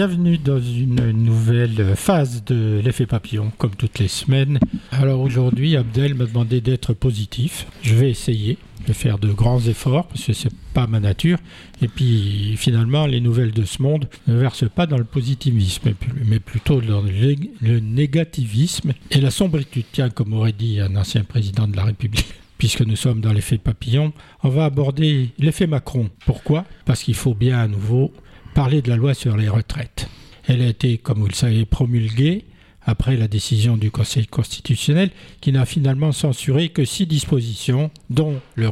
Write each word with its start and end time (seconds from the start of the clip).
Bienvenue 0.00 0.38
dans 0.38 0.58
une 0.58 1.10
nouvelle 1.10 1.94
phase 1.94 2.42
de 2.46 2.80
l'effet 2.82 3.04
papillon, 3.04 3.52
comme 3.58 3.76
toutes 3.76 3.98
les 3.98 4.08
semaines. 4.08 4.58
Alors 4.92 5.20
aujourd'hui, 5.20 5.76
Abdel 5.76 6.14
m'a 6.14 6.24
demandé 6.24 6.62
d'être 6.62 6.94
positif. 6.94 7.66
Je 7.82 7.94
vais 7.94 8.08
essayer 8.08 8.56
de 8.86 8.94
faire 8.94 9.18
de 9.18 9.30
grands 9.30 9.60
efforts, 9.60 10.06
parce 10.06 10.24
que 10.24 10.32
c'est 10.32 10.54
pas 10.72 10.86
ma 10.86 11.00
nature. 11.00 11.36
Et 11.82 11.88
puis 11.88 12.54
finalement, 12.56 13.06
les 13.06 13.20
nouvelles 13.20 13.52
de 13.52 13.66
ce 13.66 13.82
monde 13.82 14.08
ne 14.26 14.36
versent 14.36 14.70
pas 14.70 14.86
dans 14.86 14.96
le 14.96 15.04
positivisme, 15.04 15.92
mais 16.24 16.40
plutôt 16.40 16.80
dans 16.80 17.02
le 17.02 17.80
négativisme 17.80 18.94
et 19.10 19.20
la 19.20 19.30
sombritude. 19.30 19.84
Tiens, 19.92 20.08
comme 20.08 20.32
aurait 20.32 20.54
dit 20.54 20.80
un 20.80 20.96
ancien 20.96 21.24
président 21.24 21.68
de 21.68 21.76
la 21.76 21.84
République 21.84 22.32
puisque 22.56 22.80
nous 22.80 22.96
sommes 22.96 23.20
dans 23.20 23.34
l'effet 23.34 23.58
papillon, 23.58 24.14
on 24.44 24.48
va 24.48 24.64
aborder 24.64 25.28
l'effet 25.38 25.66
Macron. 25.66 26.08
Pourquoi? 26.24 26.64
Parce 26.86 27.02
qu'il 27.02 27.14
faut 27.14 27.34
bien 27.34 27.58
à 27.58 27.68
nouveau 27.68 28.14
parler 28.54 28.82
de 28.82 28.88
la 28.88 28.96
loi 28.96 29.14
sur 29.14 29.36
les 29.36 29.48
retraites. 29.48 30.08
Elle 30.46 30.62
a 30.62 30.66
été, 30.66 30.98
comme 30.98 31.20
vous 31.20 31.28
le 31.28 31.34
savez, 31.34 31.64
promulguée 31.64 32.44
après 32.82 33.16
la 33.16 33.28
décision 33.28 33.76
du 33.76 33.90
Conseil 33.90 34.26
constitutionnel 34.26 35.10
qui 35.40 35.52
n'a 35.52 35.66
finalement 35.66 36.12
censuré 36.12 36.70
que 36.70 36.84
six 36.84 37.06
dispositions, 37.06 37.90
dont 38.08 38.40
le, 38.56 38.70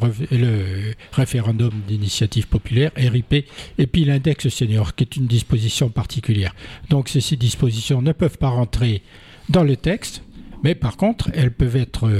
référendum 1.13 1.73
d'initiative 1.87 2.49
populaire, 2.49 2.91
RIP, 2.97 3.47
et 3.79 3.87
puis 3.87 4.05
l'index 4.05 4.49
senior, 4.49 4.95
qui 4.95 5.05
est 5.05 5.17
une 5.17 5.27
disposition 5.27 5.91
particulière. 5.91 6.55
Donc 6.89 7.09
ces 7.09 7.21
six 7.21 7.37
dispositions 7.37 8.03
ne 8.03 8.13
peuvent 8.13 8.39
pas 8.39 8.49
rentrer 8.49 9.03
dans 9.49 9.65
le 9.65 9.77
texte, 9.77 10.23
mais 10.65 10.75
par 10.75 10.97
contre, 10.97 11.31
elles 11.35 11.53
peuvent 11.53 11.77
être 11.77 12.11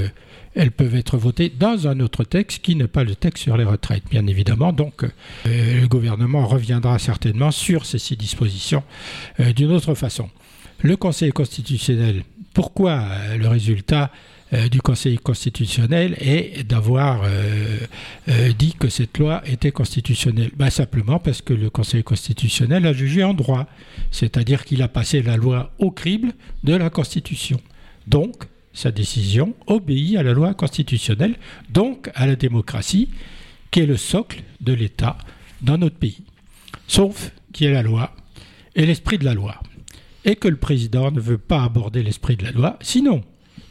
elles 0.55 0.71
peuvent 0.71 0.95
être 0.95 1.17
votées 1.17 1.49
dans 1.49 1.87
un 1.87 1.99
autre 1.99 2.23
texte 2.23 2.61
qui 2.61 2.75
n'est 2.75 2.87
pas 2.87 3.03
le 3.03 3.15
texte 3.15 3.43
sur 3.43 3.57
les 3.57 3.63
retraites, 3.63 4.03
bien 4.09 4.25
évidemment. 4.27 4.73
Donc, 4.73 5.03
euh, 5.03 5.81
le 5.81 5.87
gouvernement 5.87 6.47
reviendra 6.47 6.97
certainement 6.99 7.51
sur 7.51 7.85
ces 7.85 7.99
six 7.99 8.17
dispositions 8.17 8.83
euh, 9.39 9.53
d'une 9.53 9.71
autre 9.71 9.93
façon. 9.95 10.29
Le 10.81 10.95
Conseil 10.95 11.31
constitutionnel, 11.31 12.23
pourquoi 12.53 12.91
euh, 12.91 13.37
le 13.37 13.47
résultat 13.47 14.11
du 14.71 14.81
Conseil 14.81 15.19
constitutionnel 15.19 16.15
est 16.19 16.67
d'avoir 16.67 17.21
dit 18.57 18.73
que 18.73 18.89
cette 18.89 19.19
loi 19.19 19.43
était 19.45 19.69
constitutionnelle? 19.69 20.49
Ben, 20.55 20.71
Simplement 20.71 21.19
parce 21.19 21.43
que 21.43 21.53
le 21.53 21.69
Conseil 21.69 22.01
constitutionnel 22.03 22.87
a 22.87 22.93
jugé 22.93 23.23
en 23.23 23.35
droit, 23.35 23.67
c'est-à-dire 24.09 24.65
qu'il 24.65 24.81
a 24.81 24.87
passé 24.87 25.21
la 25.21 25.37
loi 25.37 25.71
au 25.77 25.91
crible 25.91 26.31
de 26.63 26.73
la 26.73 26.89
Constitution. 26.89 27.61
Donc, 28.07 28.45
sa 28.79 28.91
décision 28.91 29.55
obéit 29.67 30.15
à 30.15 30.23
la 30.23 30.31
loi 30.31 30.53
constitutionnelle, 30.53 31.35
donc 31.69 32.09
à 32.15 32.25
la 32.25 32.37
démocratie, 32.37 33.09
qui 33.71 33.81
est 33.81 33.85
le 33.85 33.97
socle 33.97 34.41
de 34.61 34.71
l'État 34.71 35.17
dans 35.61 35.77
notre 35.77 35.97
pays. 35.97 36.23
Sauf 36.87 37.31
qu'il 37.51 37.67
y 37.67 37.69
a 37.69 37.73
la 37.73 37.83
loi 37.83 38.15
et 38.75 38.85
l'esprit 38.85 39.17
de 39.17 39.25
la 39.25 39.33
loi. 39.33 39.59
Et 40.23 40.37
que 40.37 40.47
le 40.47 40.55
président 40.55 41.11
ne 41.11 41.19
veut 41.19 41.37
pas 41.37 41.63
aborder 41.63 42.03
l'esprit 42.03 42.37
de 42.37 42.45
la 42.45 42.51
loi, 42.51 42.79
sinon 42.81 43.21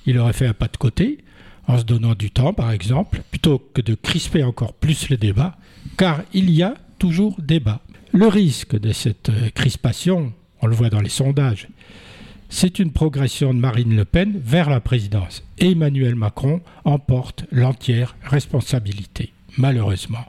il 0.05 0.19
aurait 0.19 0.35
fait 0.35 0.47
un 0.47 0.53
pas 0.53 0.69
de 0.69 0.77
côté, 0.77 1.25
en 1.67 1.79
se 1.79 1.85
donnant 1.85 2.15
du 2.15 2.31
temps 2.31 2.53
par 2.53 2.71
exemple, 2.71 3.23
plutôt 3.31 3.59
que 3.59 3.81
de 3.81 3.95
crisper 3.95 4.45
encore 4.45 4.75
plus 4.75 5.09
le 5.09 5.17
débat, 5.17 5.57
car 5.97 6.23
il 6.35 6.51
y 6.51 6.63
a 6.63 6.75
toujours 6.99 7.41
débat. 7.41 7.81
Le 8.13 8.27
risque 8.27 8.79
de 8.79 8.93
cette 8.93 9.31
crispation, 9.55 10.35
on 10.61 10.67
le 10.67 10.75
voit 10.75 10.91
dans 10.91 11.01
les 11.01 11.09
sondages, 11.09 11.69
c'est 12.49 12.79
une 12.79 12.93
progression 12.93 13.53
de 13.53 13.59
Marine 13.59 13.95
Le 13.95 14.05
Pen 14.05 14.41
vers 14.43 14.71
la 14.71 14.81
présidence. 14.81 15.43
Et 15.59 15.73
Emmanuel 15.73 16.15
Macron 16.15 16.61
emporte 16.85 17.45
l'entière 17.53 18.17
responsabilité, 18.23 19.33
malheureusement. 19.57 20.25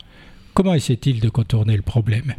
Comment 0.53 0.73
essaie-t-il 0.73 1.21
de 1.21 1.29
contourner 1.29 1.75
le 1.75 1.81
problème? 1.81 2.35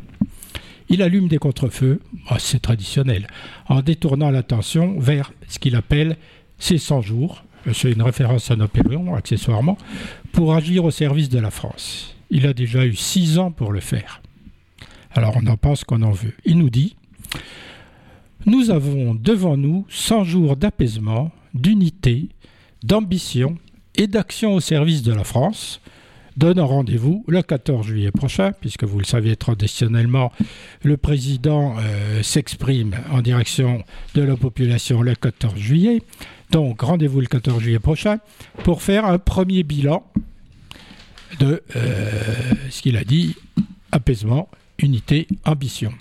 Il 0.89 1.03
allume 1.03 1.29
des 1.29 1.39
contrefeux, 1.39 2.01
oh, 2.31 2.35
c'est 2.39 2.61
traditionnel, 2.61 3.29
en 3.69 3.81
détournant 3.81 4.31
l'attention 4.31 4.99
vers 4.99 5.33
ce 5.49 5.59
qu'il 5.59 5.77
appelle 5.77 6.17
ses 6.59 6.79
100 6.79 7.01
jours, 7.01 7.45
c'est 7.73 7.93
une 7.93 8.03
référence 8.03 8.51
à 8.51 8.57
Napoléon 8.57 9.15
accessoirement, 9.15 9.79
pour 10.33 10.55
agir 10.55 10.85
au 10.85 10.91
service 10.91 11.29
de 11.29 11.39
la 11.39 11.51
France. 11.51 12.17
Il 12.31 12.47
a 12.47 12.53
déjà 12.53 12.85
eu 12.85 12.95
six 12.95 13.39
ans 13.39 13.51
pour 13.51 13.73
le 13.73 13.81
faire. 13.81 14.21
Alors 15.13 15.37
on 15.43 15.47
en 15.47 15.57
pense 15.57 15.85
qu'on 15.85 16.03
en 16.03 16.11
veut. 16.11 16.35
Il 16.45 16.59
nous 16.59 16.71
dit 16.71 16.97
nous 18.47 18.71
avons 18.71 19.15
devant 19.15 19.57
nous 19.57 19.87
100 19.89 20.25
jours 20.25 20.57
d'apaisement, 20.57 21.31
d'unité, 21.55 22.29
d'ambition 22.83 23.57
et 23.97 24.07
d'action 24.07 24.55
au 24.55 24.61
service 24.61 25.03
de 25.03 25.13
la 25.13 25.25
France. 25.25 25.81
Donnons 26.37 26.67
rendez-vous 26.67 27.25
le 27.29 27.43
14 27.43 27.85
juillet 27.87 28.13
prochain, 28.13 28.53
puisque 28.53 28.85
vous 28.85 28.99
le 28.99 29.05
savez 29.05 29.37
traditionnellement, 29.37 30.33
le 30.83 30.97
président 30.97 31.77
euh, 31.79 32.23
s'exprime 32.23 32.95
en 33.13 33.21
direction 33.21 33.85
de 34.15 34.23
la 34.23 34.37
population 34.37 35.03
le 35.03 35.15
14 35.15 35.57
juillet. 35.57 36.03
Donc 36.51 36.81
rendez-vous 36.81 37.21
le 37.21 37.27
14 37.27 37.61
juillet 37.61 37.79
prochain 37.79 38.19
pour 38.65 38.83
faire 38.83 39.05
un 39.05 39.19
premier 39.19 39.65
bilan 39.65 40.05
de 41.41 41.63
euh, 41.77 42.11
ce 42.71 42.81
qu'il 42.83 42.97
a 42.97 43.05
dit, 43.05 43.37
apaisement, 43.93 44.49
unité, 44.79 45.27
ambition 45.45 45.93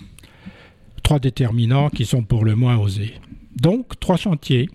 trois 1.10 1.18
déterminants 1.18 1.90
qui 1.90 2.06
sont 2.06 2.22
pour 2.22 2.44
le 2.44 2.54
moins 2.54 2.78
osés. 2.78 3.14
Donc, 3.56 3.98
trois 3.98 4.16
chantiers, 4.16 4.70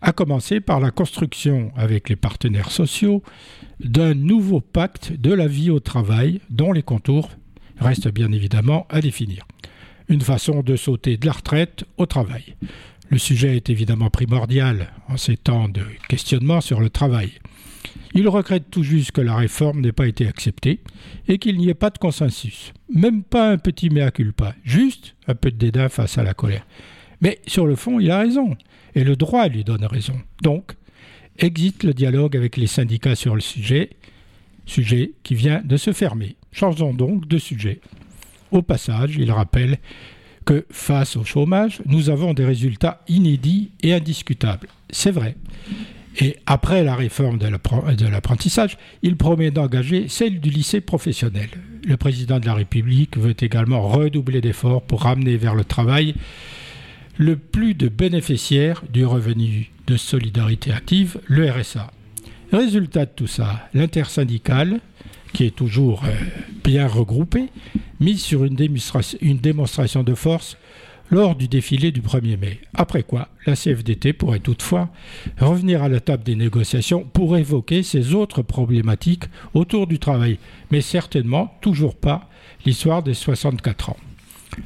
à 0.00 0.10
commencer 0.10 0.58
par 0.58 0.80
la 0.80 0.90
construction 0.90 1.70
avec 1.76 2.08
les 2.08 2.16
partenaires 2.16 2.72
sociaux 2.72 3.22
d'un 3.78 4.12
nouveau 4.12 4.60
pacte 4.60 5.12
de 5.12 5.32
la 5.32 5.46
vie 5.46 5.70
au 5.70 5.78
travail 5.78 6.40
dont 6.50 6.72
les 6.72 6.82
contours 6.82 7.30
restent 7.78 8.12
bien 8.12 8.32
évidemment 8.32 8.88
à 8.90 9.00
définir. 9.00 9.46
Une 10.08 10.22
façon 10.22 10.64
de 10.64 10.74
sauter 10.74 11.16
de 11.16 11.26
la 11.26 11.32
retraite 11.32 11.84
au 11.96 12.06
travail. 12.06 12.56
Le 13.08 13.18
sujet 13.18 13.56
est 13.56 13.70
évidemment 13.70 14.10
primordial 14.10 14.88
en 15.08 15.16
ces 15.16 15.36
temps 15.36 15.68
de 15.68 15.84
questionnement 16.08 16.60
sur 16.60 16.80
le 16.80 16.90
travail. 16.90 17.34
Il 18.14 18.28
regrette 18.28 18.70
tout 18.70 18.82
juste 18.82 19.12
que 19.12 19.20
la 19.20 19.34
réforme 19.34 19.80
n'ait 19.80 19.92
pas 19.92 20.06
été 20.06 20.28
acceptée 20.28 20.80
et 21.28 21.38
qu'il 21.38 21.56
n'y 21.56 21.68
ait 21.68 21.74
pas 21.74 21.90
de 21.90 21.98
consensus. 21.98 22.72
Même 22.90 23.22
pas 23.22 23.50
un 23.50 23.58
petit 23.58 23.88
mea 23.88 24.10
culpa, 24.10 24.54
juste 24.64 25.14
un 25.26 25.34
peu 25.34 25.50
de 25.50 25.56
dédain 25.56 25.88
face 25.88 26.18
à 26.18 26.22
la 26.22 26.34
colère. 26.34 26.66
Mais 27.22 27.40
sur 27.46 27.66
le 27.66 27.76
fond, 27.76 28.00
il 28.00 28.10
a 28.10 28.18
raison, 28.18 28.56
et 28.94 29.04
le 29.04 29.16
droit 29.16 29.48
lui 29.48 29.64
donne 29.64 29.84
raison. 29.84 30.16
Donc, 30.42 30.72
exit 31.38 31.84
le 31.84 31.94
dialogue 31.94 32.36
avec 32.36 32.56
les 32.56 32.66
syndicats 32.66 33.14
sur 33.14 33.34
le 33.34 33.40
sujet, 33.40 33.90
sujet 34.66 35.12
qui 35.22 35.34
vient 35.34 35.62
de 35.64 35.76
se 35.76 35.92
fermer. 35.92 36.36
Changeons 36.52 36.92
donc 36.92 37.26
de 37.26 37.38
sujet. 37.38 37.80
Au 38.50 38.60
passage, 38.60 39.16
il 39.16 39.30
rappelle 39.30 39.78
que 40.44 40.66
face 40.70 41.16
au 41.16 41.24
chômage, 41.24 41.80
nous 41.86 42.10
avons 42.10 42.34
des 42.34 42.44
résultats 42.44 43.02
inédits 43.08 43.70
et 43.82 43.94
indiscutables. 43.94 44.68
C'est 44.90 45.12
vrai. 45.12 45.36
Et 46.18 46.36
après 46.46 46.84
la 46.84 46.94
réforme 46.94 47.38
de 47.38 48.06
l'apprentissage, 48.06 48.76
il 49.02 49.16
promet 49.16 49.50
d'engager 49.50 50.08
celle 50.08 50.40
du 50.40 50.50
lycée 50.50 50.80
professionnel. 50.80 51.48
Le 51.84 51.96
président 51.96 52.38
de 52.38 52.46
la 52.46 52.54
République 52.54 53.16
veut 53.16 53.34
également 53.40 53.88
redoubler 53.88 54.40
d'efforts 54.40 54.82
pour 54.82 55.02
ramener 55.02 55.36
vers 55.36 55.54
le 55.54 55.64
travail 55.64 56.14
le 57.18 57.36
plus 57.36 57.74
de 57.74 57.88
bénéficiaires 57.88 58.82
du 58.90 59.04
revenu 59.04 59.70
de 59.86 59.96
solidarité 59.96 60.72
active, 60.72 61.18
le 61.26 61.50
RSA. 61.50 61.90
Résultat 62.52 63.06
de 63.06 63.10
tout 63.14 63.26
ça, 63.26 63.68
l'intersyndicale, 63.74 64.80
qui 65.32 65.44
est 65.44 65.56
toujours 65.56 66.04
euh, 66.04 66.10
bien 66.62 66.86
regroupée, 66.86 67.48
mise 68.00 68.22
sur 68.22 68.44
une 68.44 68.56
démonstration 68.56 70.02
de 70.02 70.14
force 70.14 70.56
lors 71.12 71.36
du 71.36 71.46
défilé 71.46 71.92
du 71.92 72.00
1er 72.00 72.38
mai. 72.38 72.58
Après 72.72 73.02
quoi, 73.02 73.28
la 73.46 73.54
CFDT 73.54 74.14
pourrait 74.14 74.40
toutefois 74.40 74.88
revenir 75.38 75.82
à 75.82 75.90
la 75.90 76.00
table 76.00 76.24
des 76.24 76.34
négociations 76.34 77.04
pour 77.04 77.36
évoquer 77.36 77.82
ces 77.82 78.14
autres 78.14 78.40
problématiques 78.40 79.24
autour 79.52 79.86
du 79.86 79.98
travail, 79.98 80.38
mais 80.70 80.80
certainement 80.80 81.54
toujours 81.60 81.96
pas 81.96 82.30
l'histoire 82.64 83.02
des 83.02 83.12
64 83.12 83.90
ans. 83.90 83.98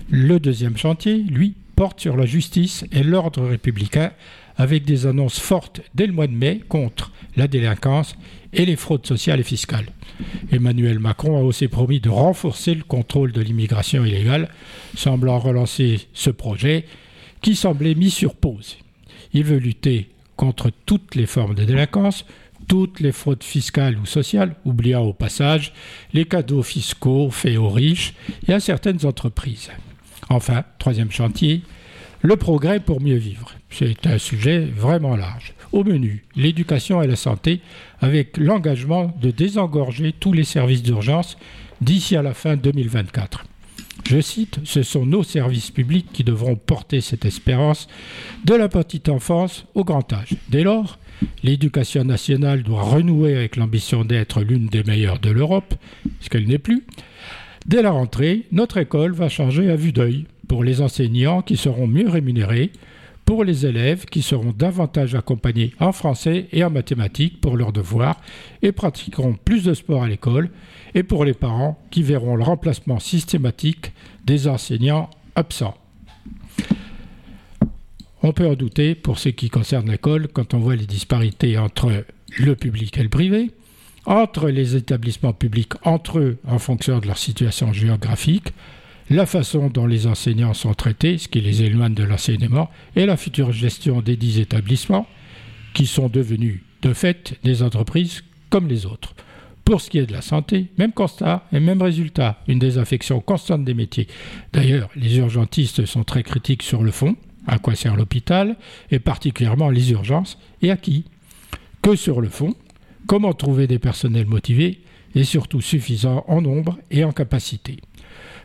Le 0.09 0.39
deuxième 0.39 0.77
chantier, 0.77 1.19
lui, 1.19 1.55
porte 1.75 2.01
sur 2.01 2.17
la 2.17 2.27
justice 2.27 2.85
et 2.93 3.03
l'ordre 3.03 3.45
républicain 3.45 4.13
avec 4.57 4.85
des 4.85 5.07
annonces 5.07 5.41
fortes 5.41 5.83
dès 5.95 6.07
le 6.07 6.13
mois 6.13 6.29
de 6.29 6.33
mai 6.33 6.63
contre 6.69 7.13
la 7.37 7.49
délinquance 7.49 8.17
et 8.56 8.64
les 8.64 8.76
fraudes 8.76 9.06
sociales 9.06 9.41
et 9.41 9.44
fiscales. 9.44 9.87
Emmanuel 10.50 10.99
Macron 10.99 11.37
a 11.37 11.43
aussi 11.43 11.69
promis 11.69 12.00
de 12.00 12.08
renforcer 12.08 12.75
le 12.75 12.82
contrôle 12.82 13.32
de 13.32 13.43
l'immigration 13.43 14.05
illégale, 14.05 14.49
semblant 14.97 15.38
relancer 15.38 16.00
ce 16.14 16.31
projet 16.31 16.87
qui 17.43 17.55
semblait 17.55 17.94
mis 17.94 18.11
sur 18.11 18.35
pause. 18.35 18.79
Il 19.35 19.44
veut 19.44 19.58
lutter 19.58 20.08
contre 20.37 20.70
toutes 20.87 21.14
les 21.14 21.26
formes 21.26 21.55
de 21.55 21.64
délinquance, 21.64 22.25
toutes 22.67 23.00
les 23.00 23.12
fraudes 23.12 23.44
fiscales 23.44 23.99
ou 23.99 24.06
sociales, 24.06 24.56
oubliant 24.64 25.05
au 25.05 25.12
passage 25.12 25.73
les 26.14 26.25
cadeaux 26.25 26.62
fiscaux 26.62 27.31
faits 27.31 27.59
aux 27.59 27.69
riches 27.69 28.14
et 28.49 28.55
à 28.55 28.61
certaines 28.61 29.05
entreprises. 29.05 29.70
Enfin, 30.31 30.64
troisième 30.79 31.12
chantier, 31.12 31.62
le 32.23 32.37
progrès 32.37 32.81
pour 32.81 33.00
mieux 33.00 33.17
vivre. 33.17 33.52
C'est 33.70 34.06
un 34.06 34.19
sujet 34.19 34.61
vraiment 34.61 35.14
large. 35.14 35.52
Au 35.73 35.85
menu, 35.85 36.25
l'éducation 36.37 37.03
et 37.03 37.07
la 37.07 37.17
santé, 37.17 37.61
avec 38.01 38.37
l'engagement 38.37 39.15
de 39.21 39.31
désengorger 39.31 40.15
tous 40.19 40.33
les 40.33 40.45
services 40.45 40.83
d'urgence 40.83 41.37
d'ici 41.81 42.17
à 42.17 42.23
la 42.23 42.35
fin 42.35 42.57
2024. 42.57 43.45
Je 44.09 44.21
cite, 44.21 44.61
Ce 44.65 44.83
sont 44.83 45.05
nos 45.05 45.25
services 45.25 45.71
publics 45.71 46.07
qui 46.13 46.23
devront 46.23 46.55
porter 46.55 47.01
cette 47.01 47.25
espérance 47.25 47.89
de 48.45 48.55
la 48.55 48.69
petite 48.69 49.09
enfance 49.09 49.67
au 49.75 49.85
grand 49.85 50.13
âge. 50.13 50.37
Dès 50.49 50.63
lors, 50.63 50.99
l'éducation 51.43 52.05
nationale 52.05 52.62
doit 52.62 52.83
renouer 52.83 53.35
avec 53.35 53.57
l'ambition 53.57 54.05
d'être 54.05 54.43
l'une 54.43 54.67
des 54.67 54.85
meilleures 54.85 55.19
de 55.19 55.31
l'Europe, 55.31 55.75
ce 56.21 56.29
qu'elle 56.29 56.47
n'est 56.47 56.59
plus. 56.59 56.85
Dès 57.67 57.83
la 57.83 57.91
rentrée, 57.91 58.47
notre 58.53 58.77
école 58.77 59.12
va 59.12 59.29
changer 59.29 59.71
à 59.71 59.77
vue 59.77 59.93
d'œil 59.93 60.27
pour 60.47 60.62
les 60.62 60.81
enseignants 60.81 61.43
qui 61.43 61.57
seront 61.57 61.89
mieux 61.89 62.09
rémunérés, 62.09 62.71
pour 63.26 63.43
les 63.44 63.67
élèves 63.67 64.06
qui 64.06 64.23
seront 64.23 64.55
davantage 64.56 65.17
accompagnés 65.17 65.75
en 65.81 65.93
français 65.93 66.46
et 66.52 66.64
en 66.64 66.70
mathématiques 66.70 67.40
pour 67.40 67.56
leurs 67.56 67.73
devoirs 67.73 68.20
et 68.62 68.73
pratiqueront 68.73 69.34
plus 69.34 69.64
de 69.64 69.75
sport 69.75 70.05
à 70.05 70.08
l'école, 70.08 70.49
et 70.94 71.02
pour 71.02 71.25
les 71.25 71.34
parents 71.34 71.78
qui 71.90 72.02
verront 72.02 72.37
le 72.37 72.44
remplacement 72.44 73.00
systématique 73.00 73.93
des 74.25 74.46
enseignants 74.46 75.11
absents. 75.34 75.76
On 78.23 78.32
peut 78.32 78.46
en 78.46 78.55
douter 78.55 78.94
pour 78.94 79.19
ce 79.19 79.28
qui 79.28 79.50
concerne 79.50 79.90
l'école 79.90 80.28
quand 80.28 80.55
on 80.55 80.58
voit 80.58 80.76
les 80.76 80.87
disparités 80.87 81.58
entre 81.58 82.05
le 82.38 82.55
public 82.55 82.96
et 82.96 83.02
le 83.02 83.08
privé, 83.08 83.50
entre 84.06 84.49
les 84.49 84.76
établissements 84.76 85.32
publics 85.32 85.73
entre 85.82 86.20
eux 86.20 86.38
en 86.46 86.61
fonction 86.61 87.00
de 87.00 87.08
leur 87.08 87.19
situation 87.19 87.73
géographique, 87.73 88.52
la 89.11 89.26
façon 89.26 89.69
dont 89.69 89.87
les 89.87 90.06
enseignants 90.06 90.55
sont 90.55 90.75
traités, 90.75 91.19
ce 91.19 91.29
qui 91.29 91.41
les 91.41 91.62
éloigne 91.62 91.94
de 91.94 92.05
l'enseignement, 92.05 92.70
et 92.97 93.06
la 93.06 93.17
future 93.17 93.53
gestion 93.53 94.00
des 94.00 94.17
dix 94.17 94.41
établissements, 94.41 95.06
qui 95.75 95.87
sont 95.87 96.08
devenus 96.08 96.61
de 96.82 96.93
fait 96.93 97.38
des 97.44 97.62
entreprises 97.62 98.25
comme 98.50 98.69
les 98.69 98.87
autres. 98.87 99.14
Pour 99.64 99.81
ce 99.81 99.91
qui 99.91 99.99
est 99.99 100.06
de 100.06 100.12
la 100.12 100.23
santé, 100.23 100.67
même 100.79 100.93
constat 100.93 101.44
et 101.53 101.61
même 101.61 101.82
résultat, 101.82 102.41
une 102.47 102.61
désaffection 102.61 103.20
constante 103.20 103.64
des 103.64 103.75
métiers. 103.75 104.06
D'ailleurs, 104.53 104.91
les 104.94 105.19
urgentistes 105.19 105.87
sont 105.87 106.05
très 106.05 106.23
critiques 106.23 106.62
sur 106.62 106.82
le 106.82 106.93
fond, 106.93 107.17
à 107.47 107.59
quoi 107.59 107.75
sert 107.75 107.97
l'hôpital, 107.97 108.56
et 108.91 108.99
particulièrement 108.99 109.70
les 109.70 109.91
urgences, 109.91 110.38
et 110.62 110.70
à 110.70 110.76
qui? 110.76 111.05
Que 111.82 111.97
sur 111.97 112.20
le 112.20 112.29
fond, 112.29 112.55
comment 113.06 113.32
trouver 113.32 113.67
des 113.67 113.79
personnels 113.79 114.26
motivés 114.26 114.81
et 115.14 115.25
surtout 115.25 115.61
suffisants 115.61 116.25
en 116.29 116.43
nombre 116.43 116.79
et 116.91 117.05
en 117.05 117.12
capacité? 117.12 117.79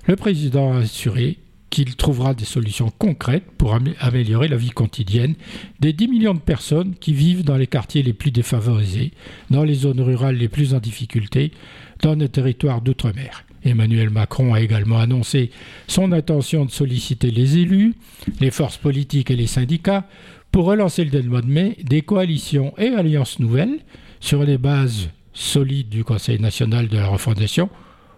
Le 0.07 0.15
président 0.15 0.73
a 0.73 0.79
assuré 0.79 1.37
qu'il 1.69 1.95
trouvera 1.95 2.33
des 2.33 2.45
solutions 2.45 2.91
concrètes 2.97 3.49
pour 3.57 3.73
améliorer 3.99 4.49
la 4.49 4.57
vie 4.57 4.71
quotidienne 4.71 5.35
des 5.79 5.93
10 5.93 6.07
millions 6.09 6.33
de 6.33 6.39
personnes 6.39 6.95
qui 6.95 7.13
vivent 7.13 7.45
dans 7.45 7.55
les 7.55 7.67
quartiers 7.67 8.03
les 8.03 8.13
plus 8.13 8.31
défavorisés, 8.31 9.11
dans 9.49 9.63
les 9.63 9.75
zones 9.75 10.01
rurales 10.01 10.35
les 10.35 10.49
plus 10.49 10.73
en 10.73 10.79
difficulté, 10.79 11.51
dans 12.01 12.15
nos 12.15 12.27
territoires 12.27 12.81
d'outre-mer. 12.81 13.45
Emmanuel 13.63 14.09
Macron 14.09 14.53
a 14.53 14.59
également 14.59 14.97
annoncé 14.97 15.51
son 15.87 16.11
intention 16.11 16.65
de 16.65 16.71
solliciter 16.71 17.31
les 17.31 17.59
élus, 17.59 17.93
les 18.41 18.51
forces 18.51 18.77
politiques 18.77 19.31
et 19.31 19.35
les 19.35 19.47
syndicats 19.47 20.07
pour 20.51 20.65
relancer 20.65 21.05
le 21.05 21.23
mois 21.23 21.41
de 21.41 21.47
mai 21.47 21.77
des 21.83 22.01
coalitions 22.01 22.73
et 22.77 22.87
alliances 22.87 23.39
nouvelles 23.39 23.79
sur 24.19 24.43
les 24.43 24.57
bases 24.57 25.09
solides 25.31 25.89
du 25.89 26.03
Conseil 26.03 26.41
national 26.41 26.89
de 26.89 26.97
la 26.97 27.07
refondation 27.07 27.69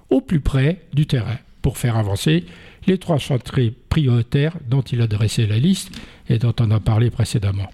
au 0.10 0.22
plus 0.22 0.40
près 0.40 0.82
du 0.94 1.06
terrain 1.06 1.38
pour 1.64 1.80
faire 1.80 1.98
avancer 1.98 2.46
les 2.86 3.00
trois 3.00 3.18
chantiers 3.18 3.74
prioritaires 3.90 4.56
dont 4.70 4.82
il 4.82 5.02
a 5.02 5.08
dressé 5.08 5.48
la 5.48 5.58
liste 5.58 5.90
et 6.30 6.38
dont 6.38 6.54
on 6.60 6.70
a 6.70 6.80
parlé 6.80 7.10
précédemment. 7.10 7.70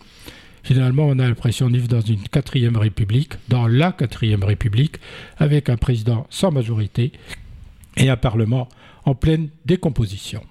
Finalement, 0.63 1.07
on 1.07 1.19
a 1.19 1.27
l'impression 1.27 1.67
de 1.69 1.75
vivre 1.75 1.87
dans 1.87 2.01
une 2.01 2.21
quatrième 2.23 2.77
république, 2.77 3.33
dans 3.47 3.67
la 3.67 3.91
quatrième 3.91 4.43
république, 4.43 4.97
avec 5.37 5.67
un 5.69 5.77
président 5.77 6.27
sans 6.29 6.51
majorité 6.51 7.11
et 7.97 8.09
un 8.09 8.17
parlement 8.17 8.69
en 9.05 9.15
pleine 9.15 9.49
décomposition. 9.65 10.41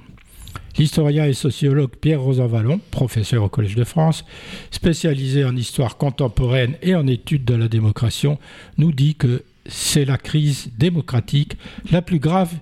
L'historien 0.76 1.26
et 1.26 1.34
sociologue 1.34 1.90
Pierre 2.00 2.20
Rosanvallon, 2.20 2.80
professeur 2.90 3.44
au 3.44 3.48
Collège 3.48 3.74
de 3.74 3.84
France, 3.84 4.24
spécialisé 4.70 5.44
en 5.44 5.56
histoire 5.56 5.96
contemporaine 5.96 6.76
et 6.82 6.94
en 6.94 7.06
études 7.06 7.44
de 7.44 7.54
la 7.54 7.68
démocratie, 7.68 8.28
nous 8.76 8.92
dit 8.92 9.14
que 9.14 9.44
c'est 9.66 10.04
la 10.04 10.16
crise 10.16 10.70
démocratique 10.78 11.56
la 11.90 12.00
plus 12.00 12.18
grave 12.18 12.54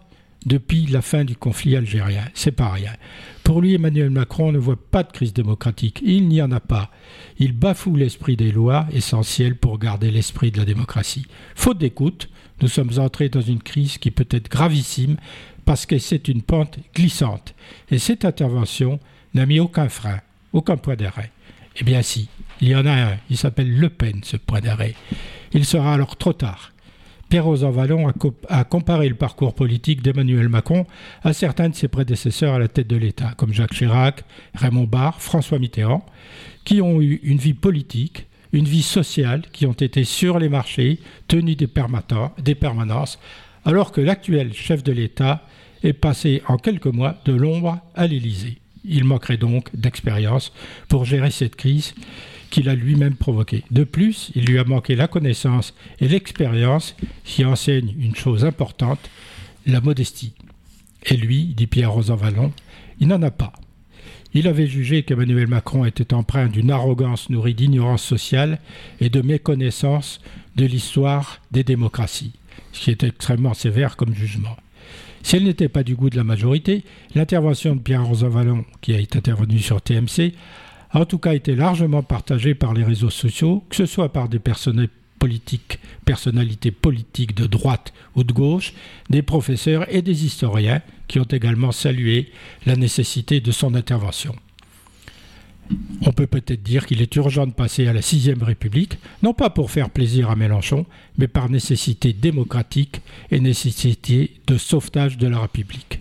depuis 0.46 0.86
la 0.86 1.02
fin 1.02 1.24
du 1.24 1.36
conflit 1.36 1.76
algérien. 1.76 2.24
C'est 2.32 2.52
pas 2.52 2.70
rien. 2.70 2.92
Pour 3.42 3.60
lui, 3.60 3.74
Emmanuel 3.74 4.10
Macron 4.10 4.52
ne 4.52 4.58
voit 4.58 4.76
pas 4.76 5.02
de 5.02 5.12
crise 5.12 5.32
démocratique. 5.32 6.00
Il 6.04 6.28
n'y 6.28 6.40
en 6.40 6.52
a 6.52 6.60
pas. 6.60 6.90
Il 7.38 7.52
bafoue 7.52 7.96
l'esprit 7.96 8.36
des 8.36 8.52
lois 8.52 8.86
essentielles 8.92 9.56
pour 9.56 9.78
garder 9.78 10.10
l'esprit 10.10 10.50
de 10.50 10.58
la 10.58 10.64
démocratie. 10.64 11.26
Faute 11.54 11.78
d'écoute, 11.78 12.28
nous 12.62 12.68
sommes 12.68 12.98
entrés 12.98 13.28
dans 13.28 13.40
une 13.40 13.62
crise 13.62 13.98
qui 13.98 14.10
peut 14.10 14.28
être 14.30 14.48
gravissime 14.48 15.16
parce 15.64 15.84
que 15.84 15.98
c'est 15.98 16.28
une 16.28 16.42
pente 16.42 16.78
glissante. 16.94 17.54
Et 17.90 17.98
cette 17.98 18.24
intervention 18.24 19.00
n'a 19.34 19.46
mis 19.46 19.60
aucun 19.60 19.88
frein, 19.88 20.20
aucun 20.52 20.76
point 20.76 20.96
d'arrêt. 20.96 21.32
Eh 21.78 21.84
bien 21.84 22.02
si, 22.02 22.28
il 22.60 22.68
y 22.68 22.76
en 22.76 22.86
a 22.86 22.92
un. 22.92 23.16
Il 23.28 23.36
s'appelle 23.36 23.76
Le 23.76 23.90
Pen, 23.90 24.20
ce 24.22 24.36
point 24.36 24.60
d'arrêt. 24.60 24.94
Il 25.52 25.64
sera 25.64 25.92
alors 25.92 26.16
trop 26.16 26.32
tard. 26.32 26.72
Pierre 27.28 27.44
Rosanvallon 27.44 28.08
a, 28.48 28.64
comparé 28.64 29.08
le 29.08 29.16
parcours 29.16 29.54
politique 29.54 30.00
d'Emmanuel 30.00 30.48
Macron 30.48 30.86
à 31.22 31.32
certains 31.32 31.68
de 31.68 31.74
ses 31.74 31.88
prédécesseurs 31.88 32.54
à 32.54 32.58
la 32.58 32.68
tête 32.68 32.86
de 32.86 32.96
l'État, 32.96 33.32
comme 33.36 33.52
Jacques 33.52 33.74
Chirac, 33.74 34.24
Raymond 34.54 34.84
Barre, 34.84 35.20
François 35.20 35.58
Mitterrand, 35.58 36.06
qui 36.64 36.80
ont 36.80 37.00
eu 37.00 37.20
une 37.24 37.38
vie 37.38 37.54
politique, 37.54 38.26
une 38.52 38.64
vie 38.64 38.82
sociale, 38.82 39.42
qui 39.52 39.66
ont 39.66 39.72
été 39.72 40.04
sur 40.04 40.38
les 40.38 40.48
marchés, 40.48 41.00
tenus 41.26 41.56
des, 41.56 41.68
des 42.42 42.54
permanences, 42.54 43.18
alors 43.64 43.90
que 43.90 44.00
l'actuel 44.00 44.54
chef 44.54 44.84
de 44.84 44.92
l'État 44.92 45.42
est 45.82 45.92
passé 45.92 46.42
en 46.46 46.56
quelques 46.56 46.86
mois 46.86 47.16
de 47.24 47.32
l'ombre 47.32 47.80
à 47.96 48.06
l'Élysée. 48.06 48.58
Il 48.84 49.04
manquerait 49.04 49.36
donc 49.36 49.74
d'expérience 49.74 50.52
pour 50.88 51.04
gérer 51.04 51.32
cette 51.32 51.56
crise 51.56 51.92
qu'il 52.50 52.68
a 52.68 52.74
lui-même 52.74 53.14
provoqué. 53.14 53.64
De 53.70 53.84
plus, 53.84 54.30
il 54.34 54.44
lui 54.44 54.58
a 54.58 54.64
manqué 54.64 54.94
la 54.94 55.08
connaissance 55.08 55.74
et 56.00 56.08
l'expérience 56.08 56.96
qui 57.24 57.44
enseignent 57.44 57.94
une 57.98 58.16
chose 58.16 58.44
importante, 58.44 59.10
la 59.66 59.80
modestie. 59.80 60.32
Et 61.04 61.16
lui, 61.16 61.54
dit 61.56 61.66
Pierre 61.66 61.92
Rosanvallon, 61.92 62.52
il 63.00 63.08
n'en 63.08 63.22
a 63.22 63.30
pas. 63.30 63.52
Il 64.34 64.48
avait 64.48 64.66
jugé 64.66 65.02
qu'Emmanuel 65.02 65.46
Macron 65.46 65.84
était 65.84 66.12
empreint 66.12 66.48
d'une 66.48 66.70
arrogance 66.70 67.30
nourrie 67.30 67.54
d'ignorance 67.54 68.02
sociale 68.02 68.58
et 69.00 69.08
de 69.08 69.22
méconnaissance 69.22 70.20
de 70.56 70.66
l'histoire 70.66 71.40
des 71.52 71.64
démocraties, 71.64 72.32
ce 72.72 72.80
qui 72.80 72.90
est 72.90 73.04
extrêmement 73.04 73.54
sévère 73.54 73.96
comme 73.96 74.14
jugement. 74.14 74.56
Si 75.22 75.36
elle 75.36 75.44
n'était 75.44 75.68
pas 75.68 75.82
du 75.82 75.96
goût 75.96 76.10
de 76.10 76.16
la 76.16 76.24
majorité, 76.24 76.84
l'intervention 77.14 77.74
de 77.74 77.80
Pierre 77.80 78.04
Rosanvallon, 78.04 78.64
qui 78.80 78.94
a 78.94 78.98
été 78.98 79.18
intervenu 79.18 79.58
sur 79.58 79.80
TMC, 79.80 80.34
en 80.96 81.04
tout 81.04 81.18
cas 81.18 81.34
été 81.34 81.54
largement 81.54 82.02
partagé 82.02 82.54
par 82.54 82.72
les 82.72 82.82
réseaux 82.82 83.10
sociaux, 83.10 83.62
que 83.68 83.76
ce 83.76 83.84
soit 83.84 84.12
par 84.12 84.30
des 84.30 84.40
politiques, 85.18 85.78
personnalités 86.06 86.70
politiques 86.70 87.34
de 87.34 87.46
droite 87.46 87.92
ou 88.14 88.24
de 88.24 88.32
gauche, 88.32 88.72
des 89.10 89.20
professeurs 89.20 89.86
et 89.94 90.00
des 90.00 90.24
historiens 90.24 90.80
qui 91.06 91.20
ont 91.20 91.24
également 91.24 91.70
salué 91.70 92.32
la 92.64 92.76
nécessité 92.76 93.40
de 93.40 93.52
son 93.52 93.74
intervention. 93.74 94.34
On 96.00 96.12
peut 96.12 96.26
peut-être 96.26 96.62
dire 96.62 96.86
qu'il 96.86 97.02
est 97.02 97.14
urgent 97.16 97.46
de 97.46 97.52
passer 97.52 97.86
à 97.88 97.92
la 97.92 98.00
sixième 98.00 98.42
République, 98.42 98.96
non 99.22 99.34
pas 99.34 99.50
pour 99.50 99.70
faire 99.70 99.90
plaisir 99.90 100.30
à 100.30 100.36
Mélenchon, 100.36 100.86
mais 101.18 101.28
par 101.28 101.50
nécessité 101.50 102.14
démocratique 102.14 103.02
et 103.30 103.40
nécessité 103.40 104.40
de 104.46 104.56
sauvetage 104.56 105.18
de 105.18 105.26
la 105.26 105.40
République. 105.40 106.00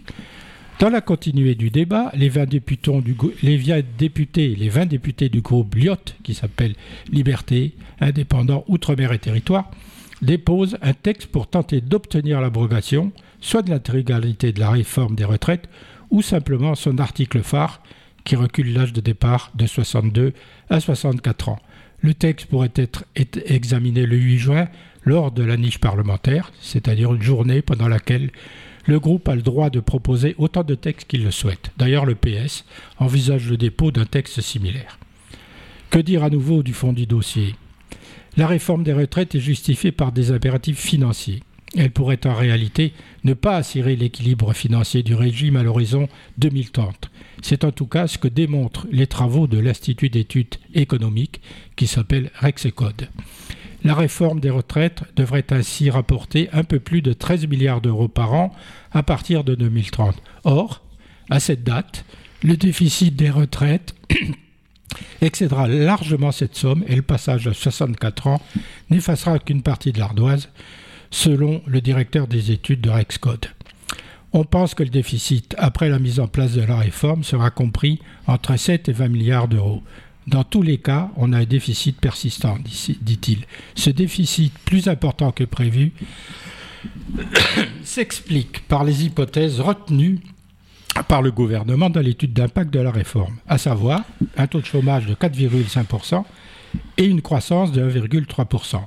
Dans 0.77 0.89
la 0.89 0.99
continuité 0.99 1.55
du 1.55 1.69
débat, 1.69 2.11
les 2.15 2.27
20 2.27 2.47
députés, 2.47 3.01
du, 3.01 3.15
les 3.41 3.55
20 3.55 3.81
députés, 3.97 4.55
les 4.55 4.67
20 4.67 4.87
députés 4.87 5.29
du 5.29 5.39
groupe 5.39 5.73
Lyot, 5.73 5.95
qui 6.21 6.33
s'appelle 6.33 6.75
Liberté, 7.09 7.75
Indépendants, 8.01 8.65
Outre-mer 8.67 9.13
et 9.13 9.19
Territoire, 9.19 9.71
déposent 10.21 10.77
un 10.81 10.91
texte 10.91 11.27
pour 11.27 11.47
tenter 11.47 11.79
d'obtenir 11.79 12.41
l'abrogation, 12.41 13.13
soit 13.39 13.61
de 13.61 13.69
l'intégralité 13.69 14.51
de 14.51 14.59
la 14.59 14.69
réforme 14.69 15.15
des 15.15 15.23
retraites, 15.23 15.69
ou 16.09 16.21
simplement 16.21 16.75
son 16.75 16.97
article 16.97 17.41
phare 17.41 17.81
qui 18.25 18.35
recule 18.35 18.73
l'âge 18.73 18.91
de 18.91 18.99
départ 18.99 19.51
de 19.55 19.67
62 19.67 20.33
à 20.69 20.81
64 20.81 21.49
ans. 21.49 21.59
Le 22.01 22.13
texte 22.13 22.47
pourrait 22.47 22.73
être 22.75 23.05
examiné 23.15 24.05
le 24.05 24.17
8 24.17 24.37
juin 24.39 24.67
lors 25.05 25.31
de 25.31 25.43
la 25.43 25.55
niche 25.55 25.79
parlementaire, 25.79 26.51
c'est-à-dire 26.59 27.13
une 27.13 27.21
journée 27.21 27.61
pendant 27.61 27.87
laquelle 27.87 28.31
le 28.85 28.99
groupe 28.99 29.27
a 29.27 29.35
le 29.35 29.41
droit 29.41 29.69
de 29.69 29.79
proposer 29.79 30.35
autant 30.37 30.63
de 30.63 30.75
textes 30.75 31.07
qu'il 31.07 31.23
le 31.23 31.31
souhaite. 31.31 31.71
D'ailleurs, 31.77 32.05
le 32.05 32.15
PS 32.15 32.65
envisage 32.99 33.49
le 33.49 33.57
dépôt 33.57 33.91
d'un 33.91 34.05
texte 34.05 34.41
similaire. 34.41 34.99
Que 35.89 35.99
dire 35.99 36.23
à 36.23 36.29
nouveau 36.29 36.63
du 36.63 36.73
fond 36.73 36.93
du 36.93 37.05
dossier? 37.05 37.55
La 38.37 38.47
réforme 38.47 38.83
des 38.83 38.93
retraites 38.93 39.35
est 39.35 39.39
justifiée 39.39 39.91
par 39.91 40.11
des 40.11 40.31
impératifs 40.31 40.79
financiers. 40.79 41.41
Elle 41.77 41.91
pourrait 41.91 42.25
en 42.25 42.33
réalité 42.33 42.93
ne 43.23 43.33
pas 43.33 43.57
assurer 43.57 43.95
l'équilibre 43.95 44.53
financier 44.53 45.03
du 45.03 45.15
régime 45.15 45.55
à 45.55 45.63
l'horizon 45.63 46.07
2030. 46.37 47.09
C'est 47.41 47.63
en 47.63 47.71
tout 47.71 47.87
cas 47.87 48.07
ce 48.07 48.17
que 48.17 48.27
démontrent 48.27 48.87
les 48.91 49.07
travaux 49.07 49.47
de 49.47 49.57
l'Institut 49.57 50.09
d'études 50.09 50.55
économiques 50.73 51.41
qui 51.75 51.87
s'appelle 51.87 52.31
Rexecode. 52.39 53.09
La 53.85 53.93
réforme 53.93 54.39
des 54.39 54.49
retraites 54.49 55.03
devrait 55.15 55.45
ainsi 55.51 55.91
rapporter 55.91 56.49
un 56.53 56.63
peu 56.63 56.79
plus 56.79 57.03
de 57.03 57.13
13 57.13 57.47
milliards 57.47 57.81
d'euros 57.81 58.07
par 58.07 58.33
an 58.33 58.51
à 58.91 59.03
partir 59.03 59.43
de 59.43 59.53
2030. 59.53 60.15
Or, 60.43 60.81
à 61.29 61.39
cette 61.39 61.63
date, 61.63 62.03
le 62.41 62.57
déficit 62.57 63.15
des 63.15 63.29
retraites 63.29 63.93
excédera 65.21 65.67
largement 65.67 66.31
cette 66.31 66.55
somme 66.55 66.83
et 66.87 66.95
le 66.95 67.03
passage 67.03 67.45
à 67.45 67.53
64 67.53 68.25
ans 68.25 68.41
n'effacera 68.89 69.37
qu'une 69.37 69.61
partie 69.61 69.91
de 69.91 69.99
l'ardoise, 69.99 70.49
selon 71.11 71.61
le 71.67 71.79
directeur 71.79 72.25
des 72.25 72.49
études 72.49 72.81
de 72.81 72.89
Rexcode. 72.89 73.45
On 74.33 74.45
pense 74.45 74.73
que 74.73 74.81
le 74.81 74.89
déficit, 74.89 75.53
après 75.59 75.89
la 75.89 75.99
mise 75.99 76.19
en 76.19 76.27
place 76.27 76.53
de 76.53 76.63
la 76.63 76.77
réforme, 76.77 77.23
sera 77.23 77.51
compris 77.51 78.01
entre 78.25 78.57
7 78.57 78.89
et 78.89 78.93
20 78.93 79.09
milliards 79.09 79.47
d'euros. 79.47 79.83
Dans 80.27 80.43
tous 80.43 80.61
les 80.61 80.77
cas, 80.79 81.11
on 81.17 81.33
a 81.33 81.39
un 81.39 81.45
déficit 81.45 81.99
persistant, 81.99 82.57
dit-il. 83.01 83.45
Ce 83.75 83.89
déficit, 83.89 84.53
plus 84.65 84.87
important 84.87 85.31
que 85.31 85.43
prévu, 85.43 85.93
s'explique 87.83 88.67
par 88.67 88.83
les 88.83 89.05
hypothèses 89.05 89.59
retenues 89.59 90.19
par 91.03 91.21
le 91.21 91.31
gouvernement 91.31 91.89
dans 91.89 91.99
l'étude 91.99 92.33
d'impact 92.33 92.73
de 92.73 92.79
la 92.79 92.91
réforme, 92.91 93.35
à 93.47 93.57
savoir 93.57 94.03
un 94.37 94.47
taux 94.47 94.61
de 94.61 94.65
chômage 94.65 95.05
de 95.05 95.13
4,5% 95.13 96.23
et 96.97 97.05
une 97.05 97.21
croissance 97.21 97.71
de 97.71 97.89
1,3%. 97.89 98.81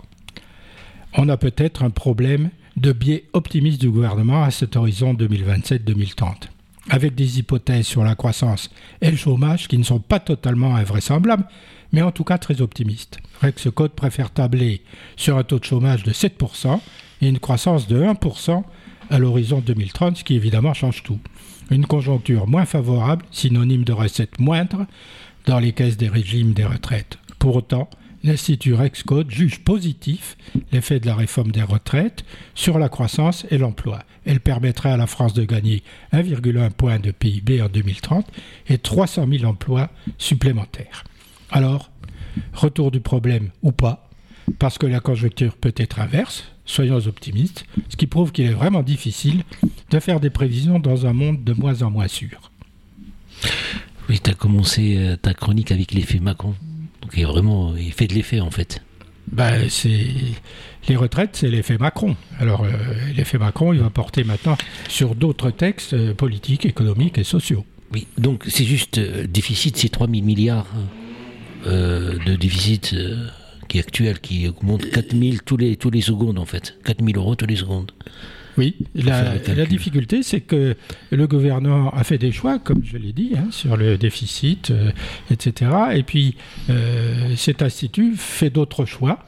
On 1.14 1.28
a 1.28 1.36
peut-être 1.36 1.82
un 1.82 1.90
problème 1.90 2.50
de 2.76 2.92
biais 2.92 3.24
optimiste 3.32 3.80
du 3.80 3.90
gouvernement 3.90 4.42
à 4.42 4.50
cet 4.50 4.76
horizon 4.76 5.14
2027-2030, 5.14 6.48
avec 6.90 7.14
des 7.14 7.38
hypothèses 7.38 7.86
sur 7.86 8.04
la 8.04 8.14
croissance 8.14 8.70
et 9.00 9.10
le 9.10 9.16
chômage 9.16 9.68
qui 9.68 9.78
ne 9.78 9.84
sont 9.84 10.00
pas 10.00 10.20
totalement 10.20 10.76
invraisemblables, 10.76 11.46
mais 11.92 12.02
en 12.02 12.12
tout 12.12 12.24
cas 12.24 12.38
très 12.38 12.60
optimistes. 12.60 13.18
Rex 13.40 13.68
Code 13.74 13.92
préfère 13.92 14.30
tabler 14.30 14.82
sur 15.16 15.36
un 15.38 15.44
taux 15.44 15.58
de 15.58 15.64
chômage 15.64 16.02
de 16.02 16.12
7% 16.12 16.80
et 17.22 17.28
une 17.28 17.38
croissance 17.38 17.86
de 17.86 18.02
1% 18.02 18.62
à 19.10 19.18
l'horizon 19.18 19.60
2030, 19.60 20.18
ce 20.18 20.24
qui 20.24 20.34
évidemment 20.34 20.74
change 20.74 21.02
tout 21.02 21.18
une 21.70 21.86
conjoncture 21.86 22.46
moins 22.46 22.64
favorable, 22.64 23.24
synonyme 23.30 23.84
de 23.84 23.92
recettes 23.92 24.38
moindres 24.38 24.86
dans 25.46 25.58
les 25.58 25.72
caisses 25.72 25.96
des 25.96 26.08
régimes 26.08 26.52
des 26.52 26.64
retraites. 26.64 27.18
Pour 27.38 27.56
autant, 27.56 27.88
l'Institut 28.24 28.74
Rexcode 28.74 29.30
juge 29.30 29.60
positif 29.60 30.36
l'effet 30.72 31.00
de 31.00 31.06
la 31.06 31.14
réforme 31.14 31.52
des 31.52 31.62
retraites 31.62 32.24
sur 32.54 32.78
la 32.78 32.88
croissance 32.88 33.46
et 33.50 33.58
l'emploi. 33.58 34.00
Elle 34.28 34.40
permettrait 34.40 34.90
à 34.90 34.98
la 34.98 35.06
France 35.06 35.32
de 35.32 35.42
gagner 35.42 35.82
1,1 36.12 36.70
point 36.70 36.98
de 36.98 37.12
PIB 37.12 37.62
en 37.62 37.68
2030 37.68 38.26
et 38.68 38.76
300 38.76 39.26
000 39.26 39.44
emplois 39.46 39.88
supplémentaires. 40.18 41.04
Alors, 41.50 41.90
retour 42.52 42.90
du 42.90 43.00
problème 43.00 43.48
ou 43.62 43.72
pas, 43.72 44.10
parce 44.58 44.76
que 44.76 44.84
la 44.84 45.00
conjoncture 45.00 45.56
peut 45.56 45.72
être 45.78 45.98
inverse, 45.98 46.44
soyons 46.66 46.98
optimistes, 47.06 47.64
ce 47.88 47.96
qui 47.96 48.06
prouve 48.06 48.30
qu'il 48.30 48.44
est 48.44 48.52
vraiment 48.52 48.82
difficile 48.82 49.44
de 49.90 49.98
faire 49.98 50.20
des 50.20 50.28
prévisions 50.28 50.78
dans 50.78 51.06
un 51.06 51.14
monde 51.14 51.42
de 51.42 51.54
moins 51.54 51.80
en 51.80 51.90
moins 51.90 52.08
sûr. 52.08 52.50
Oui, 54.10 54.20
tu 54.22 54.30
as 54.30 54.34
commencé 54.34 54.96
euh, 54.98 55.16
ta 55.16 55.32
chronique 55.32 55.72
avec 55.72 55.92
l'effet 55.92 56.18
Macron. 56.18 56.54
Donc 57.00 57.12
il, 57.16 57.24
vraiment, 57.24 57.74
il 57.76 57.94
fait 57.94 58.06
de 58.06 58.14
l'effet 58.14 58.40
en 58.40 58.50
fait. 58.50 58.82
Ben, 59.32 59.70
c'est 59.70 60.06
les 60.88 60.96
retraites, 60.96 61.36
c'est 61.36 61.48
l'effet 61.48 61.78
Macron. 61.78 62.16
Alors 62.38 62.64
euh, 62.64 62.70
l'effet 63.16 63.38
Macron, 63.38 63.72
il 63.72 63.80
va 63.80 63.90
porter 63.90 64.24
maintenant 64.24 64.56
sur 64.88 65.14
d'autres 65.14 65.50
textes 65.50 65.94
euh, 65.94 66.14
politiques, 66.14 66.66
économiques 66.66 67.18
et 67.18 67.24
sociaux. 67.24 67.64
Oui, 67.92 68.06
donc 68.18 68.44
c'est 68.48 68.64
juste 68.64 68.98
déficit, 68.98 69.76
c'est 69.76 69.88
3 69.88 70.08
000 70.08 70.22
milliards 70.22 70.66
de 71.64 72.36
déficit 72.36 72.94
qui 73.66 73.78
est 73.78 73.80
actuel, 73.80 74.20
qui 74.20 74.46
augmente 74.46 74.90
4000 74.90 75.42
tous 75.42 75.56
les, 75.56 75.76
tous 75.76 75.90
les 75.90 76.02
secondes 76.02 76.38
en 76.38 76.44
fait. 76.44 76.76
4000 76.84 77.16
euros 77.16 77.34
tous 77.34 77.46
les 77.46 77.56
secondes. 77.56 77.92
Oui, 78.58 78.74
la, 78.96 79.34
la, 79.36 79.66
difficulté, 79.66 80.24
c'est 80.24 80.40
que 80.40 80.74
le 81.12 81.26
gouvernement 81.28 81.94
a 81.94 82.02
fait 82.02 82.18
des 82.18 82.32
choix, 82.32 82.58
comme 82.58 82.82
je 82.84 82.96
l'ai 82.96 83.12
dit, 83.12 83.34
hein, 83.36 83.46
sur 83.52 83.76
le 83.76 83.96
déficit, 83.96 84.72
euh, 84.72 84.90
etc. 85.30 85.70
Et 85.94 86.02
puis, 86.02 86.36
euh, 86.68 87.36
cet 87.36 87.62
institut 87.62 88.16
fait 88.16 88.50
d'autres 88.50 88.84
choix. 88.84 89.24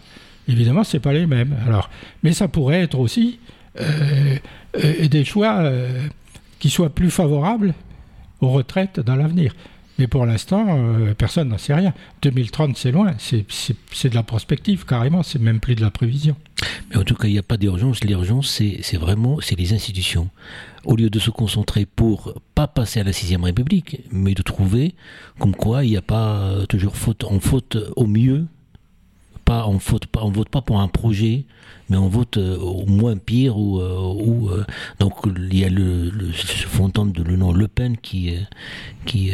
Évidemment, 0.48 0.84
ce 0.84 0.96
pas 0.98 1.12
les 1.12 1.26
mêmes. 1.26 1.56
Alors, 1.66 1.90
mais 2.22 2.32
ça 2.32 2.48
pourrait 2.48 2.82
être 2.82 2.98
aussi 2.98 3.38
euh, 3.80 4.36
des 5.08 5.24
choix 5.24 5.70
qui 6.58 6.70
soient 6.70 6.90
plus 6.90 7.10
favorables 7.10 7.74
aux 8.40 8.50
retraites 8.50 9.00
dans 9.00 9.16
l'avenir. 9.16 9.54
Mais 10.00 10.06
pour 10.06 10.24
l'instant, 10.24 10.64
euh, 10.70 11.12
personne 11.12 11.48
n'en 11.48 11.58
sait 11.58 11.74
rien. 11.74 11.92
2030, 12.22 12.74
c'est 12.74 12.90
loin. 12.90 13.12
C'est 13.18 14.08
de 14.08 14.14
la 14.14 14.22
prospective, 14.22 14.86
carrément. 14.86 15.22
C'est 15.22 15.38
même 15.38 15.60
plus 15.60 15.74
de 15.74 15.82
la 15.82 15.90
prévision. 15.90 16.36
Mais 16.88 16.96
en 16.96 17.04
tout 17.04 17.14
cas, 17.14 17.28
il 17.28 17.32
n'y 17.32 17.38
a 17.38 17.42
pas 17.42 17.58
d'urgence. 17.58 18.02
L'urgence, 18.02 18.48
c'est 18.48 18.96
vraiment 18.96 19.38
les 19.58 19.74
institutions. 19.74 20.30
Au 20.84 20.96
lieu 20.96 21.10
de 21.10 21.18
se 21.18 21.30
concentrer 21.30 21.84
pour 21.84 22.32
pas 22.54 22.66
passer 22.66 23.00
à 23.00 23.04
la 23.04 23.12
sixième 23.12 23.44
République, 23.44 24.00
mais 24.10 24.32
de 24.32 24.40
trouver 24.40 24.94
comme 25.38 25.54
quoi 25.54 25.84
il 25.84 25.90
n'y 25.90 25.98
a 25.98 26.02
pas 26.02 26.54
toujours 26.70 26.96
faute 26.96 27.24
en 27.24 27.38
faute 27.38 27.76
au 27.94 28.06
mieux. 28.06 28.46
Pas, 29.50 29.66
on 29.66 29.78
vote 29.78 30.06
pas, 30.06 30.20
on 30.22 30.30
vote 30.30 30.48
pas 30.48 30.62
pour 30.62 30.80
un 30.80 30.86
projet 30.86 31.44
mais 31.90 31.96
on 31.96 32.08
vote 32.08 32.36
euh, 32.36 32.56
au 32.56 32.86
moins 32.86 33.16
pire 33.16 33.58
ou, 33.58 33.80
euh, 33.80 34.52
euh, 34.52 34.64
donc 35.00 35.14
il 35.26 35.58
y 35.58 35.64
a 35.64 35.68
le, 35.68 36.08
le 36.08 36.30
faut 36.32 36.84
entendre 36.84 37.20
le 37.22 37.36
nom 37.36 37.52
Le 37.52 37.66
Pen 37.66 37.96
qui 37.96 38.36
qui 39.04 39.32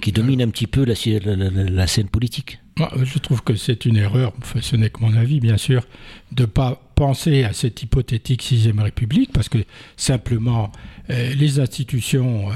qui 0.00 0.12
domine 0.12 0.40
un 0.42 0.48
petit 0.48 0.68
peu 0.68 0.84
la, 0.84 0.94
la, 0.94 1.86
scène 1.88 2.08
politique. 2.08 2.60
Je 3.02 3.18
trouve 3.18 3.42
que 3.42 3.56
c'est 3.56 3.84
une 3.84 3.96
erreur, 3.96 4.32
ce 4.60 4.76
n'est 4.76 4.90
que 4.90 5.00
mon 5.00 5.16
avis 5.16 5.40
bien 5.40 5.56
sûr, 5.56 5.84
de 6.30 6.44
pas 6.44 6.80
penser 6.94 7.42
à 7.42 7.52
cette 7.52 7.82
hypothétique 7.82 8.42
sixième 8.42 8.78
République 8.78 9.32
parce 9.32 9.48
que 9.48 9.58
simplement 9.96 10.70
les 11.08 11.58
institutions 11.58 12.46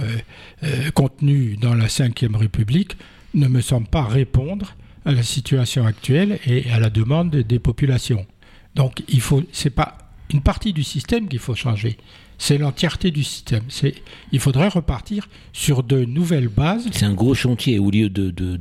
contenues 0.94 1.56
dans 1.61 1.75
la 1.75 1.88
cinquième 1.88 2.37
République 2.37 2.97
ne 3.35 3.49
me 3.49 3.61
semblent 3.61 3.88
pas 3.88 4.04
répondre 4.04 4.76
à 5.04 5.12
la 5.12 5.23
situation 5.23 5.87
actuelle 5.87 6.38
et 6.47 6.71
à 6.71 6.78
la 6.80 6.90
demande 6.90 7.30
des 7.30 7.59
populations. 7.59 8.26
Donc 8.75 9.02
il 9.09 9.21
faut, 9.21 9.42
c'est 9.52 9.71
pas 9.71 9.99
une 10.32 10.42
partie 10.42 10.73
du 10.73 10.82
système 10.82 11.28
qu'il 11.28 11.38
faut 11.38 11.54
changer, 11.54 11.99
c'est 12.42 12.59
l'entièreté 12.59 13.12
du 13.12 13.23
système. 13.23 13.62
C'est, 13.68 13.94
il 14.32 14.40
faudrait 14.40 14.66
repartir 14.66 15.28
sur 15.52 15.85
de 15.85 16.04
nouvelles 16.04 16.49
bases. 16.49 16.88
C'est 16.90 17.06
un 17.06 17.14
gros 17.14 17.35
chantier 17.35 17.78
au 17.78 17.88
lieu 17.90 18.09
de, 18.09 18.30
de, 18.30 18.59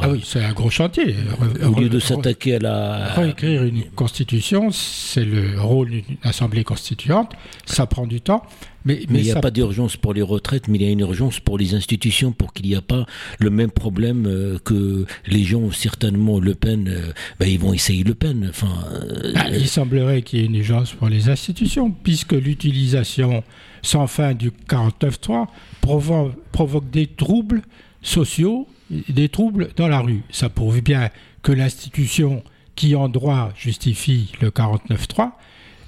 Ah 0.00 0.10
oui, 0.10 0.20
c'est 0.24 0.42
un 0.42 0.52
gros 0.52 0.68
chantier. 0.68 1.14
au 1.62 1.78
lieu 1.78 1.88
de 1.88 2.00
s'attaquer 2.00 2.56
à 2.56 2.58
la. 2.58 3.14
Réécrire 3.14 3.62
une 3.62 3.84
constitution, 3.90 4.72
c'est 4.72 5.24
le 5.24 5.60
rôle 5.60 5.90
d'une 5.90 6.16
assemblée 6.24 6.64
constituante. 6.64 7.30
Ça 7.66 7.86
prend 7.86 8.06
du 8.06 8.20
temps. 8.20 8.42
Mais, 8.84 9.02
il 9.10 9.22
n'y 9.22 9.30
a 9.30 9.40
pas 9.40 9.50
d'urgence 9.50 9.96
pour 9.96 10.14
les 10.14 10.22
retraites, 10.22 10.68
mais 10.68 10.78
il 10.78 10.82
y 10.82 10.86
a 10.86 10.90
une 10.90 11.00
urgence 11.00 11.40
pour 11.40 11.58
les 11.58 11.74
institutions, 11.74 12.32
pour 12.32 12.52
qu'il 12.52 12.66
n'y 12.66 12.74
ait 12.74 12.80
pas 12.80 13.06
le 13.38 13.50
même 13.50 13.70
problème 13.70 14.26
euh, 14.26 14.58
que 14.58 15.04
les 15.26 15.44
gens, 15.44 15.70
certainement, 15.70 16.40
Le 16.40 16.54
Pen, 16.54 16.88
euh, 16.88 17.12
ben, 17.38 17.46
ils 17.46 17.58
vont 17.58 17.72
essayer 17.72 18.04
Le 18.04 18.14
Pen. 18.14 18.46
Enfin, 18.48 18.84
euh, 18.92 19.32
ah, 19.36 19.48
il 19.50 19.68
semblerait 19.68 20.22
qu'il 20.22 20.40
y 20.40 20.42
ait 20.42 20.46
une 20.46 20.56
urgence 20.56 20.92
pour 20.92 21.08
les 21.08 21.28
institutions, 21.28 21.90
puisque 21.90 22.32
l'utilisation 22.32 23.44
sans 23.82 24.06
fin 24.06 24.34
du 24.34 24.50
49.3 24.50 25.46
provoque, 25.80 26.32
provoque 26.52 26.90
des 26.90 27.06
troubles 27.06 27.62
sociaux, 28.02 28.66
des 29.08 29.28
troubles 29.28 29.70
dans 29.76 29.88
la 29.88 30.00
rue. 30.00 30.22
Ça 30.30 30.48
prouve 30.48 30.80
bien 30.80 31.10
que 31.42 31.52
l'institution 31.52 32.42
qui 32.76 32.96
en 32.96 33.08
droit 33.08 33.52
justifie 33.56 34.32
le 34.40 34.50
49.3 34.50 35.32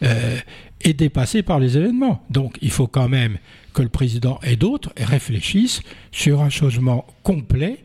euh, 0.02 0.36
est 0.84 0.94
dépassé 0.94 1.42
par 1.42 1.58
les 1.58 1.76
événements. 1.76 2.22
Donc 2.30 2.58
il 2.62 2.70
faut 2.70 2.86
quand 2.86 3.08
même 3.08 3.38
que 3.74 3.82
le 3.82 3.88
président 3.88 4.38
et 4.42 4.56
d'autres 4.56 4.92
réfléchissent 4.96 5.82
sur 6.10 6.42
un 6.42 6.50
changement 6.50 7.06
complet 7.22 7.84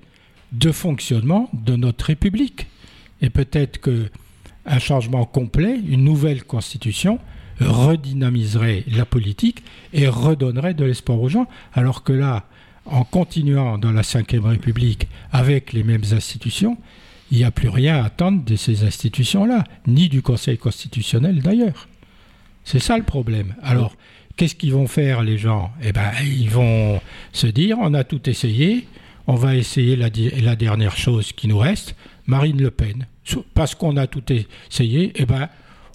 de 0.51 0.71
fonctionnement 0.71 1.49
de 1.53 1.75
notre 1.75 2.05
République. 2.05 2.67
Et 3.21 3.29
peut-être 3.29 3.79
que 3.79 4.09
un 4.65 4.79
changement 4.79 5.25
complet, 5.25 5.79
une 5.87 6.03
nouvelle 6.03 6.43
constitution, 6.43 7.19
redynamiserait 7.59 8.83
la 8.91 9.05
politique 9.05 9.63
et 9.93 10.07
redonnerait 10.07 10.73
de 10.73 10.85
l'espoir 10.85 11.19
aux 11.19 11.29
gens, 11.29 11.47
alors 11.73 12.03
que 12.03 12.13
là, 12.13 12.45
en 12.85 13.03
continuant 13.03 13.77
dans 13.77 13.91
la 13.91 14.01
Ve 14.01 14.45
République 14.45 15.07
avec 15.31 15.73
les 15.73 15.83
mêmes 15.83 16.03
institutions, 16.11 16.77
il 17.31 17.39
n'y 17.39 17.43
a 17.43 17.51
plus 17.51 17.69
rien 17.69 17.97
à 17.97 18.05
attendre 18.05 18.43
de 18.43 18.55
ces 18.55 18.83
institutions-là, 18.83 19.63
ni 19.87 20.07
du 20.07 20.21
Conseil 20.21 20.57
constitutionnel 20.57 21.41
d'ailleurs. 21.41 21.87
C'est 22.67 22.79
ça 22.79 22.97
le 22.97 23.05
problème. 23.05 23.55
Alors, 23.63 23.95
qu'est-ce 24.35 24.53
qu'ils 24.53 24.73
vont 24.73 24.87
faire 24.87 25.23
les 25.23 25.37
gens? 25.37 25.71
Eh 25.81 25.93
bien, 25.93 26.11
ils 26.21 26.49
vont 26.49 26.99
se 27.31 27.47
dire, 27.47 27.77
on 27.79 27.93
a 27.93 28.03
tout 28.03 28.29
essayé, 28.29 28.85
on 29.25 29.35
va 29.35 29.55
essayer 29.55 29.95
la, 29.95 30.09
la 30.41 30.57
dernière 30.57 30.97
chose 30.97 31.31
qui 31.31 31.47
nous 31.47 31.57
reste, 31.57 31.95
Marine 32.25 32.61
Le 32.61 32.69
Pen. 32.69 33.07
Parce 33.53 33.73
qu'on 33.73 33.95
a 33.95 34.05
tout 34.05 34.23
essayé, 34.33 35.13
eh 35.15 35.25
ben, 35.25 35.47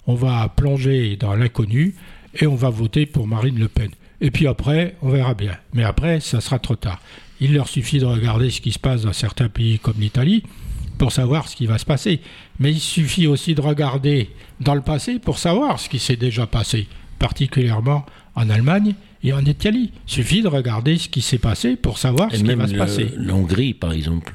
on 0.07 0.15
va 0.15 0.49
plonger 0.49 1.15
dans 1.15 1.35
l'inconnu 1.35 1.93
et 2.33 2.47
on 2.47 2.55
va 2.55 2.71
voter 2.71 3.05
pour 3.05 3.27
Marine 3.27 3.59
Le 3.59 3.67
Pen. 3.67 3.91
Et 4.19 4.31
puis 4.31 4.47
après, 4.47 4.95
on 5.03 5.09
verra 5.09 5.35
bien. 5.35 5.55
Mais 5.75 5.83
après, 5.83 6.21
ça 6.21 6.41
sera 6.41 6.57
trop 6.57 6.75
tard. 6.75 6.99
Il 7.39 7.53
leur 7.53 7.67
suffit 7.67 7.99
de 7.99 8.05
regarder 8.05 8.49
ce 8.49 8.61
qui 8.61 8.71
se 8.71 8.79
passe 8.79 9.03
dans 9.03 9.13
certains 9.13 9.47
pays 9.47 9.77
comme 9.77 9.99
l'Italie, 9.99 10.41
pour 10.97 11.11
savoir 11.11 11.47
ce 11.47 11.55
qui 11.55 11.65
va 11.65 11.77
se 11.77 11.85
passer. 11.85 12.21
Mais 12.59 12.71
il 12.71 12.79
suffit 12.79 13.27
aussi 13.27 13.55
de 13.55 13.61
regarder 13.61 14.29
dans 14.59 14.75
le 14.75 14.81
passé 14.81 15.19
pour 15.19 15.39
savoir 15.39 15.79
ce 15.79 15.89
qui 15.89 15.99
s'est 15.99 16.15
déjà 16.15 16.47
passé, 16.47 16.87
particulièrement 17.19 18.05
en 18.35 18.49
Allemagne 18.49 18.95
et 19.23 19.33
en 19.33 19.43
Italie. 19.45 19.91
Il 20.07 20.11
suffit 20.11 20.41
de 20.41 20.47
regarder 20.47 20.97
ce 20.97 21.09
qui 21.09 21.21
s'est 21.21 21.37
passé 21.37 21.75
pour 21.75 21.97
savoir 21.97 22.31
ce 22.31 22.43
qui 22.43 22.55
va 22.55 22.67
se 22.67 22.75
passer. 22.75 23.11
La 23.17 23.33
Hongrie, 23.33 23.73
par 23.73 23.93
exemple. 23.93 24.33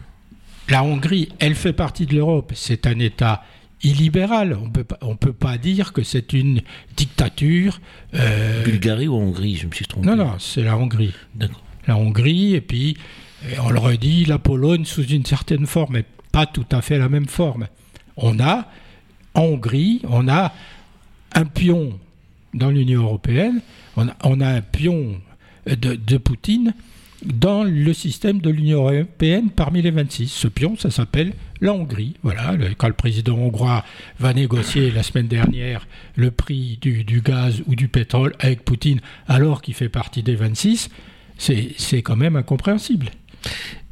La 0.69 0.85
Hongrie, 0.85 1.31
elle 1.39 1.55
fait 1.55 1.73
partie 1.73 2.07
de 2.07 2.15
l'Europe. 2.15 2.53
C'est 2.55 2.87
un 2.87 2.99
État 2.99 3.43
illibéral. 3.83 4.59
On 4.63 4.71
peut 4.71 4.85
on 5.01 5.17
peut 5.17 5.33
pas 5.33 5.57
dire 5.57 5.93
que 5.93 6.03
c'est 6.03 6.33
une 6.33 6.61
dictature. 6.97 7.81
Euh... 8.15 8.65
Bulgarie 8.65 9.09
ou 9.09 9.15
Hongrie, 9.15 9.57
je 9.57 9.67
me 9.67 9.73
suis 9.73 9.87
trompé. 9.87 10.07
Non, 10.07 10.17
non, 10.17 10.35
c'est 10.39 10.63
la 10.63 10.77
Hongrie. 10.77 11.15
La 11.87 11.97
Hongrie, 11.97 12.55
et 12.55 12.61
puis, 12.61 12.99
on 13.63 13.71
le 13.71 13.79
redit, 13.79 14.27
la 14.27 14.39
Pologne 14.39 14.85
sous 14.85 15.07
une 15.07 15.25
certaine 15.25 15.67
forme, 15.67 15.95
mais 15.95 16.05
pas 16.33 16.47
tout 16.47 16.67
à 16.71 16.83
fait 16.83 16.99
la 16.99 17.09
même 17.09 17.27
forme. 17.27 17.67
On 18.17 18.41
a, 18.41 18.67
en 19.35 19.43
Hongrie, 19.43 20.03
on 20.09 20.29
a 20.29 20.53
un 21.35 21.45
pion 21.45 21.99
dans 22.55 22.71
l'Union 22.71 23.03
européenne, 23.03 23.61
on 23.97 24.41
a, 24.41 24.49
un 24.49 24.61
pion 24.61 25.21
de, 25.67 26.17
Poutine 26.17 26.75
dans 27.25 27.65
le 27.65 27.93
système 27.93 28.41
de 28.41 28.51
l'Union 28.51 28.89
européenne 28.89 29.51
parmi 29.51 29.83
les 29.83 29.91
26. 29.91 30.29
Ce 30.29 30.49
pion, 30.49 30.77
ça 30.77 30.91
s'appelle 30.91 31.33
la 31.61 31.73
Hongrie. 31.73 32.15
Voilà, 32.23 32.57
quand 32.77 32.87
le 32.87 32.95
président 32.95 33.35
hongrois 33.35 33.85
va 34.19 34.33
négocier 34.33 34.91
la 34.91 35.03
semaine 35.03 35.27
dernière 35.27 35.87
le 36.17 36.31
prix 36.31 36.79
du, 36.81 37.05
du 37.05 37.21
gaz 37.21 37.63
ou 37.67 37.75
du 37.75 37.89
pétrole 37.89 38.35
avec 38.39 38.65
Poutine 38.65 39.01
alors 39.27 39.63
qu'il 39.63 39.75
fait 39.75 39.89
partie 39.89 40.23
des 40.23 40.37
26, 40.37 40.91
c'est 41.39 42.03
quand 42.03 42.17
même 42.17 42.37
incompréhensible. 42.37 43.11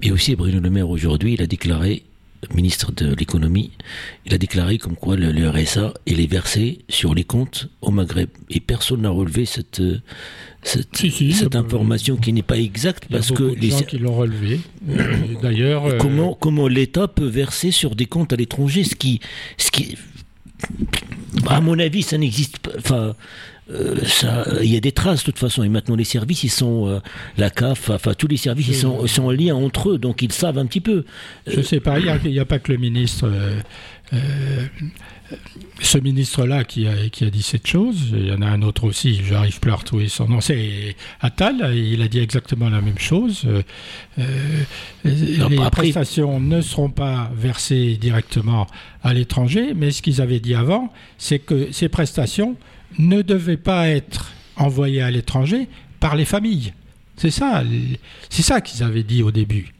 Mais 0.00 0.10
aussi, 0.10 0.36
Bruno 0.36 0.60
Le 0.60 0.70
Maire, 0.70 0.88
aujourd'hui, 0.88 1.34
il 1.34 1.42
a 1.42 1.46
déclaré 1.46 2.04
ministre 2.54 2.92
de 2.92 3.14
l'économie, 3.14 3.70
il 4.24 4.34
a 4.34 4.38
déclaré 4.38 4.78
comme 4.78 4.96
quoi 4.96 5.16
le, 5.16 5.48
RSA 5.48 5.94
il 6.06 6.20
est 6.20 6.30
versé 6.30 6.80
sur 6.88 7.14
les 7.14 7.24
comptes 7.24 7.68
au 7.80 7.90
Maghreb. 7.90 8.28
Et 8.50 8.60
personne 8.60 9.02
n'a 9.02 9.10
relevé 9.10 9.44
cette, 9.44 9.82
cette, 10.62 10.96
cette 10.96 11.56
information 11.56 12.16
qui 12.16 12.32
n'est 12.32 12.42
pas 12.42 12.58
exacte 12.58 13.06
parce 13.10 13.30
que 13.30 13.42
les 13.42 13.70
gens 13.70 13.82
qui 13.82 13.98
l'ont 13.98 14.16
relevé. 14.16 14.60
Euh, 14.88 15.24
euh, 15.44 16.34
comment 16.40 16.68
l'État 16.68 17.08
peut 17.08 17.26
verser 17.26 17.70
sur 17.70 17.94
des 17.94 18.06
comptes 18.06 18.32
à 18.32 18.36
l'étranger, 18.36 18.84
ce 18.84 18.94
qui 18.94 19.20
ce 19.58 19.70
qui 19.70 19.96
à 21.46 21.60
mon 21.60 21.78
avis, 21.78 22.02
ça 22.02 22.18
n'existe 22.18 22.58
pas. 22.58 22.70
Enfin, 22.78 23.14
il 23.68 24.72
y 24.72 24.76
a 24.76 24.80
des 24.80 24.92
traces 24.92 25.20
de 25.20 25.24
toute 25.24 25.38
façon. 25.38 25.62
Et 25.62 25.68
maintenant, 25.68 25.96
les 25.96 26.04
services, 26.04 26.44
ils 26.44 26.50
sont 26.50 26.88
euh, 26.88 27.00
la 27.36 27.50
CAF, 27.50 27.90
enfin 27.90 28.14
tous 28.14 28.28
les 28.28 28.36
services, 28.36 28.68
ils 28.68 28.74
sont, 28.74 29.06
sont 29.06 29.24
en 29.24 29.30
lien 29.30 29.54
entre 29.54 29.90
eux, 29.90 29.98
donc 29.98 30.22
ils 30.22 30.32
savent 30.32 30.58
un 30.58 30.66
petit 30.66 30.80
peu. 30.80 31.04
Je 31.46 31.60
sais 31.62 31.80
pas. 31.80 31.98
Il 31.98 32.30
n'y 32.30 32.38
a, 32.38 32.44
pas 32.44 32.58
que 32.58 32.72
le 32.72 32.78
ministre. 32.78 33.28
Euh, 33.28 33.60
ce 35.80 35.98
ministre-là 35.98 36.62
qui 36.62 36.86
a, 36.86 37.08
qui 37.10 37.24
a 37.24 37.30
dit 37.30 37.42
cette 37.42 37.66
chose, 37.66 38.12
il 38.12 38.28
y 38.28 38.32
en 38.32 38.40
a 38.40 38.46
un 38.46 38.62
autre 38.62 38.84
aussi, 38.84 39.20
j'arrive 39.24 39.58
plus 39.58 39.72
à 39.72 39.74
retrouver 39.74 40.08
son 40.08 40.28
nom, 40.28 40.40
c'est 40.40 40.94
Attal, 41.20 41.74
il 41.74 42.00
a 42.00 42.06
dit 42.06 42.20
exactement 42.20 42.70
la 42.70 42.80
même 42.80 43.00
chose. 43.00 43.44
les 44.16 45.56
prestations 45.72 46.38
ne 46.38 46.60
seront 46.60 46.90
pas 46.90 47.32
versées 47.34 47.96
directement 47.96 48.68
à 49.02 49.12
l'étranger, 49.12 49.72
mais 49.74 49.90
ce 49.90 50.02
qu'ils 50.02 50.20
avaient 50.20 50.38
dit 50.38 50.54
avant, 50.54 50.92
c'est 51.18 51.40
que 51.40 51.72
ces 51.72 51.88
prestations 51.88 52.56
ne 52.98 53.22
devait 53.22 53.56
pas 53.56 53.88
être 53.88 54.32
envoyé 54.56 55.02
à 55.02 55.10
l'étranger 55.10 55.68
par 56.00 56.16
les 56.16 56.24
familles. 56.24 56.72
C'est 57.16 57.30
ça, 57.30 57.62
c'est 58.28 58.42
ça 58.42 58.60
qu'ils 58.60 58.82
avaient 58.82 59.02
dit 59.02 59.22
au 59.22 59.30
début. 59.30 59.72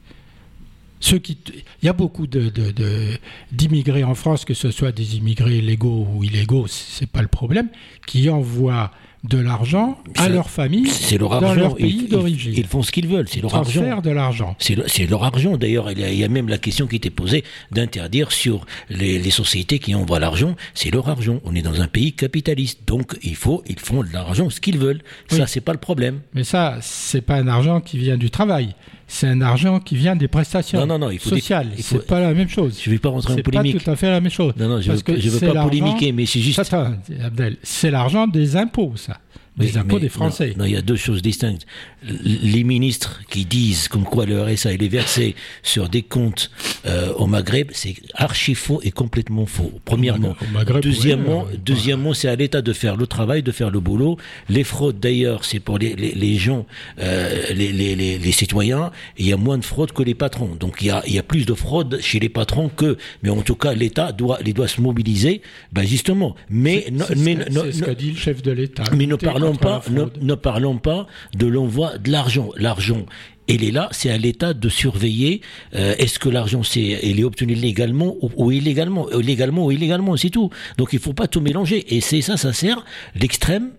Qui, 0.99 1.37
il 1.83 1.85
y 1.85 1.89
a 1.89 1.93
beaucoup 1.93 2.25
d'immigrés 2.25 4.01
de, 4.01 4.05
en 4.05 4.15
France, 4.15 4.45
que 4.45 4.55
ce 4.55 4.71
soit 4.71 4.91
des 4.91 5.17
immigrés 5.17 5.61
légaux 5.61 6.07
ou 6.11 6.23
illégaux, 6.23 6.65
c'est 6.67 7.09
pas 7.09 7.21
le 7.21 7.27
problème, 7.27 7.69
qui 8.07 8.29
envoient 8.29 8.91
de 9.23 9.39
l'argent 9.39 9.97
à 10.15 10.29
leur 10.29 10.49
famille 10.49 10.89
dans 11.19 11.53
leur 11.53 11.75
pays 11.75 12.07
d'origine. 12.07 12.53
Ils, 12.55 12.67
font 12.67 12.83
ce 12.83 12.91
qu'ils 12.91 13.07
veulent, 13.07 13.27
c'est 13.27 13.41
leur 13.41 13.55
argent. 13.55 14.01
de 14.01 14.09
l'argent. 14.11 14.55
C'est 14.59 15.07
leur 15.09 15.23
argent. 15.23 15.57
D'ailleurs, 15.57 15.91
il, 15.91 15.99
y 15.99 16.23
a 16.23 16.27
même 16.27 16.49
la 16.49 16.57
question 16.57 16.87
qui 16.87 16.95
était 16.95 17.09
posée 17.09 17.43
d'interdire 17.71 18.31
sur 18.31 18.65
les, 18.89 19.27
sociétés 19.31 19.79
qui 19.79 19.93
envoient 19.93 20.19
l'argent, 20.19 20.55
c'est 20.73 20.91
leur 20.91 21.09
argent. 21.09 21.39
On 21.43 21.53
est 21.55 21.61
dans 21.61 21.81
un 21.81 21.87
pays 21.87 22.13
capitaliste, 22.13 22.87
donc 22.87 23.17
il 23.21 23.35
faut, 23.35 23.63
ils 23.67 23.79
font 23.79 24.03
de 24.03 24.11
l'argent 24.13 24.49
ce 24.49 24.61
qu'ils 24.61 24.77
veulent. 24.77 25.01
Ça, 25.29 25.47
c'est 25.47 25.61
pas 25.61 25.73
le 25.73 25.79
problème. 25.79 26.21
Mais 26.33 26.43
ça, 26.43 26.77
c'est 26.81 27.21
pas 27.21 27.35
un 27.35 27.47
argent 27.47 27.81
qui 27.81 27.97
vient 27.97 28.17
du 28.17 28.29
travail 28.29 28.75
c'est 29.07 29.27
un 29.27 29.39
argent 29.41 29.79
qui 29.79 29.95
vient 29.95 30.15
des 30.15 30.27
prestations 30.27 30.79
non, 30.81 30.85
non, 30.85 30.99
non, 30.99 31.11
il 31.11 31.19
faut 31.19 31.29
sociales. 31.29 31.71
Faut... 31.77 31.81
C'est 31.81 32.05
pas 32.05 32.19
la 32.19 32.33
même 32.33 32.49
chose. 32.49 32.79
Je 32.81 32.89
ne 32.89 32.95
vais 32.95 32.99
pas 32.99 33.09
rentrer 33.09 33.33
en 33.33 33.37
polémique. 33.37 33.73
C'est 33.73 33.77
pas 33.79 33.83
tout 33.85 33.91
à 33.91 33.95
fait 33.95 34.09
la 34.09 34.19
même 34.19 34.31
chose. 34.31 34.53
Non, 34.57 34.67
non, 34.67 34.81
je 34.81 34.91
ne 34.91 35.29
veux, 35.29 35.53
pas 35.53 35.63
polémiquer, 35.63 36.11
mais 36.11 36.25
c'est 36.25 36.41
juste. 36.41 36.59
Attends, 36.59 36.93
Abdel, 37.23 37.57
c'est 37.63 37.89
l'argent 37.89 38.27
des 38.27 38.57
impôts, 38.57 38.93
ça 38.95 39.17
les 39.57 39.77
impôts 39.77 39.99
des 39.99 40.09
Français. 40.09 40.53
Non, 40.57 40.65
il 40.65 40.71
y 40.71 40.75
a 40.75 40.81
deux 40.81 40.95
choses 40.95 41.21
distinctes. 41.21 41.65
Les 42.03 42.63
ministres 42.63 43.21
qui 43.29 43.45
disent 43.45 43.87
comme 43.87 44.03
quoi 44.03 44.25
le 44.25 44.41
RSA 44.41 44.73
est 44.73 44.87
versé 44.87 45.35
sur 45.63 45.89
des 45.89 46.03
comptes 46.03 46.51
euh, 46.85 47.11
au 47.13 47.25
Maghreb, 47.25 47.69
c'est 47.73 47.95
archi 48.13 48.53
faux 48.55 48.79
et 48.83 48.91
complètement 48.91 49.45
faux. 49.45 49.71
Premièrement. 49.83 50.35
deuxièmement, 50.81 51.45
deuxièmement 51.65 52.13
c'est 52.13 52.27
à 52.27 52.35
l'État 52.35 52.61
de 52.61 52.73
faire 52.73 52.95
le 52.95 53.07
travail, 53.07 53.41
de 53.41 53.51
faire 53.51 53.71
le 53.71 53.79
boulot. 53.79 54.17
Les 54.49 54.63
fraudes, 54.63 54.99
d'ailleurs, 54.99 55.43
c'est 55.43 55.59
pour 55.59 55.79
les, 55.79 55.95
les, 55.95 56.13
les 56.13 56.35
gens, 56.35 56.65
euh, 56.99 57.53
les, 57.53 57.71
les, 57.73 58.31
citoyens. 58.31 58.91
il 59.17 59.27
y 59.27 59.33
a 59.33 59.37
moins 59.37 59.57
de 59.57 59.65
fraudes 59.65 59.91
que 59.91 60.03
les 60.03 60.13
patrons. 60.13 60.55
Donc 60.59 60.77
il 60.81 60.87
y 60.87 60.91
a, 60.91 61.01
il 61.07 61.13
y 61.13 61.19
a 61.19 61.23
plus 61.23 61.45
de 61.45 61.53
fraudes 61.53 61.99
chez 62.01 62.19
les 62.19 62.29
patrons 62.29 62.69
que. 62.69 62.97
Mais 63.23 63.29
en 63.29 63.41
tout 63.41 63.55
cas, 63.55 63.73
l'État 63.73 64.11
doit, 64.11 64.39
les 64.43 64.53
doit 64.53 64.67
se 64.67 64.81
mobiliser, 64.81 65.41
ben 65.71 65.83
justement. 65.83 66.35
Mais, 66.49 66.85
c'est 67.07 67.15
mais, 67.17 67.37
ce 67.71 67.83
qu'a 67.83 67.95
dit 67.95 68.11
le 68.11 68.17
chef 68.17 68.41
de 68.43 68.51
l'État. 68.51 68.83
Mais 68.95 69.07
ne 69.07 69.15
parlons 69.15 69.46
pas, 69.55 69.81
ne, 69.89 70.35
parlons 70.35 70.77
pas 70.77 71.07
de 71.35 71.47
l'envoi 71.47 71.97
de 71.97 72.11
l'argent. 72.11 72.49
L'argent, 72.57 73.05
il 73.47 73.63
est 73.63 73.71
là, 73.71 73.89
c'est 73.91 74.09
à 74.09 74.17
l'État 74.17 74.53
de 74.53 74.69
surveiller 74.69 75.41
euh, 75.75 75.95
est-ce 75.97 76.19
que 76.19 76.29
l'argent 76.29 76.63
c'est 76.63 76.81
est 76.81 77.23
obtenu 77.23 77.53
légalement 77.53 78.15
ou, 78.21 78.51
illégalement, 78.51 79.07
euh, 79.11 79.21
légalement 79.21 79.65
ou 79.65 79.71
illégalement, 79.71 80.17
c'est 80.17 80.29
tout. 80.29 80.49
Donc 80.77 80.89
il 80.93 80.99
faut 80.99 81.13
pas 81.13 81.27
tout 81.27 81.41
mélanger. 81.41 81.95
Et 81.95 82.01
c'est 82.01 82.21
ça, 82.21 82.37
ça 82.37 82.53
sert 82.53 82.83
l'extrême 83.15 83.71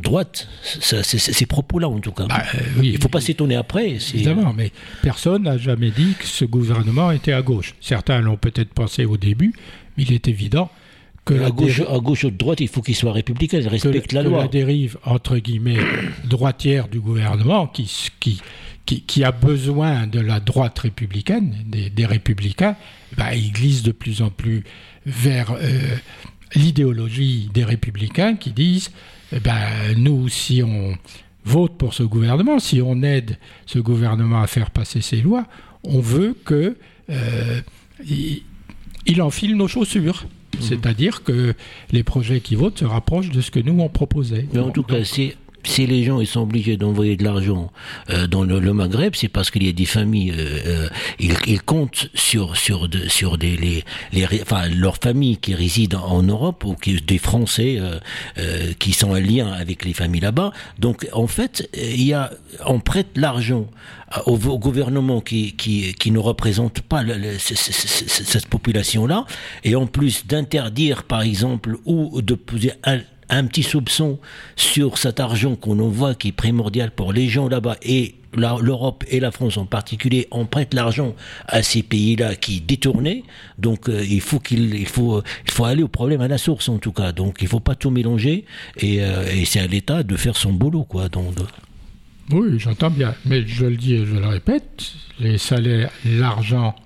droite, 0.00 0.48
ces 0.62 1.46
propos-là 1.46 1.88
en 1.88 2.00
tout 2.00 2.12
cas. 2.12 2.26
Bah, 2.26 2.42
euh, 2.54 2.82
il 2.82 2.94
ne 2.94 2.98
faut 2.98 3.08
pas 3.08 3.20
s'étonner 3.20 3.56
après. 3.56 3.90
Évidemment, 4.14 4.52
mais 4.56 4.72
personne 5.02 5.42
n'a 5.42 5.58
jamais 5.58 5.90
dit 5.90 6.14
que 6.18 6.26
ce 6.26 6.44
gouvernement 6.44 7.10
était 7.10 7.32
à 7.32 7.42
gauche. 7.42 7.74
Certains 7.80 8.20
l'ont 8.20 8.36
peut-être 8.36 8.72
pensé 8.72 9.04
au 9.04 9.16
début, 9.16 9.52
mais 9.96 10.04
il 10.04 10.12
est 10.12 10.26
évident 10.26 10.70
à, 11.28 11.50
gauche, 11.50 11.80
à 11.80 11.98
gauche 11.98 12.24
ou 12.24 12.30
de 12.30 12.36
droite, 12.36 12.60
il 12.60 12.68
faut 12.68 12.82
qu'il 12.82 12.96
soit 12.96 13.12
républicain, 13.12 13.60
respecte 13.68 14.12
la 14.12 14.22
loi. 14.22 14.42
la 14.42 14.48
dérive, 14.48 14.98
entre 15.04 15.38
guillemets, 15.38 15.78
droitière 16.24 16.88
du 16.88 17.00
gouvernement, 17.00 17.66
qui, 17.66 17.90
qui, 18.18 18.40
qui, 18.84 19.24
a 19.24 19.32
besoin 19.32 20.06
de 20.06 20.20
la 20.20 20.40
droite 20.40 20.78
républicaine, 20.80 21.54
des, 21.66 22.06
républicains, 22.06 22.76
bah, 23.16 23.34
il 23.34 23.52
glisse 23.52 23.82
de 23.82 23.92
plus 23.92 24.22
en 24.22 24.30
plus 24.30 24.64
vers 25.06 25.52
euh, 25.52 25.96
l'idéologie 26.54 27.50
des 27.54 27.64
républicains 27.64 28.34
qui 28.34 28.50
disent 28.50 28.90
eh 29.32 29.38
ben, 29.38 29.68
nous, 29.96 30.28
si 30.28 30.62
on 30.62 30.94
vote 31.44 31.76
pour 31.78 31.94
ce 31.94 32.02
gouvernement, 32.02 32.58
si 32.58 32.82
on 32.82 33.02
aide 33.02 33.38
ce 33.66 33.78
gouvernement 33.78 34.42
à 34.42 34.46
faire 34.46 34.70
passer 34.70 35.00
ses 35.00 35.20
lois, 35.20 35.46
on 35.84 36.00
veut 36.00 36.36
que 36.44 36.76
euh, 37.10 37.60
il 39.06 39.22
enfile 39.22 39.56
nos 39.56 39.68
chaussures. 39.68 40.26
C'est-à-dire 40.58 41.22
que 41.22 41.54
les 41.92 42.02
projets 42.02 42.40
qui 42.40 42.54
votent 42.54 42.78
se 42.78 42.84
rapprochent 42.84 43.30
de 43.30 43.40
ce 43.40 43.50
que 43.50 43.60
nous 43.60 43.78
on 43.80 43.88
proposait. 43.88 44.46
Mais 44.52 44.60
en 44.60 44.70
tout 44.70 44.82
cas, 44.82 45.04
si, 45.04 45.34
si 45.64 45.86
les 45.86 46.04
gens 46.04 46.20
ils 46.20 46.26
sont 46.26 46.42
obligés 46.42 46.76
d'envoyer 46.76 47.16
de 47.16 47.24
l'argent 47.24 47.70
euh, 48.10 48.26
dans 48.26 48.44
le, 48.44 48.72
Maghreb, 48.72 49.14
c'est 49.14 49.28
parce 49.28 49.50
qu'il 49.50 49.64
y 49.64 49.68
a 49.68 49.72
des 49.72 49.84
familles, 49.84 50.32
euh, 50.36 50.58
euh, 50.66 50.88
ils, 51.18 51.62
comptent 51.62 52.08
sur 52.14 52.56
sur 52.56 52.88
sur 53.08 53.38
des 53.38 53.56
les, 53.56 53.84
les 54.12 54.26
enfin 54.42 54.68
leurs 54.68 54.96
familles 54.96 55.36
qui 55.36 55.54
résident 55.54 56.02
en 56.04 56.22
Europe 56.22 56.64
ou 56.64 56.74
qui 56.74 57.00
des 57.00 57.18
Français 57.18 57.78
qui 58.78 58.92
sont 58.92 59.10
en 59.10 59.14
lien 59.14 59.52
avec 59.52 59.84
les 59.84 59.92
familles 59.92 60.20
là-bas. 60.20 60.52
Donc 60.78 61.06
en 61.12 61.26
fait, 61.26 61.68
il 61.74 62.02
y 62.02 62.12
a 62.12 62.30
on 62.66 62.80
prête 62.80 63.08
l'argent 63.16 63.66
au, 64.26 64.36
gouvernement 64.58 65.20
qui, 65.20 65.52
qui, 65.52 65.94
qui 65.94 66.10
ne 66.10 66.18
représente 66.18 66.80
pas 66.80 67.04
cette 67.38 68.46
population-là, 68.46 69.24
et 69.64 69.76
en 69.76 69.86
plus 69.86 70.26
d'interdire, 70.26 71.04
par 71.04 71.22
exemple, 71.22 71.76
ou 71.84 72.20
de 72.22 72.34
poser 72.34 72.72
un 73.30 73.46
petit 73.46 73.62
soupçon 73.62 74.18
sur 74.56 74.98
cet 74.98 75.20
argent 75.20 75.56
qu'on 75.56 75.78
envoie 75.78 76.14
qui 76.14 76.28
est 76.28 76.32
primordial 76.32 76.90
pour 76.90 77.12
les 77.12 77.28
gens 77.28 77.48
là-bas 77.48 77.76
et 77.82 78.16
l'Europe 78.34 79.04
et 79.08 79.18
la 79.18 79.32
France 79.32 79.56
en 79.56 79.66
particulier, 79.66 80.28
on 80.30 80.46
prête 80.46 80.72
l'argent 80.74 81.16
à 81.46 81.62
ces 81.62 81.82
pays-là 81.82 82.36
qui 82.36 82.60
détournaient. 82.60 83.24
Donc 83.58 83.88
euh, 83.88 84.04
il 84.08 84.20
faut 84.20 84.38
qu'il 84.38 84.74
il 84.74 84.86
faut 84.86 85.22
il 85.44 85.50
faut 85.50 85.64
aller 85.64 85.82
au 85.82 85.88
problème 85.88 86.20
à 86.20 86.28
la 86.28 86.38
source 86.38 86.68
en 86.68 86.78
tout 86.78 86.92
cas. 86.92 87.12
Donc 87.12 87.38
il 87.40 87.48
faut 87.48 87.60
pas 87.60 87.74
tout 87.74 87.90
mélanger 87.90 88.44
et, 88.76 89.02
euh, 89.02 89.24
et 89.32 89.44
c'est 89.44 89.60
à 89.60 89.66
l'État 89.66 90.02
de 90.02 90.16
faire 90.16 90.36
son 90.36 90.52
boulot 90.52 90.84
quoi. 90.84 91.08
Donc 91.08 91.34
oui, 92.32 92.58
j'entends 92.58 92.90
bien, 92.90 93.14
mais 93.24 93.44
je 93.46 93.66
le 93.66 93.76
dis 93.76 93.94
et 93.94 94.06
je 94.06 94.14
le 94.14 94.26
répète, 94.26 94.92
les 95.18 95.36
salaires, 95.36 95.90
l'argent 96.04 96.76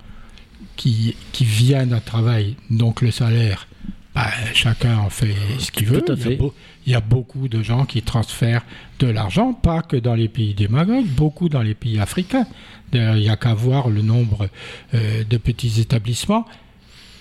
qui, 0.76 1.16
qui 1.32 1.44
vient 1.44 1.86
d'un 1.86 2.00
travail, 2.00 2.56
donc 2.70 3.02
le 3.02 3.10
salaire, 3.10 3.66
bah, 4.14 4.26
chacun 4.54 4.98
en 4.98 5.10
fait 5.10 5.34
ce 5.58 5.70
qu'il 5.72 5.86
veut. 5.86 6.02
Il 6.06 6.08
y 6.08 6.12
a 6.12 6.16
fait. 6.30 6.36
beau- 6.36 6.54
Il 6.86 6.92
y 6.92 6.94
a 6.94 7.00
beaucoup 7.00 7.48
de 7.48 7.62
gens 7.62 7.84
qui 7.86 8.02
transfèrent 8.02 8.64
de 8.98 9.06
l'argent, 9.06 9.52
pas 9.54 9.80
que 9.82 9.96
dans 9.96 10.14
les 10.14 10.28
pays 10.28 10.54
des 10.54 10.68
Maghreb, 10.68 11.06
beaucoup 11.06 11.48
dans 11.48 11.62
les 11.62 11.74
pays 11.74 11.98
africains. 11.98 12.46
Il 12.92 13.00
n'y 13.14 13.28
a 13.30 13.36
qu'à 13.36 13.54
voir 13.54 13.88
le 13.88 14.02
nombre 14.02 14.48
euh, 14.94 15.24
de 15.24 15.36
petits 15.38 15.80
établissements 15.80 16.46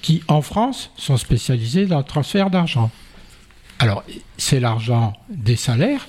qui, 0.01 0.21
en 0.27 0.41
France, 0.41 0.91
sont 0.97 1.17
spécialisés 1.17 1.85
dans 1.85 1.99
le 1.99 2.03
transfert 2.03 2.49
d'argent. 2.49 2.91
Alors, 3.79 4.03
c'est 4.37 4.59
l'argent 4.59 5.13
des 5.29 5.55
salaires, 5.55 6.07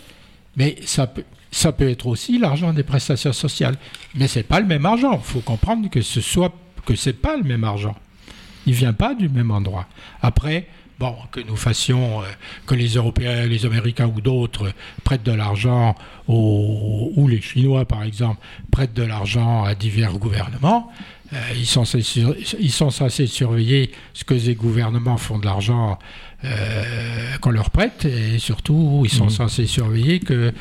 mais 0.56 0.76
ça 0.84 1.06
peut, 1.06 1.24
ça 1.50 1.72
peut 1.72 1.88
être 1.88 2.06
aussi 2.08 2.38
l'argent 2.38 2.72
des 2.72 2.82
prestations 2.82 3.32
sociales. 3.32 3.76
Mais 4.16 4.26
c'est 4.28 4.42
pas 4.42 4.60
le 4.60 4.66
même 4.66 4.84
argent. 4.84 5.14
Il 5.14 5.24
faut 5.24 5.40
comprendre 5.40 5.88
que 5.88 6.02
ce 6.02 6.20
que 6.84 6.94
c'est 6.96 7.12
pas 7.14 7.36
le 7.36 7.44
même 7.44 7.64
argent. 7.64 7.94
Il 8.66 8.74
vient 8.74 8.92
pas 8.92 9.14
du 9.14 9.28
même 9.28 9.50
endroit. 9.50 9.86
Après, 10.22 10.66
bon, 10.98 11.14
que 11.32 11.40
nous 11.40 11.56
fassions, 11.56 12.20
euh, 12.22 12.24
que 12.66 12.74
les 12.74 12.94
Européens, 12.94 13.46
les 13.46 13.66
Américains 13.66 14.06
ou 14.14 14.20
d'autres 14.20 14.72
prêtent 15.04 15.22
de 15.24 15.32
l'argent 15.32 15.94
ou 16.28 17.26
les 17.28 17.40
Chinois 17.40 17.84
par 17.84 18.02
exemple 18.02 18.40
prêtent 18.70 18.94
de 18.94 19.02
l'argent 19.02 19.64
à 19.64 19.74
divers 19.74 20.12
gouvernements. 20.18 20.90
euh, 21.32 21.36
ils, 21.56 21.66
sont 21.66 21.84
censés, 21.84 22.02
sur- 22.02 22.34
ils 22.60 22.70
sont 22.70 22.90
censés 22.90 23.26
surveiller 23.26 23.90
ce 24.12 24.24
que 24.24 24.38
ces 24.38 24.54
gouvernements 24.54 25.16
font 25.16 25.38
de 25.38 25.44
l'argent 25.46 25.98
euh, 26.44 27.36
qu'on 27.40 27.50
leur 27.50 27.70
prête 27.70 28.04
et 28.04 28.38
surtout 28.38 29.02
ils 29.04 29.10
sont 29.10 29.24
Mhm. 29.24 29.30
censés 29.30 29.66
surveiller 29.66 30.20
que 30.20 30.52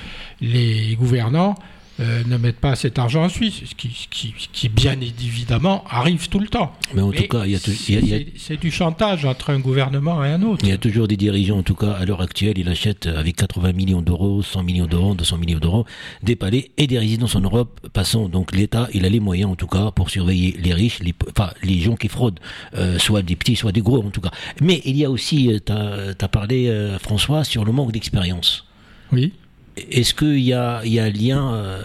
les 0.41 0.95
gouvernants 0.95 1.55
euh, 1.99 2.23
ne 2.25 2.37
mettent 2.37 2.59
pas 2.59 2.75
cet 2.75 2.97
argent 2.97 3.23
en 3.23 3.29
Suisse, 3.29 3.61
ce 3.65 3.75
qui, 3.75 4.69
bien 4.69 4.99
évidemment 4.99 5.83
arrive 5.89 6.27
tout 6.29 6.39
le 6.39 6.47
temps. 6.47 6.73
Mais 6.95 7.01
en 7.01 7.09
Mais 7.09 7.17
tout 7.17 7.27
cas, 7.27 7.45
il 7.45 7.51
y 7.51 7.55
a, 7.55 7.57
a- 7.57 7.59
a- 7.59 8.25
c'est- 8.37 8.57
du 8.59 8.71
chantage 8.71 9.25
entre 9.25 9.51
un 9.51 9.59
gouvernement 9.59 10.23
et 10.25 10.29
un 10.29 10.41
autre. 10.41 10.63
il 10.63 10.69
y 10.69 10.73
a 10.73 10.77
toujours 10.77 11.07
des 11.07 11.17
dirigeants, 11.17 11.59
en 11.59 11.63
tout 11.63 11.75
cas 11.75 11.91
à 11.91 12.05
l'heure 12.05 12.21
actuelle, 12.21 12.57
ils 12.57 12.67
achètent 12.67 13.05
avec 13.07 13.35
80 13.35 13.73
millions 13.73 14.01
d'euros, 14.01 14.41
100 14.41 14.63
millions 14.63 14.87
d'euros, 14.87 15.13
200 15.13 15.37
millions 15.37 15.59
d'euros, 15.59 15.85
des 16.23 16.35
palais 16.35 16.71
et 16.77 16.87
des 16.87 16.97
résidences 16.97 17.35
en 17.35 17.41
Europe. 17.41 17.79
Passons 17.93 18.27
donc 18.27 18.55
l'État, 18.55 18.87
il 18.93 19.05
a 19.05 19.09
les 19.09 19.19
moyens 19.19 19.51
en 19.51 19.55
tout 19.55 19.67
cas 19.67 19.91
pour 19.91 20.09
surveiller 20.09 20.55
les 20.59 20.73
riches, 20.73 20.99
les, 20.99 21.13
enfin 21.29 21.51
les 21.61 21.79
gens 21.79 21.95
qui 21.95 22.07
fraudent, 22.07 22.39
euh, 22.75 22.97
soit 22.97 23.21
des 23.21 23.35
petits, 23.35 23.55
soit 23.55 23.71
des 23.71 23.81
gros 23.81 23.99
en 24.03 24.09
tout 24.09 24.21
cas. 24.21 24.31
Mais 24.61 24.81
il 24.85 24.97
y 24.97 25.05
a 25.05 25.11
aussi, 25.11 25.51
tu 25.65 25.71
as, 25.71 26.27
parlé 26.27 26.67
euh, 26.69 26.97
François, 26.97 27.43
sur 27.43 27.65
le 27.65 27.71
manque 27.71 27.91
d'expérience. 27.91 28.65
Oui. 29.11 29.31
Est-ce 29.77 30.13
qu'il 30.13 30.39
y 30.39 30.53
a, 30.53 30.85
y 30.85 30.99
a 30.99 31.05
un 31.05 31.09
lien 31.09 31.53
euh, 31.53 31.81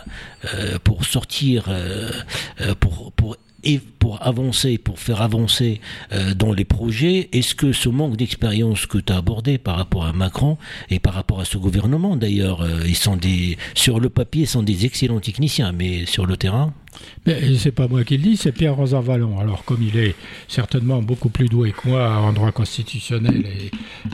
euh, 0.54 0.78
pour 0.82 1.04
sortir, 1.04 1.66
euh, 1.68 2.10
pour, 2.80 3.12
pour, 3.12 3.36
pour 3.98 4.22
avancer, 4.22 4.78
pour 4.78 4.98
faire 4.98 5.20
avancer 5.20 5.80
dans 6.36 6.52
les 6.52 6.64
projets 6.64 7.28
Est-ce 7.32 7.54
que 7.54 7.72
ce 7.72 7.88
manque 7.88 8.16
d'expérience 8.16 8.86
que 8.86 8.98
tu 8.98 9.12
as 9.12 9.16
abordé 9.16 9.58
par 9.58 9.76
rapport 9.76 10.06
à 10.06 10.12
Macron 10.12 10.58
et 10.90 11.00
par 11.00 11.14
rapport 11.14 11.40
à 11.40 11.44
ce 11.44 11.58
gouvernement 11.58 12.16
d'ailleurs, 12.16 12.62
euh, 12.62 12.82
ils 12.86 12.96
sont 12.96 13.16
des, 13.16 13.58
sur 13.74 14.00
le 14.00 14.10
papier, 14.10 14.42
ils 14.42 14.48
sont 14.48 14.62
des 14.62 14.84
excellents 14.84 15.20
techniciens, 15.20 15.72
mais 15.72 16.06
sur 16.06 16.26
le 16.26 16.36
terrain? 16.36 16.72
Mais 17.26 17.56
c'est 17.56 17.72
pas 17.72 17.88
moi 17.88 18.04
qui 18.04 18.16
le 18.16 18.22
dis, 18.22 18.36
c'est 18.36 18.52
Pierre 18.52 18.76
Rosan 18.76 19.00
Vallon. 19.00 19.38
Alors, 19.38 19.64
comme 19.64 19.82
il 19.82 19.96
est 19.98 20.14
certainement 20.46 21.02
beaucoup 21.02 21.28
plus 21.28 21.48
doué 21.48 21.72
que 21.72 21.88
moi 21.88 22.16
en 22.18 22.32
droit 22.32 22.52
constitutionnel 22.52 23.44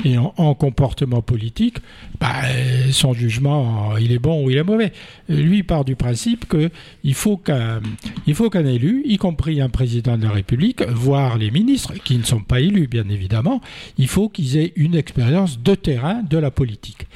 et, 0.04 0.18
en, 0.18 0.34
en 0.36 0.54
comportement 0.54 1.22
politique, 1.22 1.78
bah, 2.20 2.42
son 2.90 3.12
jugement, 3.14 3.96
il 3.98 4.12
est 4.12 4.18
bon 4.18 4.44
ou 4.44 4.50
il 4.50 4.56
est 4.56 4.64
mauvais. 4.64 4.92
Lui 5.28 5.62
part 5.62 5.84
du 5.84 5.96
principe 5.96 6.46
qu'il 6.48 7.14
faut 7.14 7.36
qu'un 7.36 7.80
qu'un 8.50 8.66
élu, 8.66 9.02
y 9.04 9.16
compris 9.16 9.60
un 9.60 9.68
président 9.68 10.16
de 10.16 10.24
la 10.24 10.30
République, 10.30 10.82
voire 10.88 11.38
les 11.38 11.50
ministres, 11.50 11.94
qui 12.04 12.16
ne 12.16 12.22
sont 12.22 12.40
pas 12.40 12.60
élus, 12.60 12.86
bien 12.86 13.08
évidemment, 13.08 13.60
il 13.98 14.08
faut 14.08 14.28
qu'ils 14.28 14.56
aient 14.56 14.72
une 14.76 14.94
expérience 14.94 15.60
de 15.60 15.74
terrain 15.74 16.22
de 16.22 16.38
la 16.38 16.50
politique. 16.50 17.06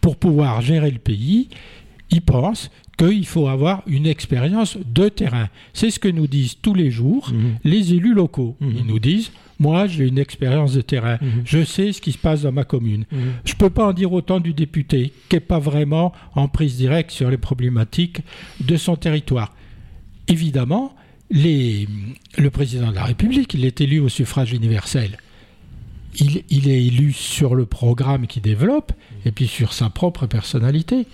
Pour 0.00 0.16
pouvoir 0.16 0.60
gérer 0.60 0.90
le 0.90 0.98
pays, 0.98 1.48
il 2.10 2.22
pense 2.22 2.70
qu'il 2.98 3.26
faut 3.26 3.48
avoir 3.48 3.82
une 3.86 4.06
expérience 4.06 4.76
de 4.84 5.08
terrain. 5.08 5.48
C'est 5.72 5.90
ce 5.90 5.98
que 5.98 6.08
nous 6.08 6.26
disent 6.26 6.56
tous 6.60 6.74
les 6.74 6.90
jours 6.90 7.30
Mhm. 7.32 7.54
les 7.64 7.94
élus 7.94 8.14
locaux. 8.14 8.56
Mhm. 8.60 8.72
Ils 8.78 8.86
nous 8.86 8.98
disent, 8.98 9.30
moi 9.58 9.86
j'ai 9.86 10.06
une 10.06 10.18
expérience 10.18 10.74
de 10.74 10.82
terrain, 10.82 11.18
Mhm. 11.20 11.42
je 11.44 11.64
sais 11.64 11.92
ce 11.92 12.00
qui 12.00 12.12
se 12.12 12.18
passe 12.18 12.42
dans 12.42 12.52
ma 12.52 12.64
commune. 12.64 13.04
Je 13.44 13.52
ne 13.52 13.58
peux 13.58 13.70
pas 13.70 13.86
en 13.88 13.92
dire 13.92 14.12
autant 14.12 14.40
du 14.40 14.52
député, 14.52 15.12
qui 15.28 15.36
n'est 15.36 15.40
pas 15.40 15.58
vraiment 15.58 16.12
en 16.34 16.48
prise 16.48 16.76
directe 16.76 17.10
sur 17.10 17.30
les 17.30 17.38
problématiques 17.38 18.20
de 18.60 18.76
son 18.76 18.96
territoire. 18.96 19.54
Évidemment, 20.28 20.94
les- 21.30 21.88
le 22.38 22.50
président 22.50 22.90
de 22.90 22.94
la 22.94 23.04
République, 23.04 23.54
il 23.54 23.64
est 23.64 23.80
élu 23.80 23.98
au 24.00 24.08
suffrage 24.08 24.52
universel. 24.52 25.18
Il, 26.20 26.42
il 26.50 26.68
est 26.68 26.84
élu 26.84 27.12
sur 27.14 27.54
le 27.54 27.64
programme 27.64 28.26
qu'il 28.26 28.42
développe 28.42 28.92
et 29.24 29.32
puis 29.32 29.46
sur 29.46 29.72
sa 29.72 29.88
propre 29.88 30.26
personnalité. 30.26 31.06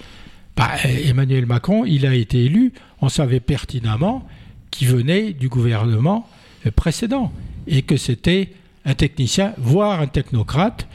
Bah, 0.58 0.72
Emmanuel 0.82 1.46
Macron, 1.46 1.84
il 1.84 2.04
a 2.04 2.16
été 2.16 2.46
élu, 2.46 2.72
on 3.00 3.08
savait 3.08 3.38
pertinemment 3.38 4.26
qu'il 4.72 4.88
venait 4.88 5.32
du 5.32 5.48
gouvernement 5.48 6.28
précédent 6.74 7.32
et 7.68 7.82
que 7.82 7.96
c'était 7.96 8.50
un 8.84 8.94
technicien, 8.94 9.54
voire 9.58 10.00
un 10.00 10.08
technocrate 10.08 10.88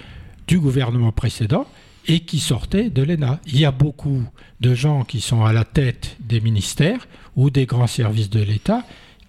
du 0.48 0.60
gouvernement 0.60 1.14
précédent 1.14 1.66
et 2.08 2.20
qui 2.20 2.40
sortait 2.40 2.90
de 2.90 3.04
l'ENA. 3.04 3.40
Il 3.48 3.58
y 3.58 3.64
a 3.64 3.72
beaucoup 3.72 4.24
de 4.60 4.76
gens 4.76 5.06
qui 5.06 5.22
sont 5.22 5.46
à 5.46 5.54
la 5.54 5.64
tête 5.64 6.18
des 6.20 6.42
ministères 6.42 7.08
ou 7.38 7.50
des 7.50 7.66
grands 7.66 7.88
services 7.88 8.30
de 8.30 8.42
l'État 8.42 8.84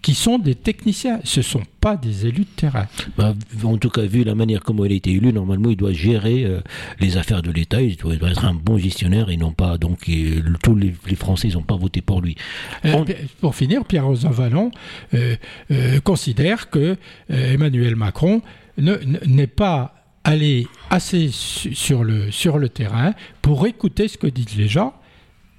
qui 0.04 0.14
sont 0.14 0.38
des 0.38 0.54
techniciens, 0.54 1.18
ce 1.24 1.40
ne 1.40 1.44
sont 1.44 1.62
pas 1.80 1.96
des 1.96 2.26
élus 2.26 2.40
de 2.44 2.54
terrain. 2.56 2.86
Bah, 3.16 3.34
en 3.64 3.78
tout 3.78 3.88
cas, 3.88 4.02
vu 4.02 4.22
la 4.22 4.34
manière 4.34 4.60
comment 4.62 4.84
il 4.84 4.92
a 4.92 4.96
été 4.96 5.10
élu, 5.12 5.32
normalement, 5.32 5.70
il 5.70 5.76
doit 5.76 5.92
gérer 5.94 6.44
euh, 6.44 6.60
les 7.00 7.16
affaires 7.16 7.40
de 7.40 7.50
l'État. 7.50 7.80
Il 7.80 7.96
doit, 7.96 8.12
il 8.12 8.18
doit 8.18 8.30
être 8.30 8.44
un 8.44 8.52
bon 8.52 8.76
gestionnaire 8.76 9.30
et 9.30 9.38
non 9.38 9.52
pas. 9.52 9.78
Donc, 9.78 10.06
et, 10.10 10.36
le- 10.42 10.58
tous 10.62 10.76
les, 10.76 10.94
les 11.06 11.16
Français, 11.16 11.48
n'ont 11.48 11.62
pas 11.62 11.76
voté 11.76 12.02
pour 12.02 12.20
lui. 12.20 12.36
Euh, 12.84 12.92
On- 12.94 13.04
Pour 13.40 13.54
finir, 13.56 13.84
Pierre 13.86 14.04
Rosan 14.06 14.30
Vallon 14.30 14.70
euh, 15.14 15.36
considère 16.04 16.68
que 16.68 16.96
Emmanuel 17.30 17.96
Macron 17.96 18.42
ne- 18.76 18.96
ne- 18.96 19.24
n'est 19.26 19.46
pas 19.46 19.94
allé 20.22 20.66
assez 20.90 21.28
su- 21.30 21.74
sur 21.74 22.04
le, 22.04 22.30
sur 22.30 22.58
le 22.58 22.68
terrain 22.68 23.14
pour 23.42 23.66
écouter 23.66 24.08
ce 24.08 24.18
que 24.18 24.26
disent 24.26 24.56
les 24.56 24.68
gens. 24.68 24.92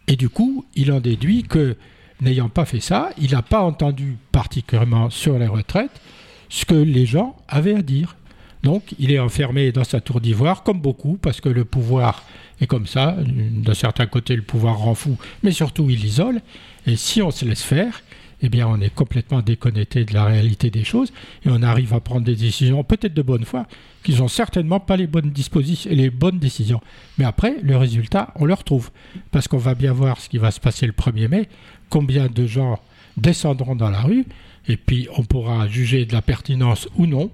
Et 0.08 0.16
du 0.16 0.30
coup, 0.30 0.66
il 0.76 0.92
en 0.92 1.00
déduit 1.00 1.42
que, 1.44 1.76
n'ayant 2.22 2.50
pas 2.50 2.66
fait 2.66 2.80
ça, 2.80 3.10
il 3.18 3.32
n'a 3.32 3.42
pas 3.42 3.62
entendu 3.62 4.18
particulièrement 4.32 5.10
sur 5.10 5.38
les 5.38 5.48
retraites 5.48 6.02
ce 6.50 6.66
que 6.66 6.76
les 6.76 7.06
gens 7.06 7.36
avaient 7.48 7.76
à 7.76 7.82
dire. 7.82 8.16
Donc, 8.64 8.96
il 8.98 9.12
est 9.12 9.20
enfermé 9.20 9.72
dans 9.72 9.84
sa 9.84 10.02
tour 10.02 10.22
d'ivoire, 10.22 10.64
comme 10.64 10.80
beaucoup, 10.80 11.18
parce 11.22 11.40
que 11.40 11.50
le 11.50 11.66
pouvoir 11.66 12.24
est 12.62 12.68
comme 12.68 12.88
ça. 12.88 13.16
D'un 13.20 13.74
certain 13.74 14.08
côté, 14.08 14.36
le 14.36 14.42
pouvoir 14.42 14.80
rend 14.80 14.96
fou, 14.96 15.18
mais 15.44 15.52
surtout, 15.52 15.90
il 15.90 16.04
isole. 16.04 16.42
Et 16.88 16.96
si 16.96 17.22
on 17.22 17.30
se 17.30 17.46
laisse 17.46 17.62
faire, 17.62 18.02
eh 18.42 18.50
bien, 18.50 18.68
on 18.68 18.82
est 18.82 18.94
complètement 18.94 19.42
déconnecté 19.42 20.04
de 20.04 20.14
la 20.14 20.26
réalité 20.26 20.70
des 20.70 20.84
choses 20.84 21.12
et 21.46 21.50
on 21.50 21.62
arrive 21.62 21.94
à 21.94 22.00
prendre 22.00 22.26
des 22.26 22.36
décisions, 22.36 22.84
peut-être 22.84 23.14
de 23.14 23.22
bonne 23.22 23.46
foi, 23.46 23.68
qui 24.06 24.14
sont 24.14 24.28
certainement 24.28 24.80
pas 24.80 24.98
les 24.98 25.08
bonnes 25.08 25.32
dispositions, 25.32 25.90
les 25.92 26.12
bonnes 26.12 26.38
décisions. 26.38 26.80
Mais 27.18 27.26
après, 27.26 27.56
le 27.64 27.76
résultat, 27.76 28.32
on 28.36 28.46
le 28.46 28.54
retrouve. 28.54 28.92
Parce 29.32 29.48
qu'on 29.48 29.58
va 29.58 29.74
bien 29.74 29.94
voir 29.94 30.20
ce 30.20 30.30
qui 30.30 30.38
va 30.38 30.52
se 30.52 30.60
passer 30.60 30.86
le 30.86 30.94
1er 30.94 31.28
mai, 31.28 31.50
combien 31.90 32.28
de 32.28 32.46
gens 32.46 32.80
descendront 33.18 33.76
dans 33.76 33.90
la 33.90 34.02
rue, 34.02 34.26
et 34.68 34.78
puis 34.78 35.08
on 35.18 35.24
pourra 35.24 35.68
juger 35.68 36.06
de 36.06 36.14
la 36.14 36.22
pertinence 36.22 36.88
ou 36.98 37.08
non 37.08 37.32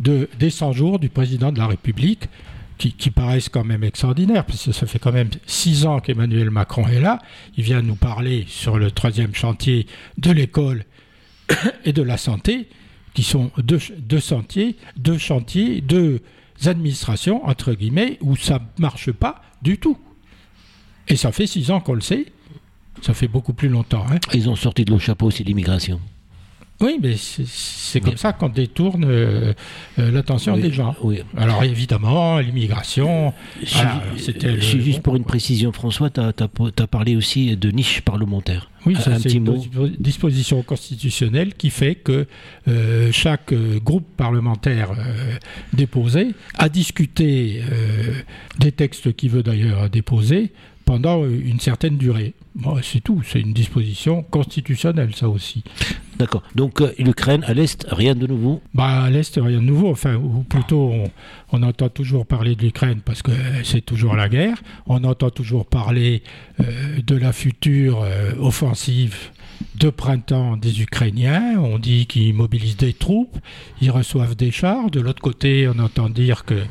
de, 0.00 0.28
des 0.40 0.50
100 0.50 0.72
jours 0.72 0.98
du 0.98 1.08
président 1.08 1.52
de 1.52 1.58
la 1.58 1.68
République, 1.68 2.28
qui, 2.78 2.92
qui 2.92 3.10
paraissent 3.10 3.48
quand 3.48 3.64
même 3.64 3.84
extraordinaires, 3.84 4.44
parce 4.44 4.64
que 4.64 4.72
ça 4.72 4.86
fait 4.86 4.98
quand 4.98 5.12
même 5.12 5.30
six 5.46 5.86
ans 5.86 6.00
qu'Emmanuel 6.00 6.50
Macron 6.50 6.88
est 6.88 7.00
là. 7.00 7.20
Il 7.56 7.62
vient 7.62 7.80
nous 7.80 7.94
parler 7.94 8.44
sur 8.48 8.76
le 8.76 8.90
troisième 8.90 9.36
chantier 9.36 9.86
de 10.16 10.32
l'école 10.32 10.84
et 11.84 11.92
de 11.92 12.02
la 12.02 12.16
santé, 12.16 12.68
qui 13.18 13.24
sont 13.24 13.50
deux, 13.58 13.80
chantiers, 14.20 14.76
deux 14.96 15.18
chantiers, 15.18 15.80
deux 15.80 16.20
administrations, 16.64 17.44
entre 17.44 17.74
guillemets, 17.74 18.16
où 18.20 18.36
ça 18.36 18.60
ne 18.60 18.80
marche 18.80 19.10
pas 19.10 19.42
du 19.60 19.76
tout. 19.76 19.98
Et 21.08 21.16
ça 21.16 21.32
fait 21.32 21.48
six 21.48 21.72
ans 21.72 21.80
qu'on 21.80 21.94
le 21.94 22.00
sait. 22.00 22.26
Ça 23.02 23.14
fait 23.14 23.26
beaucoup 23.26 23.54
plus 23.54 23.68
longtemps. 23.68 24.06
hein. 24.08 24.20
Ils 24.34 24.48
ont 24.48 24.54
sorti 24.54 24.84
de 24.84 24.92
leur 24.92 25.00
chapeau, 25.00 25.32
c'est 25.32 25.42
l'immigration. 25.42 26.00
Oui, 26.80 26.98
mais 27.02 27.16
c'est- 27.16 28.00
comme 28.00 28.16
ça 28.16 28.32
qu'on 28.32 28.48
détourne 28.50 29.04
euh, 29.04 29.52
euh, 29.98 30.10
l'attention 30.12 30.54
Oui, 30.54 30.62
des 30.62 30.72
gens. 30.72 30.94
Oui. 31.02 31.20
Alors 31.36 31.64
évidemment, 31.64 32.38
l'immigration, 32.38 33.32
voilà, 33.72 34.02
c'était 34.16 34.52
le- 34.52 34.60
juste 34.60 35.00
pour 35.02 35.16
une 35.16 35.24
précision, 35.24 35.72
François, 35.72 36.08
tu 36.10 36.20
as, 36.20 36.86
parlé 36.86 37.16
aussi 37.16 37.56
de 37.56 37.70
niche 37.72 38.02
parlementaire. 38.02 38.70
Oui, 38.86 38.96
c'est 39.02 39.32
une 39.34 39.44
mot. 39.44 39.64
disposition 39.98 40.62
constitutionnelle 40.62 41.54
qui 41.54 41.70
fait 41.70 41.96
que 41.96 42.26
euh, 42.68 43.10
chaque 43.10 43.52
euh, 43.52 43.80
groupe 43.80 44.06
parlementaire 44.16 44.90
déposé 45.72 46.28
a 46.56 46.68
discuté 46.68 47.60
des 48.60 48.70
textes 48.72 49.14
qu'il 49.16 49.30
veut 49.30 49.42
d'ailleurs 49.42 49.90
déposer 49.90 50.52
pendant 50.84 51.26
une 51.26 51.60
certaine 51.60 51.96
durée. 51.98 52.34
Bon, 52.54 52.78
c'est 52.82 53.00
tout, 53.00 53.20
c'est 53.26 53.40
une 53.40 53.52
disposition 53.52 54.22
constitutionnelle 54.22 55.10
ça 55.14 55.28
aussi. 55.28 55.62
D'accord. 56.18 56.42
Donc 56.54 56.80
euh, 56.80 56.92
l'Ukraine, 56.98 57.44
à 57.46 57.54
l'Est, 57.54 57.86
rien 57.90 58.14
de 58.14 58.26
nouveau 58.26 58.60
bah, 58.74 59.04
À 59.04 59.10
l'Est, 59.10 59.36
rien 59.36 59.58
de 59.58 59.64
nouveau. 59.64 59.90
Enfin, 59.90 60.16
ou 60.16 60.42
plutôt, 60.42 60.92
on, 61.52 61.62
entend 61.62 61.88
toujours 61.88 62.26
parler 62.26 62.56
de 62.56 62.62
l'Ukraine 62.62 63.00
parce 63.04 63.22
que 63.22 63.30
c'est 63.62 63.82
toujours 63.84 64.16
la 64.16 64.28
guerre. 64.28 64.56
On 64.86 65.04
entend 65.04 65.30
toujours 65.30 65.66
parler 65.66 66.22
euh, 66.60 66.64
de 67.06 67.16
la 67.16 67.32
future 67.32 68.02
euh, 68.02 68.32
offensive 68.40 69.30
de 69.76 69.90
printemps 69.90 70.56
des 70.56 70.82
Ukrainiens. 70.82 71.58
On 71.58 71.78
dit 71.78 72.06
qu'ils 72.06 72.34
mobilisent 72.34 72.76
des 72.76 72.92
troupes, 72.92 73.38
ils 73.80 73.90
reçoivent 73.90 74.36
des 74.36 74.50
chars. 74.50 74.90
De 74.90 75.00
l'autre 75.00 75.22
côté, 75.22 75.68
on 75.68 75.78
entend 75.78 76.08
dire 76.08 76.44
que 76.44 76.62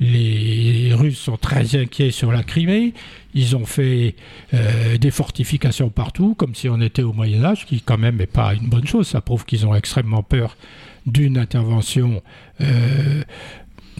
les 0.00 0.92
Russes 0.94 1.18
sont 1.18 1.36
très 1.36 1.76
inquiets 1.76 2.10
sur 2.10 2.32
la 2.32 2.42
Crimée. 2.42 2.94
Ils 3.34 3.56
ont 3.56 3.66
fait 3.66 4.14
euh, 4.54 4.96
des 4.96 5.10
fortifications 5.10 5.90
partout, 5.90 6.34
comme 6.34 6.54
si 6.54 6.68
on 6.68 6.80
était 6.80 7.02
au 7.02 7.12
Moyen 7.12 7.44
Âge, 7.44 7.66
qui 7.66 7.80
quand 7.80 7.98
même 7.98 8.16
n'est 8.16 8.26
pas 8.26 8.54
une 8.54 8.68
bonne 8.68 8.86
chose. 8.86 9.08
Ça 9.08 9.20
prouve 9.20 9.44
qu'ils 9.44 9.66
ont 9.66 9.74
extrêmement 9.74 10.22
peur 10.22 10.56
d'une 11.06 11.36
intervention 11.36 12.22
euh, 12.60 13.22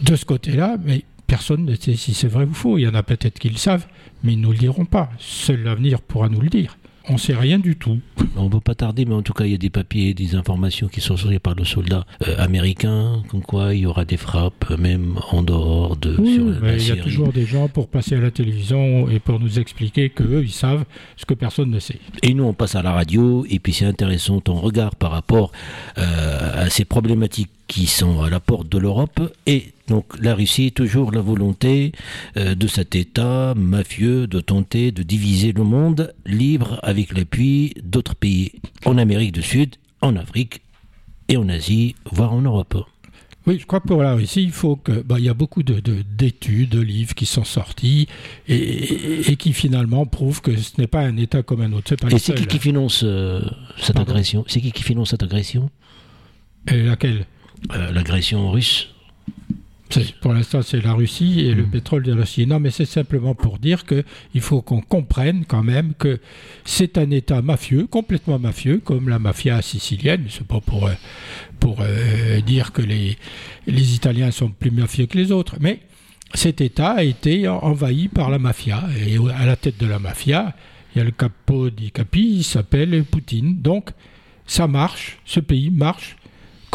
de 0.01 0.15
ce 0.15 0.25
côté-là. 0.25 0.77
Mais 0.83 1.03
personne 1.27 1.65
ne 1.65 1.75
sait 1.75 1.95
si 1.95 2.13
c'est 2.13 2.27
vrai 2.27 2.45
ou 2.45 2.53
faux. 2.53 2.77
Il 2.77 2.83
y 2.83 2.87
en 2.87 2.95
a 2.95 3.03
peut-être 3.03 3.39
qui 3.39 3.49
le 3.49 3.57
savent, 3.57 3.85
mais 4.23 4.33
ils 4.33 4.39
ne 4.39 4.43
nous 4.43 4.51
le 4.51 4.57
diront 4.57 4.85
pas. 4.85 5.09
Seul 5.19 5.63
l'avenir 5.63 6.01
pourra 6.01 6.29
nous 6.29 6.41
le 6.41 6.49
dire. 6.49 6.77
On 7.07 7.13
ne 7.13 7.17
sait 7.17 7.35
rien 7.35 7.59
du 7.59 7.75
tout. 7.75 7.99
On 8.35 8.45
ne 8.45 8.49
peut 8.49 8.59
pas 8.59 8.75
tarder, 8.75 9.05
mais 9.05 9.13
en 9.13 9.21
tout 9.21 9.33
cas, 9.33 9.45
il 9.45 9.51
y 9.51 9.55
a 9.55 9.59
des 9.59 9.69
papiers, 9.69 10.13
des 10.13 10.35
informations 10.35 10.87
qui 10.87 11.01
sont 11.01 11.17
sorties 11.17 11.39
par 11.39 11.53
le 11.55 11.63
soldat 11.63 12.05
euh, 12.27 12.35
américain, 12.37 13.23
comme 13.29 13.41
quoi 13.41 13.75
il 13.75 13.81
y 13.81 13.85
aura 13.85 14.05
des 14.05 14.17
frappes, 14.17 14.71
même 14.77 15.19
en 15.31 15.43
dehors 15.43 15.95
de. 15.97 16.15
Oui, 16.17 16.39
il 16.77 16.87
y 16.87 16.91
a 16.91 16.97
toujours 16.97 17.31
des 17.31 17.45
gens 17.45 17.67
pour 17.67 17.87
passer 17.87 18.15
à 18.15 18.19
la 18.19 18.31
télévision 18.31 19.09
et 19.09 19.19
pour 19.19 19.39
nous 19.39 19.59
expliquer 19.59 20.09
qu'eux, 20.09 20.43
ils 20.43 20.51
savent 20.51 20.85
ce 21.15 21.25
que 21.25 21.33
personne 21.33 21.69
ne 21.69 21.79
sait. 21.79 21.99
Et 22.23 22.33
nous, 22.33 22.43
on 22.43 22.53
passe 22.53 22.75
à 22.75 22.81
la 22.81 22.91
radio, 22.91 23.45
et 23.49 23.59
puis 23.59 23.73
c'est 23.73 23.85
intéressant 23.85 24.41
ton 24.41 24.55
regard 24.55 24.95
par 24.95 25.11
rapport 25.11 25.51
euh, 25.97 26.65
à 26.65 26.69
ces 26.69 26.85
problématiques 26.85 27.49
qui 27.75 27.87
sont 27.87 28.21
à 28.21 28.29
la 28.29 28.39
porte 28.39 28.69
de 28.69 28.77
l'Europe 28.77 29.19
et 29.45 29.73
donc 29.89 30.05
la 30.21 30.33
Russie 30.33 30.71
toujours 30.71 31.11
la 31.11 31.19
volonté 31.19 31.91
euh, 32.37 32.55
de 32.55 32.67
cet 32.67 32.95
État 32.95 33.53
mafieux 33.53 34.27
de 34.27 34.39
tenter 34.39 34.93
de 34.93 35.03
diviser 35.03 35.51
le 35.51 35.65
monde 35.65 36.13
libre 36.25 36.79
avec 36.83 37.11
l'appui 37.11 37.73
d'autres 37.83 38.15
pays 38.15 38.53
en 38.85 38.97
Amérique 38.97 39.33
du 39.33 39.41
Sud, 39.41 39.75
en 39.99 40.15
Afrique 40.15 40.61
et 41.27 41.35
en 41.35 41.49
Asie, 41.49 41.95
voire 42.09 42.31
en 42.31 42.39
Europe. 42.43 42.77
Oui, 43.45 43.57
je 43.59 43.65
crois 43.65 43.81
que 43.81 43.89
pour 43.89 44.01
la 44.01 44.13
Russie, 44.13 44.43
il 44.43 44.53
faut 44.53 44.77
que. 44.77 44.93
Bah, 45.01 45.15
il 45.19 45.25
y 45.25 45.29
a 45.29 45.33
beaucoup 45.33 45.61
d'études, 45.61 46.69
de, 46.69 46.77
de, 46.77 46.81
livres 46.81 47.13
qui 47.13 47.25
sont 47.25 47.43
sortis 47.43 48.07
et, 48.47 49.35
qui 49.35 49.51
finalement 49.51 50.05
prouvent 50.05 50.39
que 50.39 50.55
ce 50.55 50.79
n'est 50.79 50.87
pas 50.87 51.01
un 51.01 51.17
État 51.17 51.43
comme 51.43 51.59
un 51.59 51.73
autre. 51.73 51.93
et 52.09 52.19
c'est 52.19 52.35
qui 52.35 52.47
qui 52.47 52.59
finance 52.59 53.01
euh, 53.03 53.41
cette 53.81 53.99
agression? 53.99 54.45
C'est 54.47 54.61
qui 54.61 54.71
qui 54.71 54.81
finance 54.81 55.09
cette 55.09 55.23
agression? 55.23 55.69
Et 56.71 56.81
Laquelle? 56.81 57.25
Euh, 57.71 57.91
l'agression 57.91 58.49
russe 58.51 58.89
pour 60.21 60.33
l'instant, 60.33 60.61
c'est 60.61 60.81
la 60.81 60.93
Russie 60.93 61.41
et 61.41 61.53
le 61.53 61.63
hmm. 61.63 61.69
pétrole 61.69 62.03
de 62.03 62.13
la 62.13 62.21
Russie. 62.21 62.45
Non, 62.47 62.59
mais 62.59 62.71
c'est 62.71 62.85
simplement 62.85 63.35
pour 63.35 63.59
dire 63.59 63.85
qu'il 63.85 64.41
faut 64.41 64.61
qu'on 64.61 64.81
comprenne 64.81 65.45
quand 65.47 65.63
même 65.63 65.93
que 65.97 66.19
c'est 66.65 66.97
un 66.97 67.09
État 67.11 67.41
mafieux, 67.41 67.87
complètement 67.87 68.39
mafieux, 68.39 68.81
comme 68.83 69.09
la 69.09 69.19
mafia 69.19 69.61
sicilienne. 69.61 70.25
C'est 70.29 70.47
pas 70.47 70.59
pour, 70.59 70.87
euh, 70.87 70.93
pour 71.59 71.77
euh, 71.81 72.41
dire 72.41 72.71
que 72.71 72.81
les, 72.81 73.17
les 73.67 73.95
Italiens 73.95 74.31
sont 74.31 74.49
plus 74.49 74.71
mafieux 74.71 75.05
que 75.05 75.17
les 75.17 75.31
autres, 75.31 75.57
mais 75.59 75.79
cet 76.33 76.61
État 76.61 76.91
a 76.91 77.03
été 77.03 77.47
envahi 77.47 78.07
par 78.07 78.29
la 78.29 78.39
mafia. 78.39 78.83
Et 79.05 79.17
à 79.35 79.45
la 79.45 79.55
tête 79.55 79.79
de 79.79 79.85
la 79.85 79.99
mafia, 79.99 80.55
il 80.93 80.99
y 80.99 81.01
a 81.01 81.03
le 81.03 81.11
capo 81.11 81.69
di 81.69 81.91
capi, 81.91 82.37
il 82.37 82.43
s'appelle 82.43 83.03
Poutine. 83.03 83.61
Donc, 83.61 83.91
ça 84.47 84.67
marche, 84.67 85.19
ce 85.25 85.39
pays 85.39 85.69
marche 85.69 86.17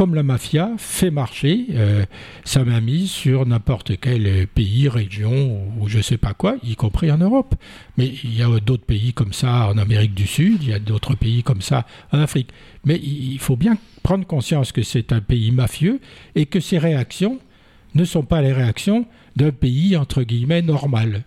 comme 0.01 0.15
la 0.15 0.23
mafia, 0.23 0.71
fait 0.79 1.11
marcher 1.11 1.67
euh, 1.73 2.07
sa 2.43 2.65
mainmise 2.65 3.11
sur 3.11 3.45
n'importe 3.45 4.01
quel 4.01 4.47
pays, 4.47 4.89
région 4.89 5.61
ou 5.79 5.89
je 5.89 5.99
ne 5.99 6.03
sais 6.03 6.17
pas 6.17 6.33
quoi, 6.33 6.57
y 6.63 6.75
compris 6.75 7.13
en 7.13 7.19
Europe. 7.19 7.55
Mais 7.99 8.07
il 8.25 8.35
y 8.35 8.43
a 8.43 8.49
d'autres 8.61 8.87
pays 8.87 9.13
comme 9.13 9.35
ça 9.35 9.69
en 9.69 9.77
Amérique 9.77 10.15
du 10.15 10.27
Sud, 10.27 10.63
il 10.63 10.71
y 10.71 10.73
a 10.73 10.79
d'autres 10.79 11.17
pays 11.17 11.43
comme 11.43 11.61
ça 11.61 11.85
en 12.13 12.19
Afrique. 12.19 12.49
Mais 12.87 12.97
il 12.97 13.39
faut 13.41 13.57
bien 13.57 13.77
prendre 14.03 14.27
conscience 14.27 14.73
que 14.73 14.83
c'est 14.83 15.13
un 15.13 15.21
pays 15.21 15.51
mafieux 15.51 16.01
et 16.35 16.47
que 16.47 16.61
ses 16.61 16.79
réactions 16.79 17.39
ne 17.95 18.07
sont 18.07 18.23
pas 18.23 18.41
les 18.41 18.55
réactions 18.55 19.05
d'un 19.37 19.51
pays 19.51 19.99
entre 19.99 20.23
guillemets 20.23 20.63
normal. 20.63 21.25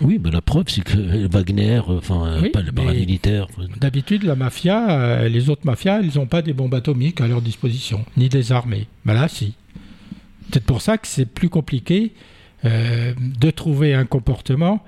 Oui, 0.00 0.20
mais 0.22 0.30
la 0.30 0.40
preuve, 0.40 0.64
c'est 0.68 0.82
que 0.82 1.26
Wagner, 1.26 1.80
enfin, 1.86 2.42
pas 2.52 2.62
le 2.62 2.72
paramilitaire. 2.72 3.48
D'habitude, 3.80 4.22
la 4.22 4.36
mafia, 4.36 4.90
euh, 4.90 5.28
les 5.28 5.50
autres 5.50 5.64
mafias, 5.64 6.00
ils 6.00 6.18
n'ont 6.18 6.26
pas 6.26 6.42
des 6.42 6.52
bombes 6.52 6.74
atomiques 6.74 7.20
à 7.20 7.26
leur 7.26 7.42
disposition, 7.42 8.04
ni 8.16 8.28
des 8.28 8.52
armées. 8.52 8.86
Mais 9.04 9.14
là, 9.14 9.28
si. 9.28 9.54
C'est 10.52 10.64
pour 10.64 10.80
ça 10.80 10.98
que 10.98 11.06
c'est 11.06 11.26
plus 11.26 11.48
compliqué 11.48 12.12
euh, 12.64 13.12
de 13.18 13.50
trouver 13.50 13.94
un 13.94 14.06
comportement 14.06 14.82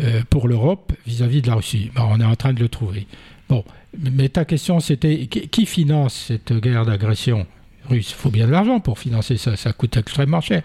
euh, 0.00 0.22
pour 0.28 0.48
l'Europe 0.48 0.92
vis-à-vis 1.06 1.40
de 1.42 1.48
la 1.48 1.54
Russie. 1.54 1.90
on 1.96 2.20
est 2.20 2.24
en 2.24 2.36
train 2.36 2.52
de 2.52 2.60
le 2.60 2.68
trouver. 2.68 3.06
Bon, 3.48 3.64
mais 3.98 4.28
ta 4.28 4.44
question, 4.44 4.80
c'était 4.80 5.26
qui 5.26 5.66
finance 5.66 6.26
cette 6.28 6.52
guerre 6.52 6.84
d'agression 6.84 7.46
russe? 7.88 8.10
Il 8.10 8.14
faut 8.14 8.30
bien 8.30 8.46
de 8.46 8.52
l'argent 8.52 8.80
pour 8.80 8.98
financer 8.98 9.38
ça, 9.38 9.56
ça 9.56 9.72
coûte 9.72 9.96
extrêmement 9.96 10.42
cher. 10.42 10.62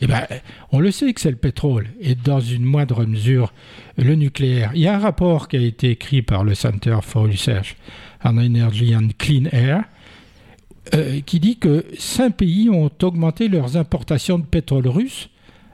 Eh 0.00 0.06
ben, 0.06 0.26
on 0.70 0.78
le 0.78 0.90
sait 0.90 1.12
que 1.12 1.20
c'est 1.20 1.30
le 1.30 1.36
pétrole 1.36 1.88
et 2.00 2.14
dans 2.14 2.40
une 2.40 2.64
moindre 2.64 3.04
mesure 3.04 3.52
le 3.96 4.14
nucléaire. 4.14 4.70
Il 4.74 4.80
y 4.80 4.86
a 4.86 4.94
un 4.94 4.98
rapport 4.98 5.48
qui 5.48 5.56
a 5.56 5.60
été 5.60 5.90
écrit 5.90 6.22
par 6.22 6.44
le 6.44 6.54
Center 6.54 6.98
for 7.02 7.24
Research 7.24 7.76
on 8.24 8.38
Energy 8.38 8.94
and 8.94 9.08
Clean 9.18 9.44
Air 9.52 9.84
euh, 10.94 11.20
qui 11.26 11.40
dit 11.40 11.58
que 11.58 11.84
cinq 11.98 12.36
pays 12.36 12.70
ont 12.70 12.90
augmenté 13.02 13.48
leurs 13.48 13.76
importations 13.76 14.38
de 14.38 14.44
pétrole 14.44 14.88
russe 14.88 15.28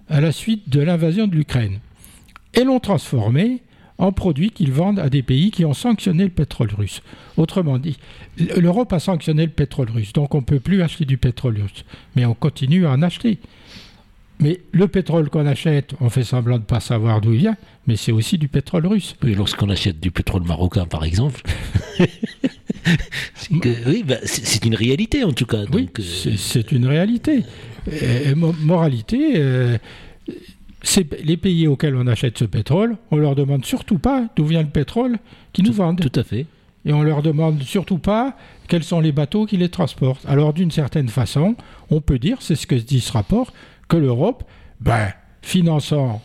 à 0.08 0.20
la 0.20 0.32
suite 0.32 0.68
de 0.68 0.80
l'invasion 0.80 1.26
de 1.26 1.34
l'Ukraine 1.34 1.78
et 2.54 2.64
l'ont 2.64 2.80
transformé 2.80 3.62
en 3.98 4.10
produits 4.12 4.50
qu'ils 4.50 4.72
vendent 4.72 4.98
à 4.98 5.08
des 5.08 5.22
pays 5.22 5.50
qui 5.50 5.64
ont 5.64 5.74
sanctionné 5.74 6.24
le 6.24 6.30
pétrole 6.30 6.70
russe. 6.76 7.00
Autrement 7.37 7.78
dit, 7.78 7.96
l'Europe 8.56 8.92
a 8.92 8.98
sanctionné 8.98 9.46
le 9.46 9.52
pétrole 9.52 9.90
russe, 9.90 10.12
donc 10.12 10.34
on 10.34 10.38
ne 10.38 10.44
peut 10.44 10.60
plus 10.60 10.82
acheter 10.82 11.04
du 11.04 11.16
pétrole 11.16 11.60
russe, 11.60 11.84
mais 12.16 12.24
on 12.24 12.34
continue 12.34 12.87
à 12.87 12.90
en 12.90 13.02
acheter. 13.02 13.38
Mais 14.44 14.61
le 14.72 14.88
pétrole 14.88 15.30
qu'on 15.30 15.46
achète, 15.46 15.94
on 16.02 16.11
fait 16.11 16.22
semblant 16.22 16.57
de 16.57 16.61
ne 16.61 16.66
pas 16.66 16.78
savoir 16.78 17.22
d'où 17.22 17.33
il 17.33 17.38
vient, 17.38 17.57
mais 17.87 17.96
c'est 17.96 18.12
aussi 18.12 18.37
du 18.37 18.46
pétrole 18.46 18.87
russe. 18.87 19.16
Oui, 19.22 19.35
lorsqu'on 19.35 19.70
achète 19.70 19.98
du 20.00 20.11
pétrole 20.11 20.42
marocain, 20.42 20.85
par 20.85 21.02
exemple, 21.04 21.40
oui, 23.50 24.04
bah, 24.07 24.16
c'est 24.24 24.66
une 24.66 24.74
réalité 24.74 25.24
en 25.24 25.33
tout 25.33 25.46
cas. 25.46 25.64
oui, 25.72 25.88
euh, 25.98 26.35
c'est 26.37 26.72
une 26.72 26.85
réalité. 26.85 27.42
Et, 27.90 28.35
moralité, 28.35 29.33
euh, 29.37 29.78
les 31.22 31.38
pays 31.38 31.66
auxquels 31.66 31.96
on 31.96 32.07
achète 32.07 32.37
ce 32.37 32.44
pétrole, 32.44 32.98
on 33.11 33.16
leur 33.16 33.37
demande 33.37 33.64
surtout 33.64 33.98
pas 33.98 34.26
d'où 34.37 34.44
vient 34.44 34.62
le 34.62 34.68
pétrole 34.68 35.16
qu'ils 35.54 35.64
nous 35.64 35.72
vendent. 35.72 36.00
Tout 36.02 36.20
à 36.20 36.22
fait. 36.22 36.44
Et 36.85 36.92
on 36.92 37.02
leur 37.02 37.22
demande 37.22 37.62
surtout 37.62 37.96
pas 37.96 38.37
quels 38.68 38.85
sont 38.85 39.00
les 39.00 39.12
bateaux 39.12 39.46
qui 39.46 39.57
les 39.57 39.70
transportent. 39.70 40.26
Alors 40.26 40.52
d'une 40.52 40.70
certaine 40.70 41.09
façon, 41.09 41.57
on 41.88 42.02
peut 42.02 42.18
dire, 42.18 42.37
c'est 42.40 42.57
ce 42.57 42.66
que 42.66 42.74
dit 42.74 43.00
ce 43.00 43.12
rapport, 43.12 43.54
l'Europe, 43.98 44.44
ben, 44.80 45.12
finançant 45.42 46.22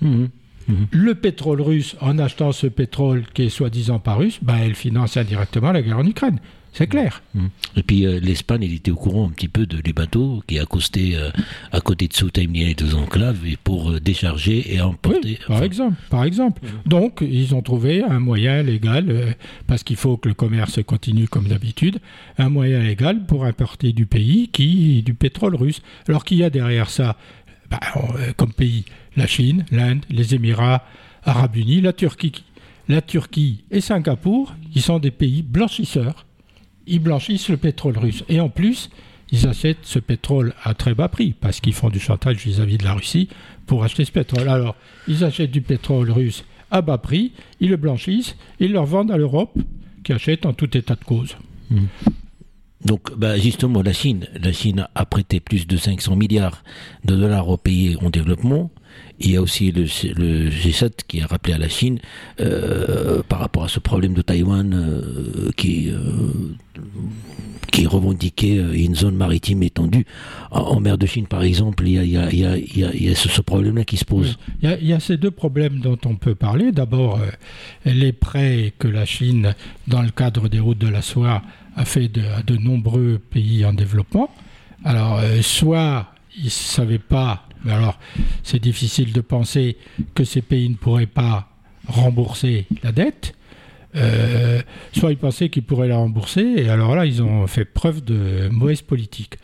mhm. 0.00 0.28
Mhm. 0.68 0.86
le 0.90 1.14
pétrole 1.14 1.60
russe 1.60 1.96
en 2.00 2.18
achetant 2.18 2.52
ce 2.52 2.66
pétrole 2.66 3.24
qui 3.34 3.44
est 3.44 3.48
soi-disant 3.48 3.98
pas 3.98 4.14
russe, 4.14 4.38
ben, 4.42 4.56
elle 4.56 4.74
finance 4.74 5.16
indirectement 5.16 5.72
la 5.72 5.82
guerre 5.82 5.98
en 5.98 6.06
Ukraine. 6.06 6.40
C'est 6.76 6.88
clair. 6.88 7.22
Mhm. 7.34 7.48
Et 7.78 7.82
puis 7.82 8.04
euh, 8.04 8.20
l'Espagne, 8.20 8.62
elle 8.62 8.74
était 8.74 8.90
au 8.90 8.96
courant 8.96 9.28
un 9.28 9.30
petit 9.30 9.48
peu 9.48 9.64
de 9.64 9.80
les 9.82 9.94
bateaux 9.94 10.42
qui 10.46 10.58
accostaient 10.58 11.12
euh, 11.14 11.30
à 11.72 11.80
côté 11.80 12.06
de 12.06 12.12
Ceuta 12.12 12.42
et 12.42 12.46
les 12.46 12.74
deux 12.74 12.94
enclaves 12.94 13.46
et 13.46 13.56
pour 13.56 13.92
euh, 13.92 13.98
décharger 13.98 14.74
et 14.74 14.82
emporter. 14.82 15.38
par 15.46 15.62
exemple, 15.62 15.96
par 16.10 16.24
exemple. 16.24 16.60
Donc 16.84 17.22
ils 17.22 17.54
ont 17.54 17.62
trouvé 17.62 18.02
un 18.02 18.18
moyen 18.18 18.62
légal 18.62 19.36
parce 19.66 19.84
qu'il 19.84 19.96
faut 19.96 20.18
que 20.18 20.28
le 20.28 20.34
commerce 20.34 20.78
continue 20.84 21.28
comme 21.28 21.48
d'habitude, 21.48 21.98
un 22.36 22.50
moyen 22.50 22.80
légal 22.80 23.24
pour 23.24 23.46
importer 23.46 23.94
du 23.94 24.04
pays 24.04 24.48
qui 24.48 25.02
du 25.02 25.14
pétrole 25.14 25.54
russe. 25.54 25.80
Alors 26.08 26.26
qu'il 26.26 26.36
y 26.36 26.44
a 26.44 26.50
derrière 26.50 26.90
ça, 26.90 27.16
bah, 27.70 27.80
comme 28.36 28.52
pays, 28.52 28.84
la 29.16 29.26
Chine, 29.26 29.64
l'Inde, 29.70 30.04
les 30.10 30.34
Émirats 30.34 30.84
Arabes 31.24 31.56
Unis, 31.56 31.80
la 31.80 31.92
Turquie, 31.92 32.44
la 32.88 33.00
Turquie 33.00 33.64
et 33.70 33.80
Singapour, 33.80 34.54
qui 34.72 34.80
sont 34.80 34.98
des 34.98 35.10
pays 35.10 35.42
blanchisseurs 35.42 36.26
ils 36.86 37.00
blanchissent 37.00 37.48
le 37.48 37.56
pétrole 37.56 37.98
russe. 37.98 38.24
Et 38.28 38.40
en 38.40 38.48
plus, 38.48 38.90
ils 39.32 39.46
achètent 39.46 39.84
ce 39.84 39.98
pétrole 39.98 40.54
à 40.62 40.74
très 40.74 40.94
bas 40.94 41.08
prix, 41.08 41.34
parce 41.38 41.60
qu'ils 41.60 41.74
font 41.74 41.90
du 41.90 41.98
chantage 41.98 42.36
vis-à-vis 42.36 42.78
de 42.78 42.84
la 42.84 42.94
Russie 42.94 43.28
pour 43.66 43.84
acheter 43.84 44.04
ce 44.04 44.12
pétrole. 44.12 44.48
Alors, 44.48 44.76
ils 45.08 45.24
achètent 45.24 45.50
du 45.50 45.60
pétrole 45.60 46.10
russe 46.10 46.44
à 46.70 46.82
bas 46.82 46.98
prix, 46.98 47.32
ils 47.60 47.70
le 47.70 47.76
blanchissent, 47.76 48.36
ils 48.60 48.72
le 48.72 48.80
revendent 48.80 49.10
à 49.10 49.16
l'Europe, 49.16 49.56
qui 50.04 50.12
achète 50.12 50.46
en 50.46 50.52
tout 50.52 50.76
état 50.76 50.94
de 50.94 51.04
cause. 51.04 51.36
Hmm. 51.70 51.86
Donc, 52.86 53.10
bah, 53.16 53.36
justement, 53.36 53.82
la 53.82 53.92
Chine, 53.92 54.28
la 54.40 54.52
Chine 54.52 54.86
a 54.94 55.04
prêté 55.04 55.40
plus 55.40 55.66
de 55.66 55.76
500 55.76 56.14
milliards 56.14 56.62
de 57.04 57.16
dollars 57.16 57.48
aux 57.48 57.56
pays 57.56 57.96
en 58.00 58.10
développement 58.10 58.70
il 59.18 59.30
y 59.30 59.36
a 59.36 59.42
aussi 59.42 59.72
le, 59.72 59.82
le, 60.14 60.50
G7 60.50 60.90
qui 61.08 61.22
a 61.22 61.26
rappelé 61.26 61.54
à 61.54 61.58
la 61.58 61.68
Chine 61.68 61.98
euh, 62.40 63.22
par 63.28 63.38
rapport 63.38 63.64
à 63.64 63.68
ce 63.68 63.80
problème 63.80 64.12
de 64.12 64.22
Taïwan 64.22 64.74
euh, 64.74 65.50
qui, 65.56 65.90
euh, 65.90 66.08
revendiquait 67.86 68.56
une 68.56 68.94
zone 68.94 69.16
maritime 69.16 69.62
étendue. 69.62 70.06
En, 70.50 70.80
mer 70.80 70.96
de 70.96 71.06
Chine, 71.06 71.26
par 71.26 71.42
exemple, 71.42 71.86
il 71.86 71.92
y 72.04 72.16
a, 72.16 73.14
ce, 73.14 73.40
problème-là 73.42 73.84
qui 73.84 73.98
se 73.98 74.04
pose. 74.04 74.38
Il, 74.62 74.70
y 74.82 74.92
a, 74.94 75.00
ces 75.00 75.18
deux 75.18 75.30
problèmes 75.30 75.80
dont 75.80 75.98
on 76.06 76.16
peut 76.16 76.34
parler. 76.34 76.72
D'abord, 76.72 77.20
les 77.84 78.12
prêts 78.12 78.72
que 78.78 78.88
la 78.88 79.04
Chine, 79.04 79.54
dans 79.88 80.00
le 80.00 80.08
cadre 80.08 80.48
des 80.48 80.58
routes 80.58 80.78
de 80.78 80.88
la 80.88 81.02
soie, 81.02 81.42
a 81.76 81.84
fait 81.84 82.08
de, 82.08 82.56
nombreux 82.56 83.18
pays 83.18 83.64
en 83.64 83.72
développement. 83.72 84.30
Alors, 84.84 85.20
soit 85.42 86.08
ils 86.36 86.46
ne 86.46 86.50
savaient 86.50 86.98
pas 86.98 87.46
alors, 87.68 87.98
c'est 88.42 88.60
difficile 88.60 89.12
de 89.12 89.20
penser 89.20 89.76
que 90.14 90.24
ces 90.24 90.42
pays 90.42 90.68
ne 90.68 90.74
pourraient 90.74 91.06
pas 91.06 91.48
rembourser 91.88 92.66
la 92.82 92.92
dette. 92.92 93.34
Euh, 93.94 94.60
soit 94.92 95.12
ils 95.12 95.16
pensaient 95.16 95.48
qu'ils 95.48 95.62
pourraient 95.62 95.88
la 95.88 95.96
rembourser, 95.96 96.42
et 96.56 96.68
alors 96.68 96.94
là, 96.94 97.06
ils 97.06 97.22
ont 97.22 97.46
fait 97.46 97.64
preuve 97.64 98.04
de 98.04 98.48
mauvaise 98.50 98.82
politique. 98.82 99.36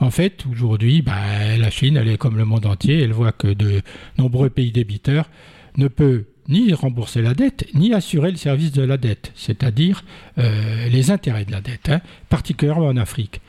En 0.00 0.10
fait, 0.10 0.44
aujourd'hui, 0.50 1.02
bah, 1.02 1.56
la 1.58 1.70
Chine, 1.70 1.96
elle 1.96 2.08
est 2.08 2.16
comme 2.16 2.36
le 2.36 2.44
monde 2.44 2.66
entier, 2.66 3.02
elle 3.02 3.12
voit 3.12 3.32
que 3.32 3.48
de 3.48 3.82
nombreux 4.18 4.50
pays 4.50 4.72
débiteurs 4.72 5.28
ne 5.76 5.88
peuvent 5.88 6.24
ni 6.50 6.72
rembourser 6.74 7.22
la 7.22 7.34
dette, 7.34 7.66
ni 7.74 7.94
assurer 7.94 8.30
le 8.30 8.36
service 8.36 8.72
de 8.72 8.82
la 8.82 8.96
dette, 8.96 9.32
c'est-à-dire 9.34 10.04
euh, 10.38 10.88
les 10.88 11.10
intérêts 11.10 11.44
de 11.44 11.52
la 11.52 11.60
dette, 11.60 11.88
hein, 11.88 12.00
particulièrement 12.28 12.88
en 12.88 12.96
Afrique. 12.96 13.40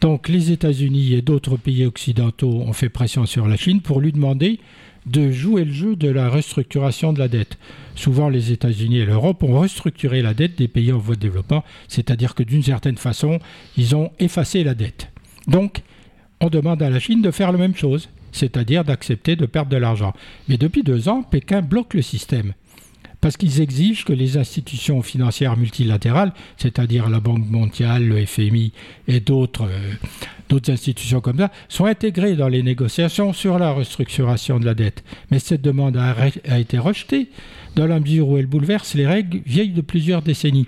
Donc 0.00 0.28
les 0.28 0.52
États-Unis 0.52 1.14
et 1.14 1.22
d'autres 1.22 1.56
pays 1.56 1.84
occidentaux 1.84 2.62
ont 2.66 2.72
fait 2.72 2.88
pression 2.88 3.26
sur 3.26 3.46
la 3.46 3.56
Chine 3.56 3.80
pour 3.80 4.00
lui 4.00 4.12
demander 4.12 4.60
de 5.06 5.30
jouer 5.30 5.64
le 5.64 5.72
jeu 5.72 5.96
de 5.96 6.08
la 6.08 6.28
restructuration 6.28 7.12
de 7.12 7.18
la 7.18 7.28
dette. 7.28 7.58
Souvent, 7.94 8.28
les 8.28 8.52
États-Unis 8.52 8.98
et 8.98 9.04
l'Europe 9.04 9.42
ont 9.42 9.58
restructuré 9.60 10.22
la 10.22 10.34
dette 10.34 10.56
des 10.56 10.68
pays 10.68 10.92
en 10.92 10.98
voie 10.98 11.14
de 11.14 11.20
développement, 11.20 11.64
c'est-à-dire 11.88 12.34
que 12.34 12.42
d'une 12.42 12.62
certaine 12.62 12.96
façon, 12.96 13.38
ils 13.76 13.94
ont 13.94 14.10
effacé 14.18 14.64
la 14.64 14.74
dette. 14.74 15.10
Donc, 15.46 15.82
on 16.40 16.48
demande 16.48 16.82
à 16.82 16.90
la 16.90 17.00
Chine 17.00 17.22
de 17.22 17.30
faire 17.30 17.52
la 17.52 17.58
même 17.58 17.76
chose, 17.76 18.08
c'est-à-dire 18.34 18.84
d'accepter 18.84 19.36
de 19.36 19.46
perdre 19.46 19.70
de 19.70 19.76
l'argent. 19.76 20.12
Mais 20.48 20.58
depuis 20.58 20.82
deux 20.82 21.08
ans, 21.08 21.22
Pékin 21.22 21.62
bloque 21.62 21.94
le 21.94 22.02
système 22.02 22.52
parce 23.24 23.38
qu'ils 23.38 23.62
exigent 23.62 24.04
que 24.04 24.12
les 24.12 24.36
institutions 24.36 25.00
financières 25.00 25.56
multilatérales, 25.56 26.34
c'est-à-dire 26.58 27.08
la 27.08 27.20
Banque 27.20 27.48
mondiale, 27.50 28.06
le 28.06 28.26
FMI 28.26 28.74
et 29.08 29.20
d'autres 29.20 29.66
euh, 29.66 30.60
institutions 30.68 31.22
comme 31.22 31.38
ça, 31.38 31.50
soient 31.70 31.88
intégrées 31.88 32.36
dans 32.36 32.48
les 32.48 32.62
négociations 32.62 33.32
sur 33.32 33.58
la 33.58 33.72
restructuration 33.72 34.60
de 34.60 34.66
la 34.66 34.74
dette. 34.74 35.04
Mais 35.30 35.38
cette 35.38 35.62
demande 35.62 35.96
a, 35.96 36.14
a 36.46 36.58
été 36.58 36.76
rejetée 36.76 37.30
dans 37.76 37.86
la 37.86 37.98
mesure 37.98 38.28
où 38.28 38.36
elle 38.36 38.44
bouleverse 38.44 38.92
les 38.92 39.06
règles 39.06 39.40
vieilles 39.46 39.70
de 39.72 39.80
plusieurs 39.80 40.20
décennies 40.20 40.66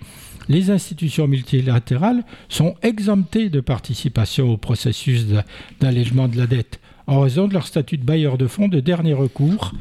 les 0.49 0.71
institutions 0.71 1.27
multilatérales 1.27 2.25
sont 2.49 2.77
exemptées 2.83 3.51
de 3.51 3.61
participation 3.61 4.49
au 4.49 4.57
processus 4.57 5.27
d'allègement 5.81 6.29
de 6.29 6.37
la 6.37 6.47
dette 6.47 6.81
en 7.07 7.21
raison 7.21 7.49
de 7.49 7.55
leur 7.55 7.67
statut 7.67 7.99
de 7.99 8.05
bailleur 8.05 8.39
de 8.39 8.47
fonds 8.47 8.69
de 8.69 8.81
dernier 8.81 9.15
recours 9.15 9.73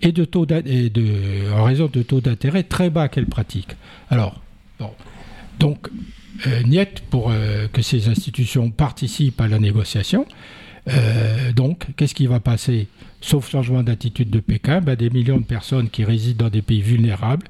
et, 0.00 0.12
de 0.12 0.24
taux 0.24 0.46
en 0.46 1.64
raison 1.64 1.88
de 1.92 2.02
taux 2.02 2.20
d'intérêt 2.20 2.64
très 2.64 2.90
bas 2.90 3.08
qu'elle 3.08 3.26
pratique. 3.26 3.76
Alors, 4.10 4.40
donc, 5.58 5.88
euh, 6.46 6.84
pour 7.10 7.30
euh, 7.30 7.68
que 7.72 7.82
ces 7.82 8.08
institutions 8.08 8.70
participent 8.70 9.40
à 9.40 9.48
la 9.48 9.58
négociation. 9.58 10.26
Euh, 10.88 11.52
donc, 11.52 11.86
qu'est-ce 11.96 12.14
qui 12.14 12.26
va 12.26 12.40
passer? 12.40 12.88
Sauf 13.20 13.48
changement 13.48 13.84
d'attitude 13.84 14.30
de 14.30 14.40
Pékin, 14.40 14.80
ben, 14.80 14.96
des 14.96 15.10
millions 15.10 15.38
de 15.38 15.44
personnes 15.44 15.88
qui 15.88 16.04
résident 16.04 16.46
dans 16.46 16.50
des 16.50 16.62
pays 16.62 16.80
vulnérables 16.80 17.46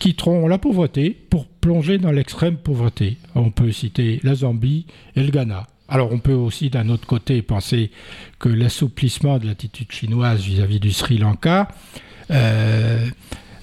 quitteront 0.00 0.48
la 0.48 0.58
pauvreté 0.58 1.10
pour 1.30 1.46
plonger 1.46 1.98
dans 1.98 2.10
l'extrême 2.10 2.56
pauvreté. 2.56 3.16
On 3.36 3.52
peut 3.52 3.70
citer 3.70 4.18
la 4.24 4.34
Zambie 4.34 4.86
et 5.14 5.22
le 5.22 5.30
Ghana. 5.30 5.68
Alors 5.90 6.12
on 6.12 6.18
peut 6.18 6.32
aussi 6.32 6.70
d'un 6.70 6.88
autre 6.88 7.06
côté 7.06 7.42
penser 7.42 7.90
que 8.38 8.48
l'assouplissement 8.48 9.38
de 9.38 9.46
l'attitude 9.46 9.90
chinoise 9.90 10.40
vis-à-vis 10.40 10.78
du 10.78 10.92
Sri 10.92 11.18
Lanka 11.18 11.66
euh, 12.30 13.08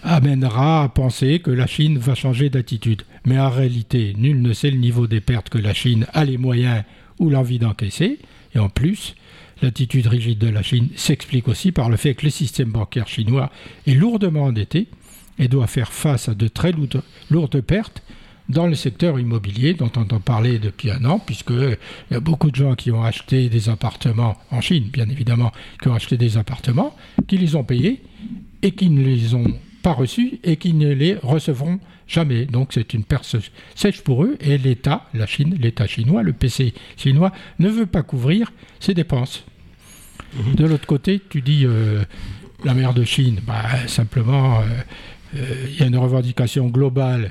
amènera 0.03 0.83
à 0.83 0.89
penser 0.89 1.39
que 1.39 1.51
la 1.51 1.67
Chine 1.67 1.97
va 1.97 2.15
changer 2.15 2.49
d'attitude. 2.49 3.03
Mais 3.25 3.39
en 3.39 3.49
réalité, 3.49 4.13
nul 4.17 4.41
ne 4.41 4.51
sait 4.51 4.71
le 4.71 4.77
niveau 4.77 5.07
des 5.07 5.21
pertes 5.21 5.47
que 5.47 5.57
la 5.57 5.73
Chine 5.73 6.05
a 6.13 6.25
les 6.25 6.37
moyens 6.37 6.83
ou 7.17 7.29
l'envie 7.29 7.59
d'encaisser. 7.59 8.19
Et 8.53 8.59
en 8.59 8.67
plus, 8.67 9.15
l'attitude 9.61 10.07
rigide 10.07 10.37
de 10.37 10.49
la 10.49 10.63
Chine 10.63 10.89
s'explique 10.97 11.47
aussi 11.47 11.71
par 11.71 11.89
le 11.89 11.95
fait 11.95 12.13
que 12.13 12.25
le 12.25 12.31
système 12.31 12.71
bancaire 12.71 13.07
chinois 13.07 13.51
est 13.85 13.93
lourdement 13.93 14.43
endetté 14.43 14.87
et 15.39 15.47
doit 15.47 15.67
faire 15.67 15.93
face 15.93 16.27
à 16.27 16.33
de 16.33 16.49
très 16.49 16.73
lourdes 17.29 17.61
pertes 17.61 18.03
dans 18.49 18.67
le 18.67 18.75
secteur 18.75 19.19
immobilier 19.19 19.73
dont 19.73 19.91
on 19.95 20.01
entend 20.01 20.19
parler 20.19 20.59
depuis 20.59 20.91
un 20.91 21.03
an, 21.05 21.19
puisqu'il 21.19 21.77
y 22.11 22.15
a 22.15 22.19
beaucoup 22.19 22.49
de 22.51 22.55
gens 22.55 22.75
qui 22.75 22.91
ont 22.91 23.03
acheté 23.03 23.49
des 23.49 23.69
appartements, 23.69 24.37
en 24.51 24.61
Chine 24.61 24.89
bien 24.91 25.09
évidemment, 25.09 25.51
qui 25.81 25.89
ont 25.89 25.93
acheté 25.93 26.17
des 26.17 26.37
appartements, 26.37 26.95
qui 27.27 27.37
les 27.37 27.55
ont 27.55 27.63
payés 27.63 28.01
et 28.61 28.71
qui 28.71 28.89
ne 28.89 29.03
les 29.03 29.33
ont 29.33 29.53
pas 29.83 29.93
reçus 29.93 30.39
et 30.43 30.57
qui 30.57 30.73
ne 30.73 30.91
les 30.91 31.15
recevront 31.15 31.79
jamais. 32.07 32.45
Donc 32.45 32.73
c'est 32.73 32.93
une 32.93 33.03
perte 33.03 33.35
sèche 33.75 34.01
pour 34.01 34.23
eux 34.23 34.37
et 34.39 34.57
l'État, 34.57 35.07
la 35.13 35.27
Chine, 35.27 35.57
l'État 35.59 35.87
chinois, 35.87 36.23
le 36.23 36.33
PC 36.33 36.73
chinois, 36.95 37.31
ne 37.59 37.69
veut 37.69 37.85
pas 37.85 38.03
couvrir 38.03 38.51
ses 38.79 38.93
dépenses. 38.93 39.43
De 40.55 40.65
l'autre 40.65 40.85
côté, 40.85 41.21
tu 41.29 41.41
dis 41.41 41.65
euh, 41.65 42.03
la 42.63 42.73
mer 42.73 42.93
de 42.93 43.03
Chine, 43.03 43.39
bah, 43.45 43.87
simplement, 43.87 44.59
euh, 44.59 44.63
euh, 45.35 45.65
il 45.69 45.79
y 45.79 45.83
a 45.83 45.87
une 45.87 45.97
revendication 45.97 46.67
globale 46.67 47.25
euh, 47.25 47.29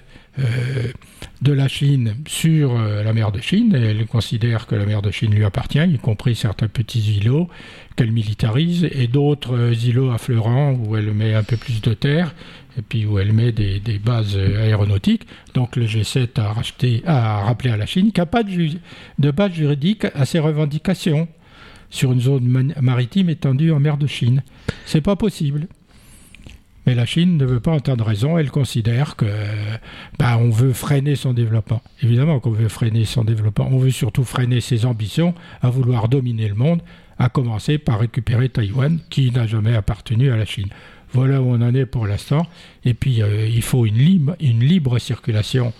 de 1.42 1.53
la 1.53 1.68
Chine 1.68 2.14
sur 2.27 2.79
euh, 2.79 3.03
la 3.03 3.12
mer 3.12 3.33
de 3.33 3.40
Chine. 3.40 3.75
Elle 3.75 4.07
considère 4.07 4.66
que 4.66 4.75
la 4.75 4.87
mer 4.87 5.03
de 5.03 5.11
Chine 5.11 5.35
lui 5.35 5.44
appartient, 5.44 5.83
y 5.83 5.99
compris 5.99 6.35
certains 6.35 6.68
petits 6.68 7.18
îlots 7.18 7.49
qu'elle 7.94 8.12
militarise 8.12 8.88
et 8.90 9.07
d'autres 9.07 9.57
euh, 9.57 9.75
îlots 9.75 10.11
affleurants 10.11 10.72
où 10.72 10.96
elle 10.96 11.12
met 11.12 11.35
un 11.35 11.42
peu 11.42 11.57
plus 11.57 11.81
de 11.83 11.94
terre 11.94 12.35
et 12.79 12.83
puis 12.83 13.07
où 13.07 13.18
elle 13.18 13.33
met 13.33 13.53
des, 13.53 13.81
bases 13.99 14.37
aéronautiques. 14.37 15.27
Donc 15.55 15.77
le 15.77 15.87
G7 15.87 16.40
a, 16.40 16.53
racheté, 16.53 17.03
a 17.07 17.40
rappelé 17.44 17.70
à 17.70 17.77
la 17.77 17.87
Chine 17.87 18.12
qu'il 18.12 18.20
n'y 18.20 18.22
a 18.22 18.27
pas 18.27 18.42
de, 18.42 18.68
de 19.18 19.31
base 19.31 19.53
juridique 19.53 20.07
à 20.14 20.27
ses 20.27 20.38
revendications 20.38 21.29
sur 21.88 22.12
une 22.12 22.20
zone 22.20 22.75
maritime 22.81 23.31
étendue 23.31 23.70
en 23.70 23.81
mer 23.81 23.96
de 23.96 24.07
Chine. 24.07 24.42
C'est 24.85 25.01
pas 25.01 25.16
possible. 25.16 25.68
Mais 26.87 26.94
la 26.94 27.05
Chine 27.05 27.37
ne 27.37 27.44
veut 27.44 27.59
pas 27.59 27.72
entendre 27.72 28.05
raison, 28.05 28.38
elle 28.38 28.51
considère 28.51 29.16
que 29.16 29.27
bah, 30.18 30.38
on 30.38 30.51
veut 30.51 30.72
freiner 30.72 31.16
son 31.16 31.33
développement. 31.33 31.83
Évidemment 32.03 32.38
qu'on 32.38 32.53
veut 32.53 32.68
freiner 32.68 33.05
son 33.05 33.25
développement, 33.25 33.68
on 33.70 33.79
veut 33.79 33.90
surtout 33.90 34.22
freiner 34.22 34.61
ses 34.61 34.87
ambitions 34.87 35.35
à 35.62 35.70
vouloir 35.70 36.09
dominer 36.09 36.46
le 36.49 36.55
monde, 36.55 36.83
à 37.18 37.29
commencer 37.29 37.79
par 37.79 37.99
récupérer 37.99 38.49
Taïwan, 38.49 39.01
qui 39.11 39.33
n'a 39.33 39.49
jamais 39.49 39.75
appartenu 39.75 40.31
à 40.31 40.37
la 40.37 40.44
Chine. 40.44 40.68
Voilà 41.12 41.42
où 41.42 41.46
on 41.46 41.61
en 41.61 41.75
est 41.75 41.87
pour 41.87 42.07
l'instant. 42.07 42.46
Et 42.85 42.94
puis 42.94 43.20
euh, 43.20 43.49
il 43.49 43.62
faut 43.62 43.85
une 43.87 43.96
libre 44.61 44.99
circulation 44.99 45.72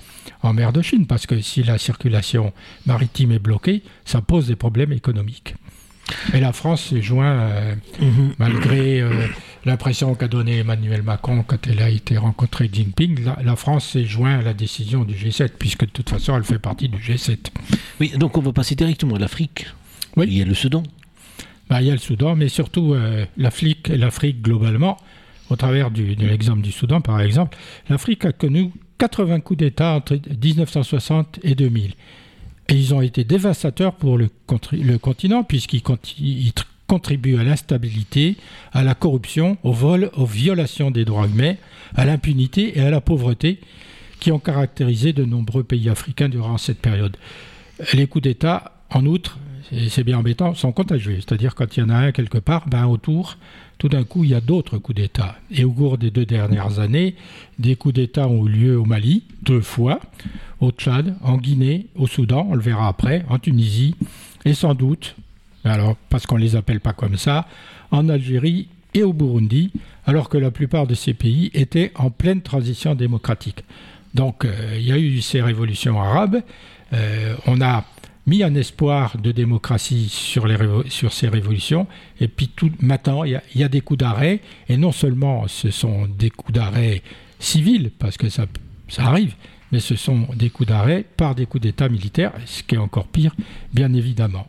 en 0.42 0.52
mer 0.52 0.72
de 0.72 0.82
Chine, 0.82 1.06
parce 1.06 1.26
que 1.26 1.40
si 1.40 1.62
la 1.62 1.78
circulation 1.78 2.52
maritime 2.84 3.32
est 3.32 3.38
bloquée, 3.38 3.82
ça 4.04 4.20
pose 4.22 4.48
des 4.48 4.56
problèmes 4.56 4.92
économiques. 4.92 5.54
Et 6.35 6.40
la 6.40 6.52
France 6.52 6.87
s'est 6.90 7.02
joint, 7.02 7.33
euh, 7.33 7.74
mhm. 8.00 8.35
malgré 8.38 9.00
euh, 9.00 9.11
l'impression 9.64 10.14
qu'a 10.14 10.29
donnée 10.29 10.59
Emmanuel 10.59 11.02
Macron 11.02 11.44
quand 11.46 11.66
elle 11.66 11.83
a 11.83 11.90
été 11.90 12.16
rencontrée 12.16 12.68
Jinping, 12.72 13.24
la, 13.42 13.57
France 13.57 13.90
s'est 13.90 14.05
joint 14.05 14.38
à 14.38 14.42
la 14.42 14.55
décision 14.55 15.05
du 15.05 15.14
G7, 15.14 15.50
puisque 15.59 15.85
de 15.87 15.90
toute 15.90 16.09
façon 16.09 16.37
elle 16.37 16.44
fait 16.44 16.59
partie 16.59 16.88
du 16.88 16.98
G7. 16.98 17.38
Oui, 18.00 18.12
donc 18.16 18.37
on 18.37 18.40
va 18.40 18.52
passer 18.52 18.74
directement 18.74 19.16
à 19.16 19.18
l'Afrique. 19.18 19.66
Oui. 20.16 20.26
Il 20.29 20.38
y 20.38 20.42
a 20.42 20.44
le 20.44 20.55
Soudan. 20.55 20.82
Bah, 21.68 21.82
il 21.82 21.88
y 21.88 21.90
a 21.90 21.95
le 21.95 21.99
Soudan, 21.99 22.36
mais 22.36 22.49
surtout 22.49 22.95
euh, 22.95 23.26
l'Afrique 23.36 23.90
et 23.90 23.97
l'Afrique 23.97 24.40
globalement, 24.40 24.97
au 25.51 25.57
travers 25.57 25.90
du, 25.90 26.14
de 26.14 26.26
l'exemple 26.26 26.61
du 26.62 26.72
Soudan 26.72 27.01
par 27.01 27.20
exemple. 27.20 27.57
L'Afrique 27.88 28.24
a 28.24 28.32
connu 28.32 28.72
80 28.99 29.40
coups 29.40 29.59
d'État 29.59 29.93
entre 29.93 30.14
1960 30.14 31.40
et 31.43 31.55
2000. 31.55 31.95
Et 32.68 32.74
ils 32.74 32.94
ont 32.94 33.00
été 33.00 33.24
dévastateurs 33.24 33.94
pour 33.94 34.18
le, 34.18 34.28
continent 34.98 35.44
puisqu'ils 35.44 35.82
contribuent 36.86 37.38
à 37.38 37.44
l'instabilité, 37.44 38.36
à 38.72 38.82
la 38.82 38.94
corruption, 38.94 39.56
au 39.62 39.72
vol, 39.72 40.10
aux 40.16 40.26
violations 40.26 40.90
des 40.90 41.04
droits 41.04 41.26
humains, 41.26 41.54
à 41.94 42.04
l'impunité 42.04 42.78
et 42.78 42.82
à 42.82 42.90
la 42.90 43.00
pauvreté 43.00 43.60
qui 44.20 44.32
ont 44.32 44.38
caractérisé 44.38 45.12
de 45.12 45.24
nombreux 45.24 45.62
pays 45.62 45.88
africains 45.88 46.28
durant 46.28 46.58
cette 46.58 46.80
période. 46.80 47.16
Les 47.92 48.06
coups 48.06 48.22
d'État, 48.24 48.72
en 48.90 49.04
outre, 49.06 49.38
c'est 49.88 50.04
bien 50.04 50.18
embêtant, 50.18 50.54
sont 50.54 50.72
contagieux. 50.72 51.16
C'est-à-dire 51.16 51.54
quand 51.54 51.76
il 51.76 51.80
y 51.80 51.82
en 51.82 51.90
a 51.90 51.96
un 51.96 52.12
quelque 52.12 52.38
part, 52.38 52.68
ben 52.68 52.86
autour, 52.86 53.36
tout 53.79 53.89
d'un 53.89 54.05
coup, 54.05 54.24
il 54.24 54.31
y 54.31 54.35
a 54.35 54.41
d'autres 54.41 54.79
coups 54.79 54.97
d'État. 54.97 55.37
Et 55.51 55.64
au 55.64 55.72
cours 55.72 55.99
des 55.99 56.11
deux 56.11 56.24
dernières 56.24 56.79
années, 56.79 57.14
des 57.59 57.77
coups 57.77 57.95
d'État 57.95 58.27
ont 58.27 58.47
eu 58.47 58.51
lieu 58.51 58.79
au 58.79 58.85
Mali, 58.85 59.24
deux 59.43 59.61
fois, 59.61 60.01
au 60.61 60.70
Tchad, 60.70 61.14
en 61.22 61.37
Guinée, 61.37 61.87
au 61.95 62.07
Soudan, 62.07 62.47
on 62.51 62.55
le 62.55 62.62
verra 62.62 62.89
après, 62.89 63.24
en 63.29 63.39
Tunisie, 63.39 63.95
et 64.45 64.55
sans 64.55 64.74
doute, 64.74 65.16
alors 65.64 65.97
parce 66.09 66.27
qu'on 66.27 66.37
ne 66.37 66.43
les 66.43 66.57
appelle 66.57 66.81
pas 66.81 66.93
comme 66.93 67.16
ça, 67.16 67.47
en 67.91 68.09
Algérie 68.09 68.68
et 68.95 69.03
au 69.03 69.12
Burundi, 69.12 69.72
alors 70.07 70.29
que 70.29 70.39
la 70.39 70.51
plupart 70.51 70.87
de 70.87 70.95
ces 70.95 71.12
pays 71.12 71.51
étaient 71.53 71.93
en 71.97 72.11
pleine 72.11 72.41
transition 72.41 72.95
démocratique. 72.95 73.64
Donc 74.14 74.45
euh, 74.45 74.77
il 74.79 74.87
y 74.87 74.93
a 74.93 74.99
eu 74.99 75.20
ces 75.20 75.43
révolutions 75.43 76.01
arabes, 76.01 76.43
euh, 76.93 77.35
on 77.47 77.61
a 77.61 77.85
mis 78.27 78.43
un 78.43 78.55
espoir 78.55 79.18
de 79.18 79.33
démocratie 79.33 80.09
sur, 80.09 80.47
les 80.47 80.57
sur 80.89 81.12
ces 81.12 81.29
révolutions, 81.29 81.87
et 82.20 82.29
puis 82.29 82.49
tout, 82.49 82.70
maintenant 82.81 83.24
il 83.24 83.41
y, 83.55 83.62
a 83.62 83.68
des 83.68 83.81
coups 83.81 83.99
d'arrêt, 83.99 84.41
et 84.68 84.77
non 84.77 84.93
seulement 84.93 85.47
ce 85.49 85.70
sont 85.70 86.07
des 86.07 86.31
coups 86.31 86.53
d'arrêt 86.53 87.03
civils, 87.39 87.91
parce 87.99 88.16
que 88.16 88.29
ça, 88.29 88.47
ça 88.89 89.05
arrive, 89.05 89.35
mais 89.70 89.81
ce 89.81 89.95
sont 89.95 90.27
des 90.35 90.51
coups 90.51 90.68
d'arrêt 90.68 91.05
par 91.16 91.35
des 91.35 91.47
coups 91.47 91.62
d'État 91.62 91.89
militaires, 91.89 92.33
ce 92.47 92.62
qui 92.62 92.74
est 92.74 92.79
encore 92.79 93.07
pire, 93.07 93.35
bien 93.72 93.93
évidemment. 93.95 94.47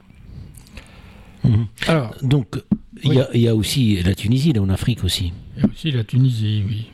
Mhm. 1.43 1.67
Alors, 1.87 2.15
Donc, 2.23 2.59
il 3.03 3.13
y, 3.35 3.47
a 3.47 3.55
aussi 3.55 4.01
la 4.01 4.15
Tunisie, 4.15 4.53
là 4.53 4.61
en 4.61 4.69
Afrique 4.69 5.03
aussi. 5.03 5.33
Il 5.55 5.61
y 5.61 5.65
a 5.65 5.69
aussi 5.69 5.91
la 5.91 6.03
Tunisie, 6.03 6.63
oui. 6.67 6.87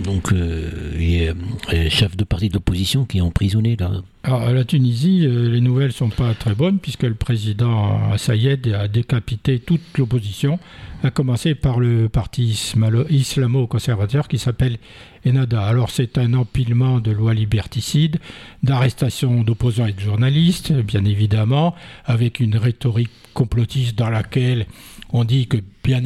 Donc, 0.00 0.32
euh, 0.32 0.96
y 0.98 1.28
a 1.28 1.34
un 1.68 1.88
chef 1.90 2.16
de 2.16 2.24
parti 2.24 2.48
d'opposition 2.48 3.04
qui 3.04 3.18
est 3.18 3.20
emprisonné 3.20 3.76
là. 3.76 3.90
Alors, 4.24 4.42
à 4.42 4.52
la 4.52 4.64
Tunisie, 4.64 5.26
euh, 5.26 5.48
les 5.50 5.60
nouvelles 5.60 5.92
sont 5.92 6.08
pas 6.08 6.32
très 6.34 6.54
bonnes 6.54 6.78
puisque 6.78 7.02
le 7.02 7.14
président 7.14 8.16
Sayed 8.16 8.68
a 8.68 8.88
décapité 8.88 9.58
toute 9.58 9.82
l'opposition, 9.98 10.58
à 11.02 11.10
commencer 11.10 11.54
par 11.54 11.78
le 11.78 12.08
parti 12.08 12.74
islamo-conservateur 13.10 14.28
qui 14.28 14.38
s'appelle 14.38 14.78
Enada. 15.26 15.62
Alors, 15.62 15.90
c'est 15.90 16.16
un 16.16 16.32
empilement 16.34 17.00
de 17.00 17.10
lois 17.10 17.34
liberticides, 17.34 18.18
d'arrestations 18.62 19.42
d'opposants 19.42 19.86
et 19.86 19.92
de 19.92 20.00
journalistes, 20.00 20.72
bien 20.72 21.04
évidemment, 21.04 21.74
avec 22.06 22.40
une 22.40 22.56
rhétorique 22.56 23.10
complotiste 23.34 23.98
dans 23.98 24.10
laquelle 24.10 24.66
on 25.12 25.24
dit 25.24 25.46
que 25.46 25.58
bien, 25.84 26.02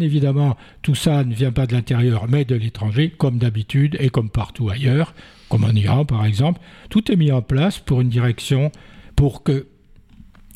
évidemment, 0.00 0.56
tout 0.82 0.94
ça 0.94 1.24
ne 1.24 1.34
vient 1.34 1.52
pas 1.52 1.66
de 1.66 1.72
l'intérieur, 1.72 2.26
mais 2.28 2.44
de 2.44 2.56
l'étranger, 2.56 3.10
comme 3.16 3.38
d'habitude 3.38 3.96
et 4.00 4.10
comme 4.10 4.28
partout 4.28 4.68
ailleurs, 4.68 5.14
comme 5.48 5.64
en 5.64 5.70
Iran 5.70 6.04
par 6.04 6.24
exemple. 6.26 6.60
Tout 6.90 7.10
est 7.12 7.16
mis 7.16 7.30
en 7.30 7.42
place 7.42 7.78
pour 7.78 8.00
une 8.00 8.08
direction, 8.08 8.72
pour 9.14 9.42
que 9.44 9.66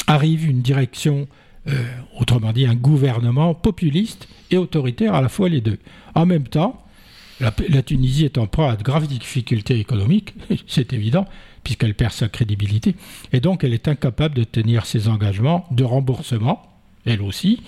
arrive 0.09 0.49
une 0.49 0.61
direction, 0.61 1.29
euh, 1.69 1.85
autrement 2.19 2.53
dit 2.53 2.67
un 2.67 2.75
gouvernement 2.75 3.55
populiste 3.55 4.29
et 4.51 4.57
autoritaire 4.57 5.15
à 5.15 5.23
la 5.23 5.29
fois 5.29 5.49
les 5.49 5.61
deux. 5.61 5.79
En 6.15 6.27
même 6.27 6.49
temps, 6.49 6.85
la, 7.41 7.55
la 7.69 7.83
Tunisie 7.83 8.25
est 8.25 8.39
en 8.39 8.49
proie 8.49 8.73
à 8.73 8.77
de 8.77 8.83
graves 8.83 9.07
difficultés 9.07 9.79
économiques, 9.79 10.35
c'est 10.67 10.93
évident, 10.93 11.27
puisqu'elle 11.63 11.95
perd 11.95 12.13
sa 12.13 12.29
crédibilité, 12.29 12.97
et 13.33 13.39
donc 13.39 13.63
elle 13.63 13.73
est 13.73 13.87
incapable 13.87 14.35
de 14.35 14.43
tenir 14.43 14.85
ses 14.85 15.07
engagements 15.07 15.65
de 15.71 15.85
remboursement 15.85 16.72
elle 17.07 17.23
aussi, 17.23 17.63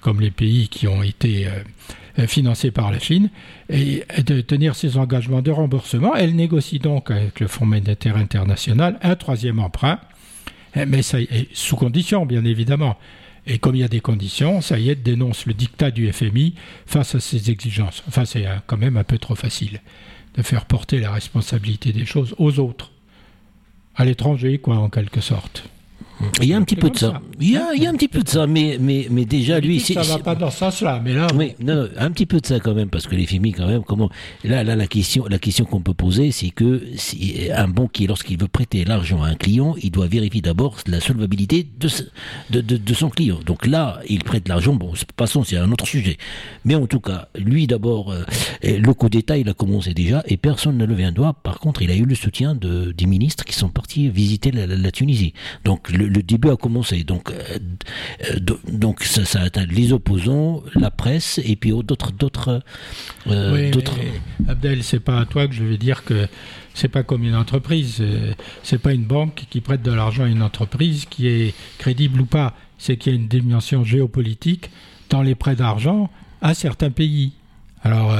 comme 0.00 0.20
les 0.20 0.30
pays 0.30 0.68
qui 0.68 0.86
ont 0.88 1.02
été 1.02 1.46
euh, 1.46 2.26
financés 2.26 2.70
par 2.70 2.90
la 2.90 2.98
Chine, 2.98 3.30
et 3.68 4.04
de 4.24 4.40
tenir 4.40 4.74
ses 4.74 4.96
engagements 4.96 5.42
de 5.42 5.50
remboursement. 5.50 6.14
Elle 6.14 6.34
négocie 6.34 6.78
donc 6.78 7.10
avec 7.10 7.40
le 7.40 7.46
Fonds 7.46 7.66
monétaire 7.66 8.16
international 8.16 8.98
un 9.02 9.16
troisième 9.16 9.58
emprunt, 9.58 10.00
eh, 10.74 10.86
mais 10.86 11.02
ça, 11.02 11.18
sous 11.52 11.76
condition, 11.76 12.26
bien 12.26 12.44
évidemment. 12.44 12.96
Et 13.46 13.58
comme 13.58 13.74
il 13.74 13.80
y 13.80 13.84
a 13.84 13.88
des 13.88 14.00
conditions, 14.00 14.60
est, 14.60 14.94
dénonce 14.96 15.46
le 15.46 15.54
dictat 15.54 15.90
du 15.90 16.12
FMI 16.12 16.54
face 16.86 17.14
à 17.14 17.20
ces 17.20 17.50
exigences. 17.50 18.02
Enfin, 18.06 18.24
c'est 18.24 18.46
quand 18.66 18.76
même 18.76 18.96
un 18.96 19.04
peu 19.04 19.18
trop 19.18 19.34
facile 19.34 19.80
de 20.36 20.42
faire 20.42 20.66
porter 20.66 21.00
la 21.00 21.10
responsabilité 21.10 21.92
des 21.92 22.04
choses 22.04 22.34
aux 22.38 22.58
autres, 22.58 22.92
à 23.96 24.04
l'étranger, 24.04 24.58
quoi, 24.58 24.76
en 24.76 24.88
quelque 24.88 25.20
sorte. 25.20 25.64
Il 26.42 26.48
y 26.48 26.54
a 26.54 26.56
un 26.56 26.62
petit 26.62 26.76
peu 26.76 26.90
de 26.90 26.98
ça. 26.98 27.20
Il 27.40 27.50
y 27.50 27.56
a, 27.56 27.72
il 27.74 27.82
y 27.82 27.86
a 27.86 27.90
un 27.90 27.94
petit 27.94 28.08
peu 28.08 28.22
de 28.22 28.28
ça, 28.28 28.46
mais, 28.46 28.76
mais, 28.80 29.06
mais 29.10 29.24
déjà, 29.24 29.60
lui. 29.60 29.80
Ça 29.80 30.02
va 30.02 30.18
pas 30.18 30.34
dans 30.34 30.50
ce 30.50 30.58
sens-là, 30.58 31.00
mais 31.02 31.14
là. 31.14 31.26
Oui, 31.34 31.54
non, 31.60 31.88
un 31.96 32.10
petit 32.10 32.26
peu 32.26 32.40
de 32.40 32.46
ça 32.46 32.60
quand 32.60 32.74
même, 32.74 32.90
parce 32.90 33.06
que 33.06 33.14
les 33.14 33.26
FMI, 33.26 33.52
quand 33.52 33.66
même, 33.66 33.82
comment. 33.82 34.10
Là, 34.44 34.62
là 34.62 34.76
la 34.76 34.86
question, 34.86 35.26
la 35.28 35.38
question 35.38 35.64
qu'on 35.64 35.80
peut 35.80 35.94
poser, 35.94 36.30
c'est 36.32 36.50
que 36.50 36.82
un 37.54 37.68
banquier, 37.68 38.06
lorsqu'il 38.06 38.38
veut 38.38 38.48
prêter 38.48 38.84
l'argent 38.84 39.22
à 39.22 39.28
un 39.28 39.34
client, 39.34 39.74
il 39.82 39.90
doit 39.90 40.06
vérifier 40.06 40.40
d'abord 40.42 40.76
la 40.86 41.00
solvabilité 41.00 41.66
de, 41.78 41.88
de, 42.50 42.60
de, 42.60 42.76
de, 42.76 42.94
son 42.94 43.08
client. 43.08 43.38
Donc 43.46 43.66
là, 43.66 44.00
il 44.08 44.22
prête 44.22 44.48
l'argent, 44.48 44.74
bon, 44.74 44.92
passons, 45.16 45.44
c'est 45.44 45.56
un 45.56 45.70
autre 45.72 45.86
sujet. 45.86 46.18
Mais 46.64 46.74
en 46.74 46.86
tout 46.86 47.00
cas, 47.00 47.28
lui, 47.38 47.66
d'abord, 47.66 48.12
euh, 48.12 48.24
le 48.62 48.92
coup 48.92 49.08
d'État, 49.08 49.38
il 49.38 49.48
a 49.48 49.54
commencé 49.54 49.94
déjà, 49.94 50.22
et 50.26 50.36
personne 50.36 50.76
ne 50.76 50.84
levé 50.84 51.04
un 51.04 51.12
doigt. 51.12 51.32
Par 51.32 51.58
contre, 51.60 51.82
il 51.82 51.90
a 51.90 51.94
eu 51.94 52.04
le 52.04 52.14
soutien 52.14 52.54
de, 52.54 52.92
des 52.92 53.06
ministres 53.06 53.44
qui 53.44 53.54
sont 53.54 53.68
partis 53.68 54.08
visiter 54.08 54.50
la, 54.50 54.66
la 54.66 54.90
Tunisie. 54.90 55.32
Donc, 55.64 55.90
le, 55.90 56.09
le 56.10 56.22
début 56.22 56.50
a 56.50 56.56
commencé. 56.56 57.04
Donc, 57.04 57.30
euh, 57.30 57.58
euh, 58.30 58.56
donc 58.68 59.04
ça, 59.04 59.24
ça, 59.24 59.42
atteint 59.42 59.66
les 59.66 59.92
opposants, 59.92 60.62
la 60.74 60.90
presse 60.90 61.40
et 61.44 61.54
puis 61.54 61.70
d'autres 61.70 62.10
d'autres. 62.10 62.62
Euh, 63.28 63.70
Abdel, 64.48 64.82
c'est 64.82 65.00
pas 65.00 65.20
à 65.20 65.24
toi 65.24 65.46
que 65.46 65.54
je 65.54 65.62
vais 65.62 65.76
dire 65.76 66.04
que 66.04 66.26
c'est 66.74 66.88
pas 66.88 67.04
comme 67.04 67.22
une 67.22 67.36
entreprise. 67.36 68.02
C'est 68.64 68.78
pas 68.78 68.92
une 68.92 69.04
banque 69.04 69.44
qui 69.50 69.60
prête 69.60 69.82
de 69.82 69.92
l'argent 69.92 70.24
à 70.24 70.28
une 70.28 70.42
entreprise 70.42 71.06
qui 71.08 71.28
est 71.28 71.54
crédible 71.78 72.20
ou 72.20 72.26
pas. 72.26 72.54
C'est 72.78 72.96
qu'il 72.96 73.12
y 73.12 73.16
a 73.16 73.18
une 73.18 73.28
dimension 73.28 73.84
géopolitique 73.84 74.70
dans 75.10 75.22
les 75.22 75.34
prêts 75.34 75.54
d'argent 75.54 76.10
à 76.42 76.54
certains 76.54 76.90
pays. 76.90 77.32
Alors, 77.82 78.16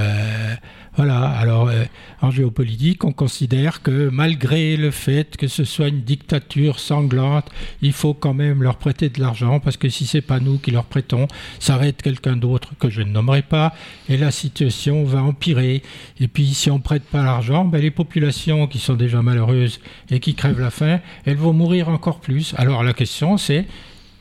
voilà, 0.96 1.28
alors 1.28 1.68
euh, 1.68 1.84
en 2.20 2.32
géopolitique, 2.32 3.04
on 3.04 3.12
considère 3.12 3.80
que 3.80 4.08
malgré 4.08 4.76
le 4.76 4.90
fait 4.90 5.36
que 5.36 5.46
ce 5.46 5.62
soit 5.62 5.88
une 5.88 6.02
dictature 6.02 6.80
sanglante, 6.80 7.48
il 7.80 7.92
faut 7.92 8.12
quand 8.12 8.34
même 8.34 8.62
leur 8.62 8.76
prêter 8.76 9.08
de 9.08 9.20
l'argent 9.20 9.60
parce 9.60 9.76
que 9.76 9.88
si 9.88 10.04
c'est 10.04 10.20
pas 10.20 10.40
nous 10.40 10.58
qui 10.58 10.72
leur 10.72 10.84
prêtons, 10.84 11.28
ça 11.60 11.76
va 11.76 11.86
être 11.86 12.02
quelqu'un 12.02 12.36
d'autre 12.36 12.72
que 12.78 12.90
je 12.90 13.02
ne 13.02 13.10
nommerai 13.10 13.42
pas 13.42 13.72
et 14.08 14.16
la 14.16 14.32
situation 14.32 15.04
va 15.04 15.22
empirer. 15.22 15.82
Et 16.18 16.26
puis 16.26 16.48
si 16.48 16.70
on 16.70 16.80
prête 16.80 17.04
pas 17.04 17.22
l'argent, 17.22 17.64
ben, 17.64 17.80
les 17.80 17.92
populations 17.92 18.66
qui 18.66 18.78
sont 18.78 18.94
déjà 18.94 19.22
malheureuses 19.22 19.80
et 20.10 20.18
qui 20.18 20.34
crèvent 20.34 20.60
la 20.60 20.70
faim, 20.70 20.98
elles 21.24 21.36
vont 21.36 21.52
mourir 21.52 21.88
encore 21.88 22.18
plus. 22.18 22.52
Alors 22.56 22.82
la 22.82 22.94
question 22.94 23.36
c'est 23.36 23.66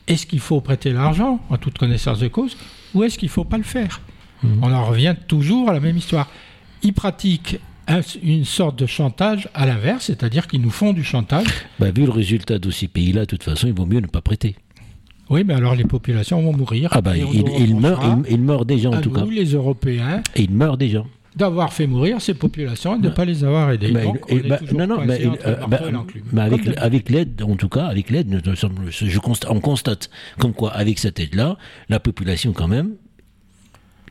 est-ce 0.06 0.24
qu'il 0.24 0.40
faut 0.40 0.60
prêter 0.60 0.92
l'argent 0.92 1.40
en 1.50 1.56
toute 1.56 1.78
connaissance 1.78 2.20
de 2.20 2.28
cause 2.28 2.56
ou 2.94 3.02
est-ce 3.02 3.18
qu'il 3.18 3.28
faut 3.28 3.44
pas 3.44 3.58
le 3.58 3.64
faire? 3.64 4.00
Mmh. 4.42 4.48
On 4.62 4.72
en 4.72 4.84
revient 4.84 5.16
toujours 5.26 5.68
à 5.68 5.72
la 5.72 5.80
même 5.80 5.96
histoire 5.96 6.28
ils 6.82 6.92
pratiquent 6.92 7.60
une 8.22 8.44
sorte 8.44 8.78
de 8.78 8.86
chantage 8.86 9.48
à 9.54 9.66
l'inverse, 9.66 10.06
c'est-à-dire 10.06 10.46
qu'ils 10.46 10.60
nous 10.60 10.70
font 10.70 10.92
du 10.92 11.02
chantage. 11.02 11.46
Bah, 11.78 11.90
vu 11.90 12.04
le 12.04 12.10
résultat 12.10 12.58
de 12.58 12.70
ces 12.70 12.88
pays-là, 12.88 13.22
de 13.22 13.26
toute 13.26 13.42
façon, 13.42 13.66
il 13.66 13.74
vaut 13.74 13.86
mieux 13.86 14.00
ne 14.00 14.06
pas 14.06 14.20
prêter. 14.20 14.56
Oui, 15.28 15.44
mais 15.44 15.54
alors 15.54 15.74
les 15.76 15.84
populations 15.84 16.40
vont 16.42 16.52
mourir. 16.52 16.90
Ah 16.92 17.00
bah, 17.00 17.16
ils 17.16 17.76
meurent, 18.40 18.64
déjà 18.64 18.90
en 18.90 19.00
tout 19.00 19.10
cas. 19.10 19.22
Nous, 19.22 19.30
les 19.30 19.52
Européens. 19.52 20.22
Et 20.34 20.42
ils 20.42 20.50
meurent 20.52 20.76
déjà. 20.76 21.04
D'avoir 21.36 21.72
fait 21.72 21.86
mourir 21.86 22.20
ces 22.20 22.34
populations 22.34 22.96
et 22.96 22.98
de 22.98 23.04
ne 23.08 23.10
pas 23.12 23.24
les 23.24 23.44
avoir 23.44 23.70
aidées. 23.70 23.92
Bah, 23.92 24.58
non, 24.72 24.88
non, 24.88 25.04
mais, 25.04 25.24
euh, 25.46 25.56
bah, 26.32 26.42
avec, 26.42 26.76
avec 26.76 27.08
l'aide, 27.08 27.42
en 27.42 27.54
tout 27.54 27.68
cas, 27.68 27.86
avec 27.86 28.10
l'aide, 28.10 28.42
je 28.90 29.18
constate, 29.20 29.50
on 29.50 29.60
constate 29.60 30.10
comme 30.38 30.52
quoi, 30.52 30.72
avec 30.72 30.98
cette 30.98 31.20
aide-là, 31.20 31.56
la 31.88 32.00
population 32.00 32.52
quand 32.52 32.66
même 32.66 32.94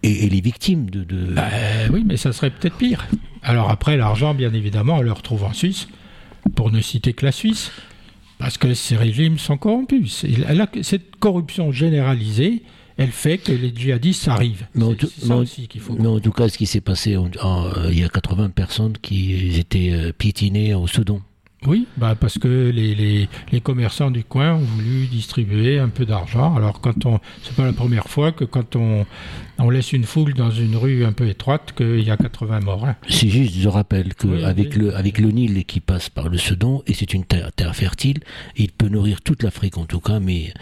et, 0.03 0.29
les 0.29 0.41
victimes 0.41 0.89
de. 0.89 1.05
Bah, 1.33 1.47
oui, 1.91 2.03
mais 2.05 2.17
ça 2.17 2.33
serait 2.33 2.49
peut-être 2.49 2.77
pire. 2.77 3.07
Alors 3.41 3.69
après, 3.69 3.97
l'argent, 3.97 4.33
bien 4.33 4.53
évidemment, 4.53 4.97
on 4.97 5.01
le 5.01 5.11
retrouve 5.11 5.43
en 5.43 5.53
Suisse, 5.53 5.87
pour 6.55 6.71
ne 6.71 6.81
citer 6.81 7.13
que 7.13 7.25
la 7.25 7.31
Suisse, 7.31 7.71
parce 8.37 8.57
que 8.57 8.73
ces 8.73 8.95
régimes 8.95 9.37
sont 9.37 9.57
corrompus. 9.57 10.25
cette 10.81 11.15
corruption 11.17 11.71
généralisée, 11.71 12.63
elle 12.97 13.11
fait 13.11 13.37
que 13.37 13.51
les 13.53 13.73
djihadistes 13.73 14.27
arrivent. 14.27 14.67
Mais 14.75 14.83
en, 14.83 14.93
tout, 14.93 15.07
faut... 15.07 15.45
mais 15.97 16.07
en 16.07 16.19
tout 16.19 16.31
cas, 16.31 16.49
ce 16.49 16.57
qui 16.57 16.65
s'est 16.65 16.81
passé, 16.81 17.15
euh, 17.15 17.89
il 17.89 17.99
y 17.99 18.03
a 18.03 18.09
80 18.09 18.49
personnes 18.49 18.97
qui 19.01 19.57
étaient 19.57 19.91
euh, 19.93 20.11
piétinées 20.11 20.73
au 20.73 20.85
Soudan. 20.85 21.21
Oui, 21.67 21.87
bah 21.97 22.15
parce 22.17 22.37
que 22.37 22.69
les, 22.69 22.95
les, 22.95 23.27
les, 23.51 23.61
commerçants 23.61 24.11
du 24.11 24.23
coin 24.23 24.53
ont 24.53 24.59
voulu 24.59 25.07
distribuer 25.07 25.77
un 25.77 25.89
peu 25.89 26.05
d'argent. 26.05 26.55
Alors 26.55 26.79
quand 26.79 27.05
on, 27.05 27.19
c'est 27.43 27.53
pas 27.53 27.65
la 27.65 27.73
première 27.73 28.07
fois 28.07 28.31
que 28.31 28.45
quand 28.45 28.77
on, 28.77 29.05
on 29.57 29.69
laisse 29.69 29.91
une 29.91 30.05
foule 30.05 30.33
dans 30.33 30.51
une 30.51 30.77
rue 30.77 31.03
un 31.03 31.11
peu 31.11 31.27
étroite 31.27 31.73
qu'il 31.75 32.01
y 32.01 32.11
a 32.11 32.15
80 32.15 32.61
morts. 32.61 32.85
Hein. 32.85 32.95
C'est 33.09 33.27
juste, 33.27 33.55
je 33.55 33.67
rappelle 33.67 34.13
que 34.13 34.43
avec 34.45 34.75
le 34.77 34.95
avec 34.95 35.17
le 35.17 35.31
Nil 35.31 35.65
qui 35.65 35.81
passe 35.81 36.09
par 36.09 36.29
le 36.29 36.37
Soudan 36.37 36.81
et 36.87 36.93
c'est 36.93 37.13
une 37.13 37.25
terre, 37.25 37.51
terre 37.51 37.75
fertile, 37.75 38.19
il 38.55 38.71
peut 38.71 38.87
nourrir 38.87 39.21
toute 39.21 39.43
l'Afrique 39.43 39.77
en 39.77 39.85
tout 39.85 39.99
cas, 39.99 40.21
mais 40.21 40.53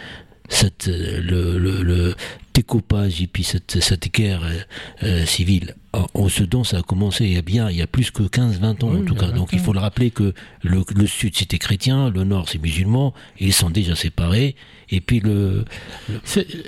cette, 0.48 0.88
euh, 0.88 1.20
le, 1.20 1.58
le, 1.58 1.82
le, 1.82 2.14
découpage 2.54 3.22
et 3.22 3.28
puis 3.28 3.44
cette, 3.44 3.80
cette 3.80 4.12
guerre 4.12 4.42
euh, 4.42 4.58
euh 5.04 5.26
civile 5.26 5.76
au 6.14 6.28
Soudan, 6.28 6.64
ça 6.64 6.78
a 6.78 6.82
commencé 6.82 7.24
il 7.24 7.32
y 7.32 7.36
a 7.36 7.42
bien, 7.42 7.70
il 7.70 7.76
y 7.76 7.82
a 7.82 7.86
plus 7.86 8.10
que 8.10 8.22
15-20 8.22 8.84
ans 8.84 8.94
en 8.94 9.04
tout 9.04 9.14
cas. 9.14 9.30
Donc 9.30 9.50
il 9.52 9.58
faut 9.58 9.72
le 9.72 9.80
rappeler 9.80 10.10
que 10.10 10.34
le, 10.62 10.82
le 10.94 11.06
Sud 11.06 11.36
c'était 11.36 11.58
chrétien, 11.58 12.10
le 12.10 12.24
Nord 12.24 12.48
c'est 12.48 12.60
musulman, 12.60 13.14
ils 13.38 13.52
sont 13.52 13.70
déjà 13.70 13.94
séparés. 13.94 14.56
Et 14.90 15.00
puis 15.00 15.20
le. 15.20 15.64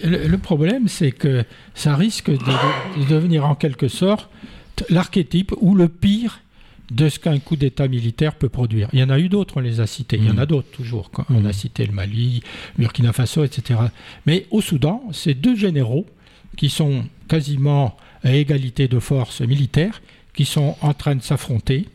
Le, 0.05 0.27
le 0.27 0.39
problème, 0.39 0.89
c'est 0.89 1.13
que 1.13 1.45
ça 1.75 1.97
risque 1.97 2.31
de, 2.31 2.37
de 2.37 3.09
devenir 3.09 3.47
en 3.47 3.55
quelque 3.55 3.89
sorte 3.89 4.29
l'archétype 4.89 5.53
ou 5.61 5.75
le 5.75 5.89
pire 5.89 6.41
de 6.91 7.09
ce 7.09 7.19
qu'un 7.19 7.39
coup 7.39 7.57
d'État 7.57 7.87
militaire 7.87 8.35
peut 8.35 8.49
produire. 8.49 8.89
Il 8.93 8.99
y 8.99 9.03
en 9.03 9.11
a 9.11 9.19
eu 9.19 9.29
d'autres, 9.29 9.59
on 9.59 9.61
les 9.61 9.81
a 9.81 9.87
cités. 9.87 10.17
Il 10.17 10.27
y 10.27 10.31
en 10.31 10.39
a 10.39 10.45
mm. 10.45 10.49
d'autres 10.49 10.71
toujours. 10.71 11.11
On 11.29 11.45
a 11.45 11.53
cité 11.53 11.87
le 11.87 11.93
Mali, 11.93 12.43
Burkina 12.79 13.13
Faso, 13.13 13.45
etc. 13.45 13.79
Mais 14.27 14.47
au 14.51 14.61
Soudan, 14.61 15.03
c'est 15.13 15.35
deux 15.35 15.55
généraux 15.55 16.07
qui 16.57 16.69
sont 16.69 17.05
quasiment 17.29 17.97
à 18.25 18.33
égalité 18.33 18.89
de 18.89 18.99
force 18.99 19.41
militaire, 19.41 20.01
qui 20.35 20.45
sont 20.45 20.77
en 20.81 20.95
train 20.95 21.17
de 21.17 21.23
s'affronter 21.23 21.89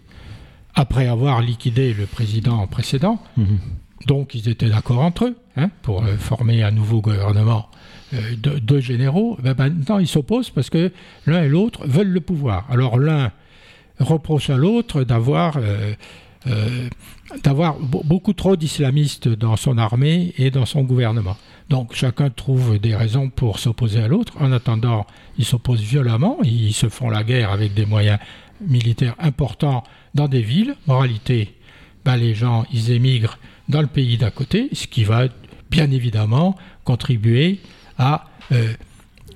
après 0.73 1.07
avoir 1.07 1.41
liquidé 1.41 1.93
le 1.93 2.05
président 2.05 2.65
précédent. 2.67 3.21
Mhm. 3.37 3.59
Donc 4.07 4.35
ils 4.35 4.49
étaient 4.49 4.69
d'accord 4.69 4.99
entre 4.99 5.25
eux 5.25 5.37
hein, 5.55 5.69
pour 5.81 6.03
euh, 6.03 6.17
former 6.17 6.63
un 6.63 6.71
nouveau 6.71 7.01
gouvernement 7.01 7.69
euh, 8.13 8.35
de, 8.37 8.59
de 8.59 8.79
généraux. 8.79 9.37
Ben, 9.41 9.55
maintenant 9.57 9.99
ils 9.99 10.07
s'opposent 10.07 10.49
parce 10.49 10.69
que 10.69 10.91
l'un 11.25 11.43
et 11.43 11.49
l'autre 11.49 11.87
veulent 11.87 12.09
le 12.09 12.21
pouvoir. 12.21 12.67
Alors 12.69 12.99
l'un 12.99 13.31
reproche 13.99 14.49
à 14.49 14.57
l'autre 14.57 15.03
d'avoir 15.03 15.57
euh, 15.57 15.93
d'avoir 17.43 17.79
be- 17.79 18.05
beaucoup 18.05 18.33
trop 18.33 18.55
d'islamistes 18.55 19.27
dans 19.27 19.55
son 19.55 19.77
armée 19.77 20.33
et 20.37 20.51
dans 20.51 20.65
son 20.65 20.83
gouvernement. 20.83 21.37
Donc 21.69 21.93
chacun 21.93 22.29
trouve 22.29 22.77
des 22.79 22.95
raisons 22.95 23.29
pour 23.29 23.59
s'opposer 23.59 23.99
à 24.01 24.07
l'autre. 24.07 24.33
En 24.39 24.51
attendant, 24.51 25.05
ils 25.37 25.45
s'opposent 25.45 25.81
violemment, 25.81 26.37
ils 26.43 26.73
se 26.73 26.89
font 26.89 27.09
la 27.09 27.23
guerre 27.23 27.51
avec 27.51 27.73
des 27.73 27.85
moyens 27.85 28.19
militaires 28.61 29.15
importants 29.19 29.83
dans 30.13 30.27
des 30.27 30.41
villes. 30.41 30.75
Moralité, 30.87 31.55
ben, 32.03 32.17
les 32.17 32.35
gens, 32.35 32.65
ils 32.71 32.91
émigrent 32.91 33.37
dans 33.67 33.81
le 33.81 33.87
pays 33.87 34.17
d'à 34.17 34.29
côté, 34.29 34.69
ce 34.73 34.85
qui 34.85 35.03
va 35.03 35.27
bien 35.71 35.89
évidemment 35.89 36.55
contribuer 36.83 37.59
à 37.97 38.27
euh, 38.51 38.73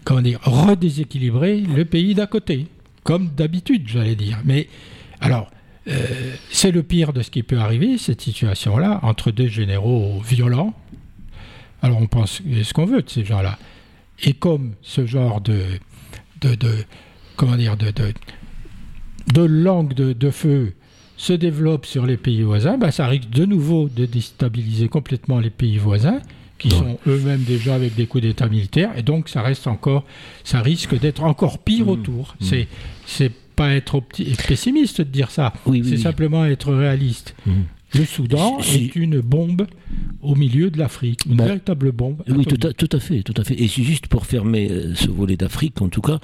comment 0.03 0.21
dire, 0.21 0.39
redéséquilibrer 0.43 1.61
le 1.61 1.83
pays 1.85 2.13
d'à 2.13 2.27
côté, 2.27 2.67
comme 3.03 3.29
d'habitude, 3.29 3.87
j'allais 3.87 4.15
dire. 4.15 4.39
Mais 4.45 4.67
alors, 5.19 5.49
euh, 5.87 6.35
c'est 6.51 6.71
le 6.71 6.83
pire 6.83 7.13
de 7.13 7.21
ce 7.21 7.31
qui 7.31 7.43
peut 7.43 7.57
arriver, 7.59 7.97
cette 7.97 8.21
situation-là, 8.21 8.99
entre 9.03 9.31
deux 9.31 9.47
généraux 9.47 10.19
violents. 10.21 10.73
Alors, 11.81 12.01
on 12.01 12.07
pense 12.07 12.41
ce 12.63 12.73
qu'on 12.73 12.85
veut 12.85 13.01
de 13.01 13.09
ces 13.09 13.23
gens-là. 13.23 13.57
Et 14.23 14.33
comme 14.33 14.73
ce 14.81 15.05
genre 15.05 15.39
de, 15.41 15.61
de, 16.41 16.55
de 16.55 16.73
comment 17.37 17.55
dire, 17.55 17.77
de, 17.77 17.91
de, 17.91 18.13
de 19.33 19.41
langue 19.41 19.93
de, 19.93 20.13
de 20.13 20.29
feu 20.29 20.73
se 21.15 21.33
développe 21.33 21.85
sur 21.85 22.05
les 22.05 22.17
pays 22.17 22.41
voisins, 22.41 22.77
ben, 22.77 22.91
ça 22.91 23.07
risque 23.07 23.29
de 23.29 23.45
nouveau 23.45 23.89
de 23.89 24.05
déstabiliser 24.05 24.89
complètement 24.89 25.39
les 25.39 25.49
pays 25.49 25.77
voisins, 25.77 26.19
qui 26.57 26.69
sont 26.71 26.99
eux-mêmes 27.07 27.43
déjà 27.43 27.75
avec 27.75 27.95
des 27.95 28.05
coups 28.05 28.23
d'État 28.23 28.49
militaires, 28.49 28.91
et 28.97 29.01
donc 29.01 29.29
ça 29.29 29.41
reste 29.41 29.67
encore, 29.67 30.03
ça 30.43 30.59
risque 30.61 30.99
d'être 30.99 31.23
encore 31.23 31.59
pire 31.59 31.85
Mmh. 31.85 31.89
autour. 31.89 32.35
C'est, 32.41 32.67
c'est 33.05 33.31
pas 33.59 33.73
être 33.75 34.01
pessimiste 34.47 35.01
de 35.01 35.11
dire 35.11 35.31
ça, 35.31 35.51
Oui, 35.65 35.81
oui, 35.81 35.89
c'est 35.89 35.95
oui. 35.97 36.01
simplement 36.01 36.45
être 36.45 36.73
réaliste. 36.73 37.35
Mhm. 37.45 37.65
Le 37.95 38.05
Soudan 38.05 38.59
est 38.59 38.95
une 38.95 39.19
bombe 39.19 39.65
au 40.21 40.35
milieu 40.35 40.69
de 40.71 40.77
l'Afrique, 40.77 41.21
une 41.25 41.37
véritable 41.37 41.91
bombe. 41.91 42.21
Oui, 42.29 42.45
tout 42.45 42.67
à, 42.67 42.71
tout 42.71 42.87
à 42.91 42.99
fait, 42.99 43.21
tout 43.23 43.33
à 43.35 43.43
fait. 43.43 43.55
Et 43.55 43.67
c'est 43.67 43.83
juste 43.83 44.07
pour 44.07 44.25
fermer 44.27 44.69
euh, 44.71 44.93
ce 44.95 45.09
volet 45.09 45.35
d'Afrique, 45.35 45.81
en 45.81 45.89
tout 45.89 46.01
cas, 46.01 46.19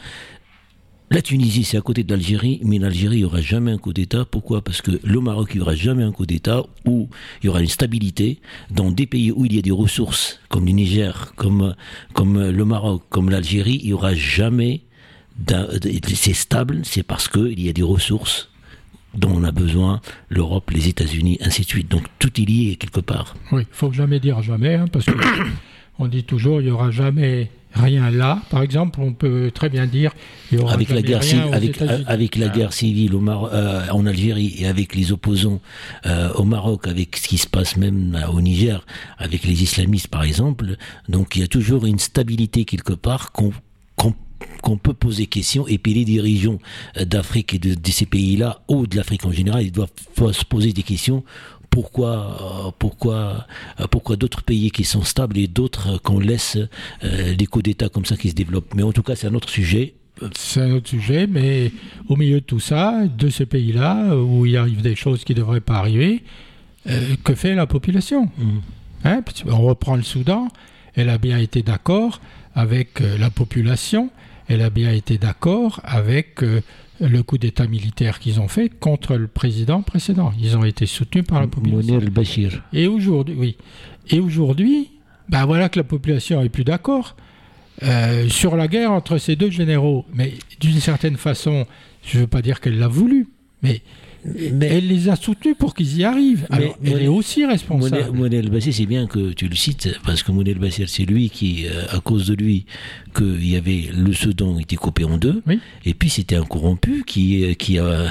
la 1.11 1.21
Tunisie, 1.21 1.63
c'est 1.63 1.77
à 1.77 1.81
côté 1.81 2.03
de 2.03 2.11
l'Algérie, 2.11 2.59
mais 2.63 2.79
l'Algérie, 2.79 3.17
il 3.17 3.19
n'y 3.19 3.25
aura 3.25 3.41
jamais 3.41 3.71
un 3.71 3.77
coup 3.77 3.93
d'État. 3.93 4.25
Pourquoi? 4.25 4.63
Parce 4.63 4.81
que 4.81 4.91
le 5.03 5.19
Maroc, 5.19 5.49
il 5.53 5.57
n'y 5.57 5.61
aura 5.61 5.75
jamais 5.75 6.03
un 6.03 6.11
coup 6.11 6.25
d'État 6.25 6.63
où 6.85 7.09
il 7.41 7.47
y 7.47 7.49
aura 7.49 7.61
une 7.61 7.67
stabilité. 7.67 8.39
Dans 8.71 8.91
des 8.91 9.05
pays 9.05 9.31
où 9.31 9.45
il 9.45 9.53
y 9.55 9.59
a 9.59 9.61
des 9.61 9.71
ressources, 9.71 10.39
comme 10.49 10.65
le 10.65 10.71
Niger, 10.71 11.33
comme, 11.35 11.75
comme 12.13 12.49
le 12.49 12.65
Maroc, 12.65 13.03
comme 13.09 13.29
l'Algérie, 13.29 13.79
il 13.83 13.87
n'y 13.87 13.93
aura 13.93 14.15
jamais. 14.15 14.84
C'est 16.15 16.33
stable, 16.33 16.81
c'est 16.83 17.03
parce 17.03 17.27
qu'il 17.27 17.59
y 17.61 17.69
a 17.69 17.73
des 17.73 17.83
ressources 17.83 18.49
dont 19.13 19.31
on 19.33 19.43
a 19.43 19.51
besoin, 19.51 20.01
l'Europe, 20.29 20.71
les 20.71 20.87
États-Unis, 20.89 21.37
ainsi 21.41 21.61
de 21.61 21.67
suite. 21.67 21.89
Donc 21.89 22.03
tout 22.19 22.31
est 22.41 22.45
lié 22.45 22.75
quelque 22.77 22.99
part. 22.99 23.35
Oui, 23.51 23.61
il 23.63 23.67
faut 23.75 23.91
jamais 23.91 24.19
dire 24.19 24.41
jamais, 24.41 24.75
hein, 24.75 24.85
parce 24.91 25.05
que 25.05 25.11
on 25.99 26.07
dit 26.07 26.23
toujours 26.23 26.61
il 26.61 26.67
y 26.67 26.71
aura 26.71 26.91
jamais 26.91 27.49
rien 27.73 28.09
là. 28.09 28.41
Par 28.49 28.61
exemple, 28.61 28.99
on 29.01 29.13
peut 29.13 29.51
très 29.53 29.69
bien 29.69 29.85
dire 29.85 30.11
il 30.51 30.59
y 30.59 30.61
aura 30.61 30.73
avec 30.73 30.89
la 30.89 31.01
guerre 31.01 31.21
rien 31.21 31.29
civile, 31.43 31.53
avec, 32.07 32.35
la 32.37 32.45
Ah. 32.47 32.49
guerre 32.49 32.73
civile 32.73 33.15
au 33.15 33.19
Mar- 33.21 33.49
euh, 33.53 33.87
en 33.91 34.05
Algérie 34.05 34.55
et 34.59 34.67
avec 34.67 34.95
les 34.95 35.11
opposants 35.13 35.61
euh, 36.05 36.31
au 36.33 36.43
Maroc, 36.43 36.87
avec 36.87 37.15
ce 37.17 37.27
qui 37.27 37.37
se 37.37 37.47
passe 37.47 37.75
même 37.77 38.15
euh, 38.21 38.27
au 38.31 38.41
Niger, 38.41 38.85
avec 39.17 39.43
les 39.43 39.63
islamistes 39.63 40.07
par 40.07 40.23
exemple. 40.23 40.75
Donc 41.09 41.35
il 41.35 41.41
y 41.41 41.43
a 41.45 41.47
toujours 41.47 41.85
une 41.85 41.99
stabilité 41.99 42.63
quelque 42.65 42.93
part 42.93 43.31
qu'on 43.33 43.51
qu'on 44.61 44.77
peut 44.77 44.93
poser 44.93 45.27
question 45.27 45.67
et 45.67 45.77
puis 45.77 45.93
les 45.93 46.05
dirigeants 46.05 46.59
euh, 46.97 47.05
d'Afrique 47.05 47.53
et 47.53 47.59
de, 47.59 47.73
de 47.73 47.91
ces 47.91 48.05
pays-là 48.05 48.61
ou 48.67 48.87
de 48.87 48.95
l'Afrique 48.95 49.25
en 49.25 49.31
général 49.31 49.63
ils 49.63 49.71
doivent 49.71 49.89
se 50.17 50.45
poser 50.45 50.73
des 50.73 50.83
questions 50.83 51.23
pourquoi, 51.75 52.67
euh, 52.67 52.71
pourquoi, 52.79 53.45
euh, 53.81 53.87
pourquoi 53.91 54.15
d'autres 54.15 54.43
pays 54.43 54.71
qui 54.71 54.85
sont 54.85 55.03
stables 55.03 55.37
et 55.37 55.47
d'autres 55.47 55.97
qu'on 56.01 56.19
laisse 56.19 56.57
euh, 57.03 57.35
des 57.35 57.45
coups 57.47 57.63
d'État 57.63 57.89
comme 57.89 58.05
ça 58.05 58.15
qui 58.15 58.29
se 58.29 58.33
développent. 58.33 58.73
Mais 58.75 58.83
en 58.83 58.93
tout 58.93 59.03
cas, 59.03 59.17
c'est 59.17 59.27
un 59.27 59.33
autre 59.33 59.49
sujet. 59.49 59.93
C'est 60.37 60.61
un 60.61 60.71
autre 60.71 60.87
sujet, 60.87 61.27
mais 61.27 61.73
au 62.07 62.15
milieu 62.15 62.39
de 62.39 62.45
tout 62.45 62.61
ça, 62.61 63.05
de 63.05 63.27
ces 63.27 63.45
pays-là, 63.45 64.15
où 64.15 64.45
il 64.45 64.55
arrive 64.55 64.81
des 64.81 64.95
choses 64.95 65.25
qui 65.25 65.33
ne 65.33 65.39
devraient 65.39 65.59
pas 65.59 65.75
arriver, 65.75 66.23
euh, 66.87 67.15
que 67.25 67.35
fait 67.35 67.55
la 67.55 67.67
population? 67.67 68.29
Mhm. 68.37 68.61
Hein, 69.03 69.21
qu'on 69.43 69.57
reprend 69.57 69.97
le 69.97 70.03
Soudan, 70.03 70.47
elle 70.95 71.09
a 71.09 71.17
bien 71.17 71.37
été 71.39 71.61
d'accord 71.61 72.21
avec 72.55 73.01
la 73.01 73.29
population, 73.29 74.09
elle 74.47 74.61
a 74.61 74.69
bien 74.69 74.91
été 74.91 75.17
d'accord 75.17 75.81
avec 75.83 76.43
euh, 76.43 76.61
le 76.99 77.23
coup 77.23 77.37
d'État 77.37 77.67
militaire 77.67 78.19
qu'ils 78.19 78.39
ont 78.39 78.47
fait 78.47 78.69
contre 78.69 79.15
le 79.15 79.27
président 79.27 79.81
précédent. 79.81 80.31
Ils 80.39 80.57
ont 80.57 80.63
été 80.63 80.85
soutenus 80.85 81.25
par 81.25 81.41
la 81.41 81.47
population. 81.47 81.93
Mounir 81.93 82.07
el-Bashir. 82.07 82.63
Et 82.73 82.87
aujourd'hui, 82.87 83.35
oui. 83.37 83.57
Et 84.09 84.19
aujourd'hui, 84.19 84.91
ben 85.29 85.45
voilà 85.45 85.69
que 85.69 85.79
la 85.79 85.83
population 85.83 86.41
est 86.41 86.49
plus 86.49 86.63
d'accord 86.63 87.15
euh, 87.83 88.29
sur 88.29 88.55
la 88.55 88.67
guerre 88.67 88.91
entre 88.91 89.17
ces 89.17 89.35
deux 89.35 89.49
généraux. 89.49 90.05
Mais 90.13 90.33
d'une 90.59 90.79
certaine 90.79 91.17
façon, 91.17 91.65
je 92.03 92.17
ne 92.17 92.21
veux 92.21 92.27
pas 92.27 92.41
dire 92.41 92.61
qu'elle 92.61 92.77
l'a 92.77 92.87
voulu, 92.87 93.27
mais, 93.61 93.81
elle 94.23 94.87
les 94.87 95.09
a 95.09 95.15
soutenus 95.15 95.55
pour 95.57 95.75
qu'ils 95.75 95.97
y 95.97 96.03
arrivent. 96.03 96.47
Mais- 96.51 96.73
elle 96.85 97.03
est 97.03 97.07
aussi 97.07 97.45
responsable. 97.45 98.11
Mounir 98.13 98.39
el-Bashir, 98.39 98.73
c'est 98.73 98.85
bien 98.85 99.07
que 99.07 99.33
tu 99.33 99.47
le 99.47 99.55
cites, 99.55 99.99
parce 100.05 100.23
que 100.23 100.31
Mounir 100.31 100.53
el-Bashir, 100.53 100.87
c'est 100.87 101.05
lui 101.05 101.29
qui, 101.29 101.65
euh, 101.67 101.85
à 101.89 101.99
cause 101.99 102.27
de 102.27 102.35
lui, 102.35 102.65
qu'il 103.15 103.47
y 103.47 103.55
avait 103.55 103.89
le 103.95 104.13
Soudan 104.13 104.59
était 104.59 104.75
coupé 104.75 105.03
en 105.05 105.17
deux, 105.17 105.41
Oui. 105.47 105.59
et 105.85 105.93
puis 105.93 106.09
c'était 106.09 106.35
un 106.35 106.43
corrompu 106.43 107.03
qui, 107.07 107.43
euh, 107.43 107.53
qui 107.53 107.79
a, 107.79 108.09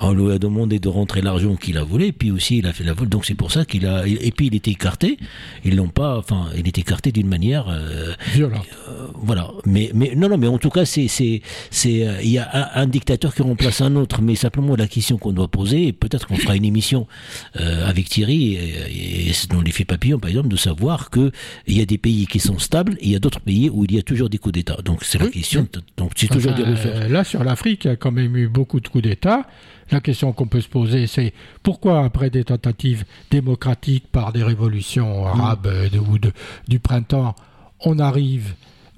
on 0.00 0.12
lui 0.12 0.32
a 0.32 0.38
demandé 0.38 0.78
de 0.78 0.88
rentrer 0.88 1.20
l'argent 1.22 1.56
qu'il 1.56 1.76
a 1.78 1.84
volé, 1.84 2.06
et 2.08 2.12
puis 2.12 2.30
aussi 2.30 2.58
il 2.58 2.66
a 2.66 2.72
fait 2.72 2.84
la 2.84 2.92
vol, 2.94 3.08
donc 3.08 3.24
c'est 3.26 3.34
pour 3.34 3.50
ça 3.50 3.64
qu'il 3.64 3.86
a, 3.86 4.06
et 4.06 4.30
puis 4.30 4.46
il 4.46 4.54
était 4.54 4.70
écarté, 4.70 5.18
ils 5.64 5.76
l'ont 5.76 5.88
pas, 5.88 6.18
enfin, 6.18 6.46
il 6.56 6.66
était 6.68 6.80
écarté 6.80 7.12
d'une 7.12 7.28
manière, 7.28 7.66
euh, 7.68 8.12
Violent. 8.32 8.62
Euh, 8.88 9.06
voilà. 9.14 9.50
Mais, 9.66 9.90
mais 9.94 10.14
non, 10.16 10.28
non, 10.28 10.38
mais 10.38 10.46
en 10.48 10.58
tout 10.58 10.70
cas, 10.70 10.84
c'est, 10.84 11.08
c'est, 11.08 11.42
c'est, 11.70 12.06
il 12.22 12.30
y 12.30 12.38
a 12.38 12.48
un, 12.76 12.82
un 12.82 12.86
dictateur 12.86 13.34
qui 13.34 13.42
remplace 13.42 13.80
un 13.80 13.96
autre. 13.96 14.20
Mais 14.22 14.34
simplement, 14.34 14.76
la 14.76 14.86
question 14.86 15.18
qu'on 15.18 15.32
doit 15.32 15.48
poser, 15.48 15.88
et 15.88 15.92
peut-être 15.92 16.26
qu'on 16.26 16.36
fera 16.36 16.56
une 16.56 16.64
émission 16.64 17.06
euh, 17.60 17.88
avec 17.88 18.08
Thierry 18.08 18.54
et, 18.54 19.28
et 19.28 19.32
dans 19.50 19.60
l'effet 19.62 19.84
papillon, 19.84 20.18
par 20.18 20.30
exemple, 20.30 20.48
de 20.48 20.56
savoir 20.56 21.10
que 21.10 21.30
il 21.66 21.78
y 21.78 21.80
a 21.80 21.86
des 21.86 21.98
pays 21.98 22.26
qui 22.26 22.38
sont 22.40 22.58
stables, 22.58 22.94
et 23.00 23.06
il 23.06 23.10
y 23.12 23.16
a 23.16 23.18
d'autres 23.18 23.40
pays 23.40 23.70
où 23.70 23.84
il 23.84 23.92
y 23.94 23.98
a 23.98 24.02
toujours 24.02 24.28
des 24.28 24.38
coups 24.44 24.54
d'État. 24.54 24.76
Donc 24.84 25.02
c'est 25.04 25.18
la 25.18 25.28
question. 25.28 25.66
Donc 25.96 26.12
c'est 26.16 26.28
toujours 26.28 26.52
Enfin, 26.52 26.62
des 26.62 26.70
ressources. 26.70 26.94
euh, 26.96 27.08
là, 27.08 27.24
sur 27.24 27.42
l'Afrique, 27.42 27.84
il 27.84 27.88
y 27.88 27.90
a 27.90 27.96
quand 27.96 28.12
même 28.12 28.36
eu 28.36 28.46
beaucoup 28.48 28.78
de 28.80 28.88
coups 28.88 29.04
d'État. 29.04 29.46
La 29.90 30.00
question 30.00 30.32
qu'on 30.32 30.46
peut 30.46 30.60
se 30.60 30.68
poser, 30.68 31.06
c'est 31.06 31.32
pourquoi, 31.62 32.04
après 32.04 32.30
des 32.30 32.44
tentatives 32.44 33.04
démocratiques 33.30 34.06
par 34.10 34.32
des 34.32 34.42
révolutions 34.42 35.26
arabes 35.26 35.66
euh, 35.66 35.88
de- 35.88 35.98
ou 35.98 36.18
de- 36.18 36.32
du 36.68 36.78
printemps, 36.78 37.34
on 37.80 37.98
arrive 37.98 38.54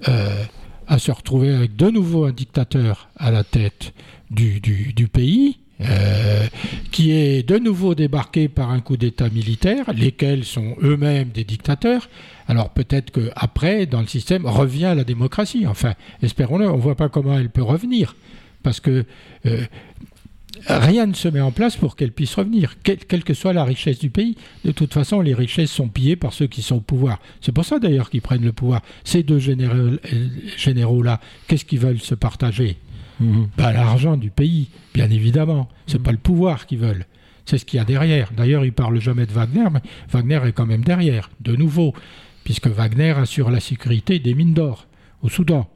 euh, 0.07 0.43
à 0.87 0.99
se 0.99 1.11
retrouver 1.11 1.53
avec 1.53 1.75
de 1.75 1.89
nouveau 1.89 2.25
un 2.25 2.31
dictateur 2.31 3.09
à 3.17 3.31
la 3.31 3.43
tête 3.43 3.93
du, 4.31 4.59
du- 4.61 4.93
du 4.93 5.07
pays 5.07 5.57
euh, 5.81 6.47
qui 6.91 7.11
est 7.11 7.47
de 7.47 7.57
nouveau 7.57 7.93
débarqué 7.93 8.47
par 8.47 8.71
un 8.71 8.79
coup 8.79 8.97
d'État 8.97 9.29
militaire, 9.29 9.85
lesquels 9.93 10.43
sont 10.43 10.75
eux-mêmes 10.81 11.29
des 11.29 11.43
dictateurs. 11.43 12.09
Alors 12.47 12.71
peut-être 12.71 13.11
qu'après, 13.11 13.85
dans 13.85 14.01
le 14.01 14.07
système, 14.07 14.45
revient 14.45 14.93
la 14.95 15.03
démocratie. 15.03 15.67
Enfin, 15.67 15.93
espérons-le, 16.23 16.67
on 16.69 16.77
ne 16.77 16.81
voit 16.81 16.95
pas 16.95 17.09
comment 17.09 17.37
elle 17.37 17.49
peut 17.49 17.61
revenir. 17.63 18.15
Parce 18.63 18.79
que 18.79 19.05
euh, 19.45 19.65
rien 20.67 21.05
ne 21.05 21.13
se 21.13 21.27
met 21.27 21.41
en 21.41 21.51
place 21.51 21.75
pour 21.75 21.95
qu'elle 21.95 22.11
puisse 22.11 22.33
revenir, 22.33 22.75
quelle, 22.81 23.23
que 23.23 23.33
soit 23.33 23.53
la 23.53 23.63
richesse 23.63 23.99
du 23.99 24.09
pays. 24.09 24.35
De 24.65 24.71
toute 24.71 24.93
façon, 24.93 25.21
les 25.21 25.33
richesses 25.33 25.71
sont 25.71 25.89
pillées 25.89 26.15
par 26.15 26.33
ceux 26.33 26.47
qui 26.47 26.61
sont 26.61 26.77
au 26.77 26.81
pouvoir. 26.81 27.19
C'est 27.41 27.51
pour 27.51 27.65
ça 27.65 27.79
d'ailleurs 27.79 28.09
qu'ils 28.09 28.21
prennent 28.21 28.43
le 28.43 28.53
pouvoir. 28.53 28.81
Ces 29.03 29.23
deux 29.23 29.39
généraux- 29.39 29.97
généraux-là, 30.57 31.19
qu'est-ce 31.47 31.65
qu'ils 31.65 31.79
veulent 31.79 31.99
se 31.99 32.15
partager? 32.15 32.77
Mhm. 33.19 33.47
bah, 33.57 33.73
l'argent 33.73 34.17
du 34.17 34.29
pays, 34.29 34.69
bien 34.93 35.09
évidemment. 35.09 35.69
C'est 35.87 36.01
pas 36.01 36.11
le 36.11 36.17
pouvoir 36.17 36.65
qu'ils 36.65 36.79
veulent. 36.79 37.05
C'est 37.45 37.57
ce 37.57 37.65
qu'il 37.65 37.77
y 37.77 37.81
a 37.81 37.85
derrière. 37.85 38.31
D'ailleurs, 38.35 38.65
ils 38.65 38.73
parlent 38.73 38.99
jamais 38.99 39.25
de 39.25 39.31
Wagner, 39.31 39.65
mais 39.71 39.81
Wagner 40.11 40.39
est 40.45 40.51
quand 40.51 40.65
même 40.65 40.83
derrière, 40.83 41.29
de 41.41 41.55
nouveau, 41.55 41.93
puisque 42.43 42.67
Wagner 42.67 43.11
assure 43.11 43.49
la 43.49 43.59
sécurité 43.59 44.19
des 44.19 44.33
mines 44.33 44.53
d'or 44.53 44.87
au 45.21 45.29
Soudan. 45.29 45.69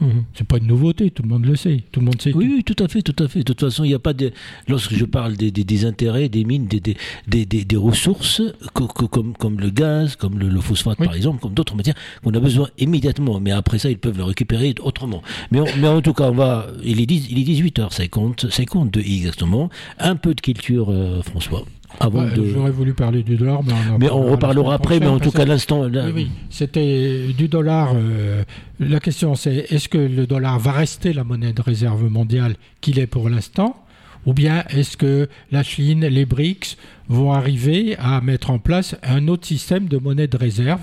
Mhm. 0.00 0.24
C'est 0.34 0.46
pas 0.46 0.58
une 0.58 0.66
nouveauté, 0.66 1.10
tout 1.10 1.22
le 1.22 1.28
monde 1.28 1.44
le 1.44 1.56
sait, 1.56 1.82
tout 1.90 2.00
le 2.00 2.06
monde 2.06 2.20
sait. 2.20 2.32
Oui, 2.32 2.62
tout. 2.64 2.76
à 2.82 2.88
fait, 2.88 3.02
tout 3.02 3.16
à 3.22 3.28
fait. 3.28 3.40
De 3.40 3.44
toute 3.44 3.60
façon, 3.60 3.84
il 3.84 3.88
n'y 3.88 3.94
a 3.94 3.98
pas 3.98 4.12
de. 4.12 4.32
Lorsque 4.68 4.94
je 4.94 5.04
parle 5.04 5.36
des, 5.36 5.50
des, 5.50 5.84
intérêts, 5.84 6.28
des 6.28 6.44
mines, 6.44 6.66
des, 6.66 6.80
des, 7.26 7.46
des 7.46 7.76
ressources, 7.76 8.42
comme, 8.74 9.34
comme 9.36 9.60
le 9.60 9.70
gaz, 9.70 10.16
comme 10.16 10.38
le, 10.38 10.60
phosphate 10.60 10.98
par 10.98 11.14
exemple, 11.14 11.40
comme 11.40 11.54
d'autres 11.54 11.74
matières, 11.74 11.96
qu'on 12.22 12.32
a 12.34 12.40
besoin 12.40 12.68
immédiatement. 12.78 13.40
Mais 13.40 13.50
après 13.50 13.78
ça, 13.78 13.90
ils 13.90 13.98
peuvent 13.98 14.16
le 14.18 14.24
récupérer 14.24 14.74
autrement. 14.82 15.22
Mais, 15.50 15.60
mais 15.78 15.88
en 15.88 16.00
tout 16.00 16.14
cas, 16.14 16.30
on 16.30 16.34
va. 16.34 16.66
Il 16.84 17.00
est, 17.00 17.06
10, 17.06 17.28
il 17.30 17.38
est 17.38 17.60
18h50, 17.62 18.50
52 18.50 19.00
exactement. 19.00 19.70
Un 19.98 20.16
peu 20.16 20.34
de 20.34 20.40
culture, 20.40 20.90
euh, 20.90 21.22
François. 21.22 21.64
J'aurais 22.00 22.70
voulu 22.70 22.94
parler 22.94 23.22
du 23.22 23.36
dollar, 23.36 23.60
mais 23.98 24.10
on, 24.10 24.30
reparlera 24.30 24.74
après. 24.74 25.00
Mais 25.00 25.06
en 25.06 25.18
tout 25.18 25.30
cas, 25.30 25.44
l'instant. 25.44 25.82
Oui, 25.82 26.12
oui. 26.14 26.30
c'était 26.50 27.28
du 27.36 27.48
dollar. 27.48 27.92
Euh, 27.94 28.44
la 28.78 29.00
question, 29.00 29.34
c'est 29.34 29.66
est-ce 29.70 29.88
que 29.88 29.98
le 29.98 30.26
dollar 30.26 30.58
va 30.58 30.72
rester 30.72 31.12
la 31.12 31.24
monnaie 31.24 31.52
de 31.52 31.62
réserve 31.62 32.04
mondiale 32.08 32.56
qu'il 32.80 32.98
est 32.98 33.06
pour 33.06 33.28
l'instant 33.28 33.84
ou 34.26 34.34
bien 34.34 34.64
est-ce 34.68 34.96
que 34.96 35.28
la 35.50 35.62
Chine, 35.62 36.04
les 36.04 36.26
BRICS 36.26 36.76
vont 37.08 37.32
arriver 37.32 37.96
à 37.98 38.20
mettre 38.20 38.50
en 38.50 38.58
place 38.58 38.96
un 39.02 39.26
autre 39.28 39.46
système 39.46 39.88
de 39.88 39.96
monnaie 39.96 40.26
de 40.26 40.36
réserve 40.36 40.80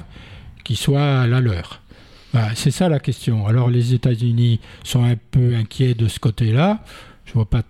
qui 0.64 0.76
soit 0.76 1.28
la 1.28 1.42
leur? 1.42 1.82
C'est 2.56 2.72
ça 2.72 2.90
la 2.90 3.00
question. 3.00 3.48
Alors 3.48 3.70
les 3.70 3.94
États-Unis 3.94 4.60
sont 4.84 5.04
un 5.04 5.16
peu 5.16 5.56
inquiets 5.56 5.94
de 5.94 6.08
ce 6.08 6.20
côté-là. 6.20 6.84
Je 7.26 7.32
ne 7.32 7.34
vois 7.36 7.50
pas 7.50 7.62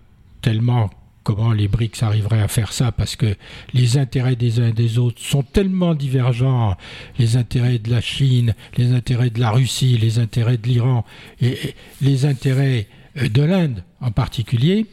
tellement 0.42 0.90
comment 1.26 1.52
les 1.52 1.68
BRICS 1.68 2.04
arriveraient 2.04 2.42
à 2.42 2.48
faire 2.48 2.72
ça 2.72 2.92
parce 2.92 3.18
que 3.18 3.36
les 3.74 3.98
intérêts 3.98 4.38
des 4.38 4.60
uns 4.60 4.68
et 4.68 4.74
des 4.74 5.00
autres 5.00 5.20
sont 5.20 5.42
tellement 5.42 5.96
divergents, 5.96 6.78
les 7.18 7.36
intérêts 7.36 7.80
de 7.80 7.90
la 7.90 8.00
Chine, 8.00 8.54
les 8.78 8.94
intérêts 8.94 9.32
de 9.32 9.40
la 9.40 9.50
Russie, 9.50 9.98
les 9.98 10.20
intérêts 10.20 10.58
de 10.58 10.68
l'Iran 10.68 11.04
et 11.42 11.58
les 12.02 12.26
intérêts 12.26 12.88
euh, 13.18 13.28
de 13.28 13.42
l'Inde 13.42 13.84
en 14.00 14.12
particulier. 14.12 14.86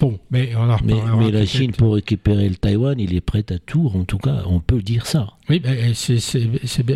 Bon, 0.00 0.18
mais 0.30 0.52
on 0.56 0.70
en 0.70 0.78
Mais, 1.18 1.30
la 1.30 1.46
Chine, 1.46 1.72
pour 1.72 1.94
récupérer 1.94 2.48
le 2.48 2.56
Taïwan, 2.56 2.98
il 2.98 3.14
est 3.14 3.20
prêt 3.20 3.44
à 3.50 3.58
tout, 3.58 3.92
en 3.94 4.04
tout 4.04 4.18
cas, 4.18 4.42
on 4.46 4.60
peut 4.60 4.82
dire 4.82 5.06
ça. 5.06 5.34
Oui, 5.48 5.62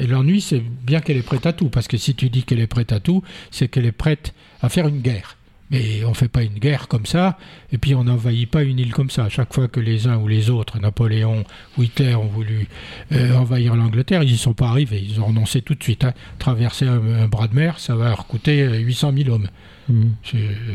l'ennui, 0.08 0.40
c'est 0.40 0.62
bien 0.84 1.00
qu'elle 1.00 1.16
est 1.18 1.22
prête 1.22 1.46
à 1.46 1.52
tout, 1.52 1.68
parce 1.68 1.88
que 1.88 1.96
si 1.96 2.14
tu 2.14 2.28
dis 2.28 2.42
qu'elle 2.42 2.60
est 2.60 2.66
prête 2.66 2.92
à 2.92 3.00
tout, 3.00 3.22
c'est 3.50 3.68
qu'elle 3.68 3.86
est 3.86 3.92
prête 3.92 4.34
à 4.62 4.68
faire 4.68 4.88
une 4.88 5.00
guerre. 5.00 5.37
Mais 5.70 6.04
on 6.04 6.10
ne 6.10 6.14
fait 6.14 6.28
pas 6.28 6.42
une 6.42 6.58
guerre 6.58 6.88
comme 6.88 7.06
ça, 7.06 7.38
et 7.72 7.78
puis 7.78 7.94
on 7.94 8.04
n'envahit 8.04 8.50
pas 8.50 8.62
une 8.62 8.78
île 8.78 8.92
comme 8.92 9.10
ça. 9.10 9.28
Chaque 9.28 9.52
fois 9.52 9.68
que 9.68 9.80
les 9.80 10.06
uns 10.06 10.16
ou 10.16 10.26
les 10.26 10.50
autres, 10.50 10.78
Napoléon 10.78 11.44
ou 11.76 11.82
Hitler, 11.82 12.14
ont 12.14 12.26
voulu 12.26 12.68
euh, 13.12 13.34
envahir 13.34 13.76
l'Angleterre, 13.76 14.22
ils 14.22 14.32
n'y 14.32 14.38
sont 14.38 14.54
pas 14.54 14.68
arrivés. 14.68 15.04
Ils 15.06 15.20
ont 15.20 15.26
renoncé 15.26 15.62
tout 15.62 15.74
de 15.74 15.82
suite. 15.82 16.04
Hein. 16.04 16.14
Traverser 16.38 16.86
un, 16.86 17.28
bras 17.28 17.48
de 17.48 17.54
mer, 17.54 17.78
ça 17.78 17.94
va 17.94 18.08
leur 18.08 18.26
coûter 18.26 18.66
800 18.80 19.08
euh, 19.12 19.22
000 19.24 19.34
hommes. 19.34 19.48
Mmh. 19.88 20.08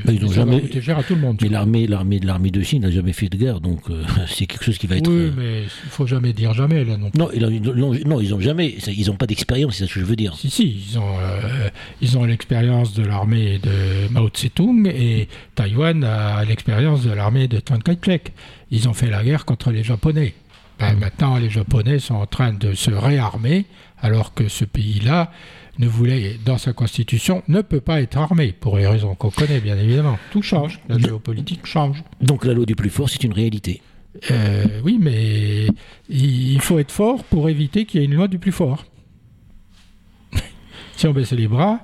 Ils 0.08 0.32
jamais... 0.32 0.82
cher 0.82 0.98
à 0.98 1.04
tout 1.04 1.14
le 1.14 1.22
monde. 1.22 1.38
Mais 1.42 1.50
l'armée, 1.50 1.86
l'armée, 1.86 2.20
l'armée 2.20 2.50
de 2.50 2.62
Chine 2.64 2.82
n'a 2.82 2.90
jamais 2.90 3.14
fait 3.14 3.30
de 3.30 3.38
guerre, 3.38 3.62
donc 3.62 3.90
euh, 3.90 4.04
c'est 4.28 4.48
quelque 4.48 4.66
chose 4.66 4.78
qui 4.78 4.88
va 4.88 4.98
être. 4.98 5.10
Oui, 5.10 5.32
mais 5.38 5.64
il 5.64 5.90
faut 5.90 6.08
jamais 6.08 6.34
dire 6.34 6.54
jamais 6.54 6.84
là 6.84 6.98
non. 6.98 7.12
Non, 7.16 7.30
non, 8.06 8.20
ils 8.22 8.30
n'ont 8.30 8.40
jamais, 8.40 8.76
ils 8.88 9.08
n'ont 9.08 9.16
pas 9.16 9.28
d'expérience, 9.28 9.76
c'est 9.76 9.86
ce 9.86 9.94
que 9.94 10.00
je 10.00 10.06
veux 10.06 10.16
dire. 10.16 10.36
Si, 10.36 10.50
si, 10.50 10.84
ils 10.90 10.98
ont, 10.98 11.20
euh, 11.20 11.70
ils 12.02 12.18
ont 12.18 12.24
l'expérience 12.24 12.94
de 12.94 13.04
l'armée 13.04 13.60
de 13.60 14.12
Mao 14.12 14.30
Tse-tung 14.30 14.88
et 14.88 15.28
Taïwan 15.54 16.04
a 16.04 16.44
l'expérience 16.44 17.04
de 17.04 17.12
l'armée 17.12 17.48
de 17.48 17.62
Chiang 17.66 17.80
Kai-shek. 17.80 18.34
Ils 18.72 18.90
ont 18.90 18.94
fait 18.94 19.10
la 19.10 19.24
guerre 19.24 19.46
contre 19.46 19.72
les 19.72 19.84
Japonais. 19.84 20.34
Ben, 20.80 20.94
mmh. 20.94 21.00
Maintenant, 21.00 21.38
les 21.38 21.52
Japonais 21.52 22.00
sont 22.00 22.16
en 22.16 22.26
train 22.26 22.52
de 22.52 22.74
se 22.74 22.90
réarmer, 22.90 23.66
alors 24.02 24.34
que 24.34 24.48
ce 24.48 24.66
pays-là 24.66 25.32
ne 25.80 25.88
voulait, 25.88 26.38
dans 26.46 26.58
sa 26.58 26.74
constitution, 26.74 27.44
ne 27.48 27.62
peut 27.62 27.82
pas 27.82 28.02
être 28.02 28.18
armé, 28.18 28.52
pour 28.52 28.78
les 28.78 28.88
raisons 28.88 29.16
qu'on 29.16 29.32
connaît 29.32 29.60
bien 29.60 29.78
évidemment. 29.78 30.18
Tout 30.32 30.42
change, 30.42 30.80
la 30.88 30.98
géopolitique 30.98 31.66
change. 31.66 32.04
Donc 32.22 32.46
la 32.46 32.54
loi 32.54 32.66
du 32.66 32.76
plus 32.76 32.90
fort, 32.90 33.10
c'est 33.10 33.24
une 33.24 33.34
réalité. 33.34 33.82
Euh, 34.30 34.66
oui, 34.84 35.00
mais 35.02 35.68
il 36.10 36.62
faut 36.62 36.78
être 36.78 36.92
fort 36.92 37.24
pour 37.24 37.50
éviter 37.50 37.86
qu'il 37.86 38.02
y 38.02 38.04
ait 38.04 38.08
une 38.08 38.16
loi 38.16 38.28
du 38.28 38.38
plus 38.38 38.52
fort. 38.52 38.86
si 40.96 41.08
on 41.08 41.14
baisse 41.14 41.32
les 41.32 41.48
bras, 41.48 41.80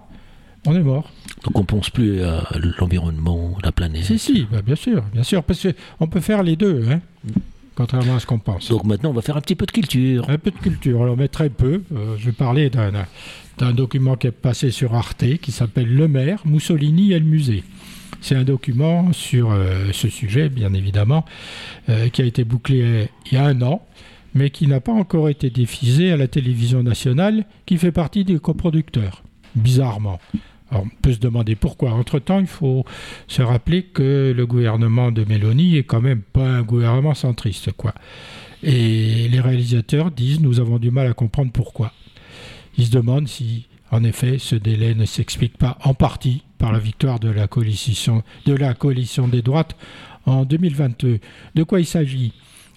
on 0.66 0.76
est 0.76 0.84
mort. 0.84 1.12
Donc 1.44 1.58
on 1.58 1.64
pense 1.64 1.90
plus 1.90 2.22
à 2.22 2.44
l'environnement, 2.80 3.58
la 3.64 3.72
planète. 3.72 4.04
Si, 4.04 4.20
si, 4.20 4.48
bah, 4.52 4.62
bien 4.62 4.76
sûr, 4.76 5.04
bien 5.14 5.24
sûr, 5.24 5.44
parce 5.44 5.66
qu'on 5.98 6.08
peut 6.08 6.20
faire 6.20 6.44
les 6.44 6.56
deux, 6.56 6.86
hein, 6.90 7.00
contrairement 7.76 8.18
à 8.18 8.20
ce 8.20 8.26
qu'on 8.26 8.40
pense. 8.40 8.70
Donc 8.70 8.84
maintenant, 8.84 9.10
on 9.10 9.14
va 9.14 9.22
faire 9.22 9.38
un 9.38 9.42
petit 9.42 9.56
peu 9.56 9.66
de 9.66 9.72
culture. 9.72 10.30
Un 10.30 10.38
peu 10.38 10.52
de 10.52 10.58
culture, 10.58 11.02
alors 11.02 11.18
mais 11.18 11.30
très 11.30 11.50
peu. 11.50 11.82
Euh, 11.96 12.18
je 12.18 12.26
vais 12.26 12.32
parler 12.34 12.70
d'un 12.70 12.92
d'un 13.60 13.74
document 13.74 14.16
qui 14.16 14.28
est 14.28 14.32
passé 14.32 14.72
sur 14.72 14.96
Arte 14.96 15.38
qui 15.42 15.52
s'appelle 15.52 15.94
Le 15.94 16.08
maire, 16.08 16.42
Mussolini 16.46 17.12
et 17.12 17.20
le 17.20 17.26
musée. 17.26 17.64
C'est 18.22 18.36
un 18.36 18.44
document 18.44 19.14
sur 19.14 19.52
euh, 19.52 19.90
ce 19.92 20.10
sujet, 20.10 20.50
bien 20.50 20.74
évidemment, 20.74 21.26
euh, 21.90 22.10
qui 22.10 22.22
a 22.22 22.26
été 22.26 22.44
bouclé 22.44 23.10
il 23.28 23.34
y 23.34 23.38
a 23.38 23.46
un 23.46 23.62
an, 23.62 23.86
mais 24.34 24.50
qui 24.50 24.68
n'a 24.68 24.80
pas 24.80 24.92
encore 24.92 25.30
été 25.30 25.50
diffusé 25.50 26.12
à 26.12 26.18
la 26.18 26.28
télévision 26.28 26.84
nationale, 26.84 27.46
qui 27.66 27.78
fait 27.78 27.92
partie 27.92 28.26
des 28.26 28.40
coproducteurs, 28.40 29.24
bizarrement. 29.56 30.20
On 30.72 30.88
peut 31.02 31.14
se 31.14 31.20
demander 31.20 31.56
pourquoi. 31.56 31.92
Entre-temps, 31.92 32.40
il 32.40 32.48
faut 32.48 32.86
se 33.28 33.42
rappeler 33.42 33.84
que 33.84 34.34
le 34.36 34.46
gouvernement 34.46 35.12
de 35.12 35.24
Mélanie 35.26 35.78
est 35.78 35.84
quand 35.84 36.02
même 36.02 36.22
pas 36.22 36.48
un 36.48 36.62
gouvernement 36.62 37.16
centriste, 37.16 37.72
quoi. 37.72 37.94
Et 38.62 39.28
les 39.30 39.40
réalisateurs 39.40 40.12
disent 40.12 40.42
nous 40.42 40.60
avons 40.60 40.78
du 40.78 40.92
mal 40.92 41.08
à 41.08 41.14
comprendre 41.14 41.52
pourquoi. 41.52 41.94
Il 42.80 42.86
se 42.86 42.92
demande 42.92 43.28
si, 43.28 43.66
en 43.92 44.06
effet, 44.06 44.38
ce 44.40 44.56
délai 44.56 44.96
ne 44.96 45.04
s'explique 45.04 45.58
pas 45.58 45.78
en 45.84 45.94
partie 45.94 46.44
par 46.58 46.72
la 46.72 46.80
victoire 46.80 47.20
de 47.20 47.28
la 47.28 47.46
coalition, 47.46 48.24
de 48.46 48.54
la 48.54 48.74
coalition 48.74 49.28
des 49.28 49.42
droites 49.42 49.76
en 50.26 50.46
2022. 50.46 51.20
De 51.56 51.64
quoi 51.64 51.82
il 51.82 51.86
s'agit? 51.86 52.32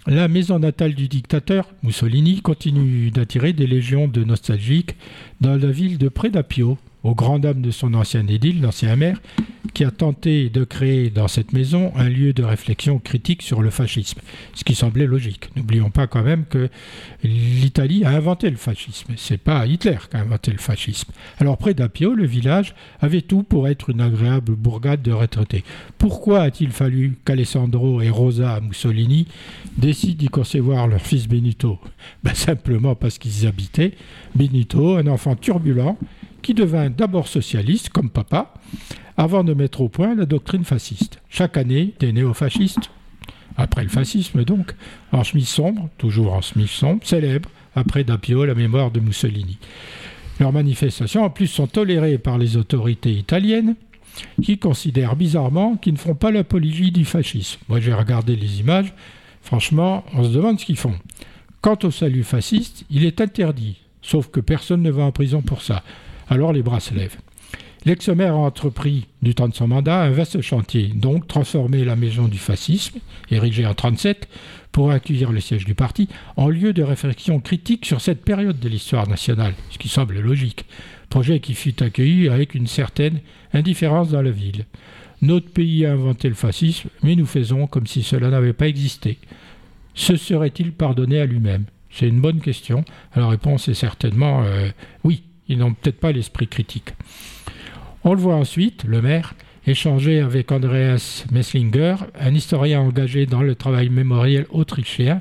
La 0.09 0.27
maison 0.27 0.59
natale 0.59 0.97
du 0.97 1.07
dictateur, 1.07 1.69
Mussolini, 1.85 2.43
continue 2.43 3.13
d'attirer 3.13 3.53
des 3.53 3.69
légions 3.69 4.09
de 4.09 4.25
nostalgiques 4.25 4.97
dans 5.41 5.55
la 5.55 5.71
ville 5.71 5.99
de 5.99 6.09
Predapio, 6.09 6.79
au 7.05 7.15
grand 7.15 7.39
dam 7.39 7.61
de 7.63 7.71
son 7.71 7.95
ancien 7.95 8.27
édile, 8.27 8.61
l'ancien 8.61 8.97
maire, 8.97 9.21
qui 9.75 9.85
a 9.85 9.91
tenté 9.91 10.51
de 10.51 10.65
créer 10.65 11.09
dans 11.09 11.29
cette 11.29 11.53
maison 11.53 11.93
un 11.97 12.09
lieu 12.09 12.33
de 12.33 12.43
réflexion 12.43 12.99
critique 12.99 13.43
sur 13.43 13.63
le 13.63 13.71
fascisme, 13.71 14.21
ce 14.55 14.65
qui 14.65 14.75
semblait 14.75 15.07
logique. 15.07 15.51
N'oublions 15.57 15.91
pas 15.91 16.07
quand 16.07 16.23
même 16.23 16.45
que 16.45 16.69
l'Italie 17.23 18.05
a 18.05 18.11
inventé 18.11 18.51
le 18.51 18.57
fascisme, 18.57 19.15
c'est 19.17 19.39
pas 19.39 19.67
Hitler 19.67 19.97
qui 20.11 20.17
a 20.17 20.21
inventé 20.21 20.51
le 20.51 20.59
fascisme. 20.59 21.13
Alors 21.39 21.57
près 21.57 21.75
d'Apio, 21.75 22.15
le 22.15 22.27
village 22.27 22.75
avait 23.01 23.23
tout 23.23 23.43
pour 23.43 23.69
être 23.69 23.91
une 23.91 24.01
agréable 24.01 24.55
bourgade 24.55 25.03
de 25.03 25.13
retraités. 25.13 25.65
Pourquoi 25.97 26.43
a-t-il 26.43 26.71
fallu 26.71 27.17
qu'Alessandro 27.25 28.03
et 28.03 28.11
Rosa 28.11 28.61
Mussolini 28.61 29.27
décident 29.79 30.19
d'y 30.19 30.29
concevoir 30.29 30.87
leur 30.87 31.01
fils 31.01 31.29
Benito? 31.29 31.79
Ben, 32.23 32.35
Simplement 32.43 32.97
parce 32.97 33.19
qu'ils 33.19 33.45
y 33.45 33.47
habitaient. 33.47 33.93
Benito, 34.35 34.97
un 34.97 35.07
enfant 35.07 35.37
turbulent, 35.37 35.97
qui 36.43 36.55
devint 36.55 36.91
d'abord 36.91 37.29
socialiste, 37.29 37.89
comme 37.91 38.11
papa, 38.11 38.53
avant 39.17 39.45
de 39.45 39.55
mettre 39.55 39.81
au 39.81 39.89
point 39.89 40.15
la 40.15 40.27
doctrine 40.27 40.65
fasciste. 40.65 41.21
Chaque 41.29 41.57
année, 41.57 41.95
des 42.01 42.13
néofascistes, 42.13 42.91
après 43.57 43.83
le 43.83 43.89
fascisme 43.89 44.45
donc, 44.45 44.75
en 45.13 45.23
chemise 45.23 45.49
sombre, 45.49 45.89
toujours 45.99 46.33
en 46.33 46.41
chemise 46.41 46.71
sombre, 46.71 47.05
célèbrent, 47.05 47.51
après 47.75 48.05
Dapio, 48.05 48.45
la 48.45 48.55
mémoire 48.55 48.91
de 48.91 49.01
Mussolini. 49.01 49.59
Leurs 50.41 50.53
manifestations, 50.53 51.25
en 51.25 51.31
plus, 51.31 51.47
sont 51.47 51.67
tolérées 51.67 52.19
par 52.19 52.39
les 52.39 52.57
autorités 52.57 53.13
italiennes, 53.13 53.77
qui 54.43 54.59
considèrent 54.59 55.17
bizarrement 55.17 55.77
qu'ils 55.77 55.95
ne 55.95 55.99
font 55.99 56.15
pas 56.15 56.31
l'apologie 56.31 56.93
du 56.93 57.05
fascisme. 57.05 57.61
Moi, 57.69 57.81
j'ai 57.81 57.95
regardé 57.95 58.37
les 58.37 58.61
images, 58.61 58.93
franchement, 59.41 60.05
on 60.15 60.25
se 60.25 60.31
demande 60.31 60.61
ce 60.61 60.67
qu'ils 60.67 60.77
font. 60.77 60.95
Quant 61.61 61.79
au 61.83 61.91
salut 61.91 62.25
fasciste, 62.25 62.85
il 62.91 63.05
est 63.05 63.21
interdit, 63.21 63.79
sauf 64.03 64.29
que 64.29 64.41
personne 64.41 64.83
ne 64.83 64.91
va 64.91 65.05
en 65.05 65.13
prison 65.13 65.43
pour 65.43 65.63
ça. 65.63 65.83
Alors 66.29 66.53
les 66.53 66.63
bras 66.63 66.81
se 66.81 66.95
lèvent. 66.95 67.19
L'ex-maire 67.85 68.35
a 68.35 68.39
entrepris, 68.39 69.09
du 69.23 69.35
temps 69.35 69.49
de 69.49 69.55
son 69.55 69.67
mandat, 69.67 70.03
un 70.03 70.11
vaste 70.11 70.41
chantier, 70.41 70.93
donc 70.95 71.27
transformer 71.27 71.85
la 71.85 71.97
maison 71.97 72.29
du 72.29 72.39
fascisme, 72.39 73.01
érigée 73.31 73.67
en 73.67 73.75
37, 73.75 74.29
pour 74.71 74.93
accueillir 74.93 75.33
le 75.33 75.41
siège 75.41 75.65
du 75.65 75.75
parti, 75.75 76.09
en 76.37 76.49
lieu 76.49 76.73
de 76.73 76.83
réflexion 76.85 77.41
critique 77.41 77.85
sur 77.85 78.01
cette 78.01 78.25
période 78.25 78.61
de 78.61 78.69
l'histoire 78.69 79.09
nationale, 79.09 79.55
ce 79.71 79.79
qui 79.79 79.89
semble 79.89 80.21
logique. 80.21 80.65
Projet 81.11 81.41
qui 81.41 81.55
fut 81.55 81.83
accueilli 81.83 82.29
avec 82.29 82.55
une 82.55 82.69
certaine 82.69 83.21
indifférence 83.53 84.11
dans 84.11 84.23
la 84.23 84.31
ville. 84.31 84.65
Notre 85.21 85.51
pays 85.51 85.85
a 85.85 85.93
inventé 85.93 86.29
le 86.29 86.35
fascisme, 86.35 86.89
mais 87.03 87.17
nous 87.17 87.27
faisons 87.27 87.67
comme 87.67 87.87
si 87.87 88.03
cela 88.03 88.31
n'avait 88.31 88.53
pas 88.53 88.69
existé. 88.69 89.19
Se 89.95 90.17
serait-il 90.17 90.73
pardonné 90.73 91.21
à 91.21 91.27
lui-même? 91.27 91.65
C'est 91.91 92.09
une 92.09 92.21
bonne 92.21 92.41
question. 92.41 92.85
La 93.15 93.29
réponse 93.29 93.69
est 93.69 93.75
certainement 93.75 94.43
euh, 94.45 94.71
oui. 95.05 95.25
Ils 95.53 95.59
n'ont 95.59 95.75
peut-être 95.75 96.01
pas 96.01 96.13
l'esprit 96.13 96.49
critique. 96.49 96.95
On 98.05 98.15
le 98.15 98.21
voit 98.21 98.37
ensuite, 98.37 98.85
le 98.85 99.03
maire, 99.03 99.35
échanger 99.67 100.21
avec 100.21 100.51
Andreas 100.51 101.25
Messlinger, 101.31 101.97
un 102.19 102.35
historien 102.35 102.81
engagé 102.81 103.27
dans 103.27 103.43
le 103.43 103.55
travail 103.55 103.91
mémoriel 103.91 104.47
autrichien, 104.49 105.21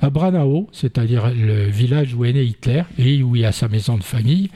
à 0.00 0.08
Branau, 0.08 0.68
c'est-à-dire 0.70 1.32
le 1.34 1.66
village 1.66 2.14
où 2.14 2.24
est 2.24 2.32
né 2.32 2.44
Hitler 2.44 2.84
et 2.96 3.24
où 3.24 3.34
il 3.34 3.44
a 3.44 3.50
sa 3.50 3.66
maison 3.66 3.98
de 3.98 4.04
famille, 4.04 4.50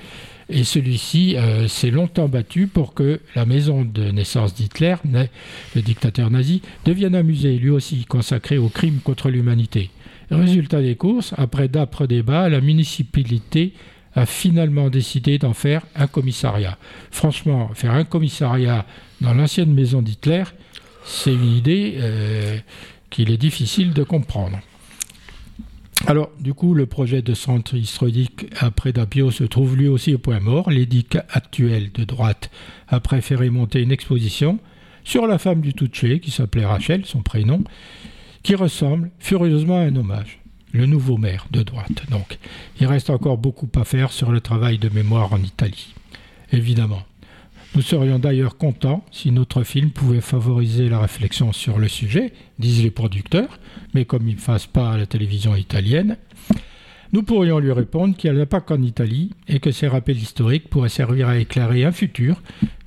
Et 0.49 0.65
celui-ci 0.65 1.37
euh, 1.37 1.69
s'est 1.69 1.91
longtemps 1.91 2.29
battu 2.29 2.67
pour 2.67 2.95
que 2.95 3.21
la 3.35 3.47
maison 3.47 3.85
de 3.85 4.11
naissance 4.11 4.55
d'Hitler, 4.55 4.97
le 5.05 5.83
dictateur 5.83 6.31
nazi, 6.31 6.63
devienne 6.85 7.15
un 7.15 7.23
musée, 7.23 7.57
lui 7.59 7.71
aussi 7.71 8.05
consacré 8.05 8.59
aux 8.59 8.69
crimes 8.69 9.01
contre 9.03 9.29
l'humanité. 9.29 9.91
Résultat 10.31 10.81
des 10.81 10.95
courses, 10.95 11.35
après 11.37 11.69
d'âpres 11.69 12.07
débats, 12.07 12.49
la 12.49 12.61
municipalité 12.61 13.75
a 14.15 14.27
finalement 14.27 14.91
décidé 14.91 15.39
d'en 15.39 15.55
faire 15.55 15.83
un 15.95 16.07
commissariat. 16.07 16.79
Franchement, 17.11 17.71
faire 17.75 17.93
un 17.93 18.05
commissariat 18.05 18.85
dans 19.21 19.35
l'ancienne 19.35 19.73
maison 19.73 20.03
d'Hitler, 20.03 20.45
c'est 21.05 21.33
une 21.33 21.57
idée 21.57 21.95
euh, 21.99 22.59
qu'il 23.09 23.31
est 23.31 23.37
difficile 23.37 23.93
de 23.93 24.03
comprendre. 24.03 24.59
Alors, 26.07 26.31
du 26.41 26.55
coup, 26.55 26.75
le 26.75 26.87
projet 26.87 27.21
de 27.21 27.35
centre 27.35 27.75
historique 27.75 28.47
après 28.59 28.93
Dapio 28.93 29.31
se 29.31 29.45
trouve 29.45 29.77
lui 29.77 29.87
aussi 29.87 30.15
au 30.15 30.19
point 30.19 30.41
mort. 30.41 30.71
L'édic 30.71 31.17
actuel 31.29 31.93
de 31.93 32.05
droite 32.05 32.51
a 32.89 33.01
préféré 33.01 33.51
monter 33.51 33.83
une 33.83 33.93
exposition 33.93 34.59
sur 35.05 35.27
la 35.27 35.39
femme 35.39 35.61
du 35.61 35.75
Touché, 35.75 36.21
qui 36.21 36.31
s'appelait 36.31 36.65
Rachel, 36.65 37.05
son 37.05 37.23
prénom, 37.23 37.65
qui 38.43 38.55
ressemble 38.55 39.11
furieusement 39.19 39.77
à 39.77 39.83
un 39.83 39.97
hommage. 39.97 40.40
Le 40.73 40.87
nouveau 40.87 41.17
maire 41.17 41.47
de 41.51 41.63
droite, 41.63 42.09
donc. 42.11 42.39
Il 42.81 42.87
reste 42.87 43.11
encore 43.11 43.39
beaucoup 43.39 43.69
à 43.75 43.85
faire 43.85 44.13
sur 44.13 44.31
le 44.31 44.41
travail 44.41 44.79
de 44.79 44.89
mémoire 44.89 45.33
en 45.33 45.43
Italie. 45.43 45.95
Évidemment. 46.53 47.03
Nous 47.75 47.83
serions 47.83 48.19
d'ailleurs 48.19 48.57
contents 48.57 49.05
si 49.13 49.31
notre 49.31 49.63
film 49.63 49.91
pouvait 49.91 50.21
favoriser 50.21 50.89
la 50.89 50.99
réflexion 50.99 51.53
sur 51.53 51.79
le 51.79 51.87
sujet, 51.87 52.33
disent 52.59 52.83
les 52.83 52.91
producteurs, 52.91 53.61
mais 53.95 54.05
comme 54.05 54.29
ils 54.29 54.35
ne 54.35 54.41
fassent 54.41 54.67
pas 54.67 54.93
à 54.93 54.97
la 54.97 55.07
télévision 55.07 55.55
italienne, 55.55 56.17
nous 57.13 57.23
pourrions 57.23 57.59
lui 57.59 57.73
répondre 57.73 58.17
qu'il 58.17 58.33
n'y 58.33 58.41
a 58.41 58.47
pas 58.47 58.61
qu'en 58.61 58.83
Italie 58.83 59.31
et 59.49 59.61
que 59.61 59.71
ces 59.71 59.89
rappels 59.89 60.19
historiques 60.19 60.69
pourraient 60.69 60.89
servir 60.89 61.29
à 61.29 61.39
éclairer 61.39 61.85
un 61.85 61.93
futur 61.93 62.41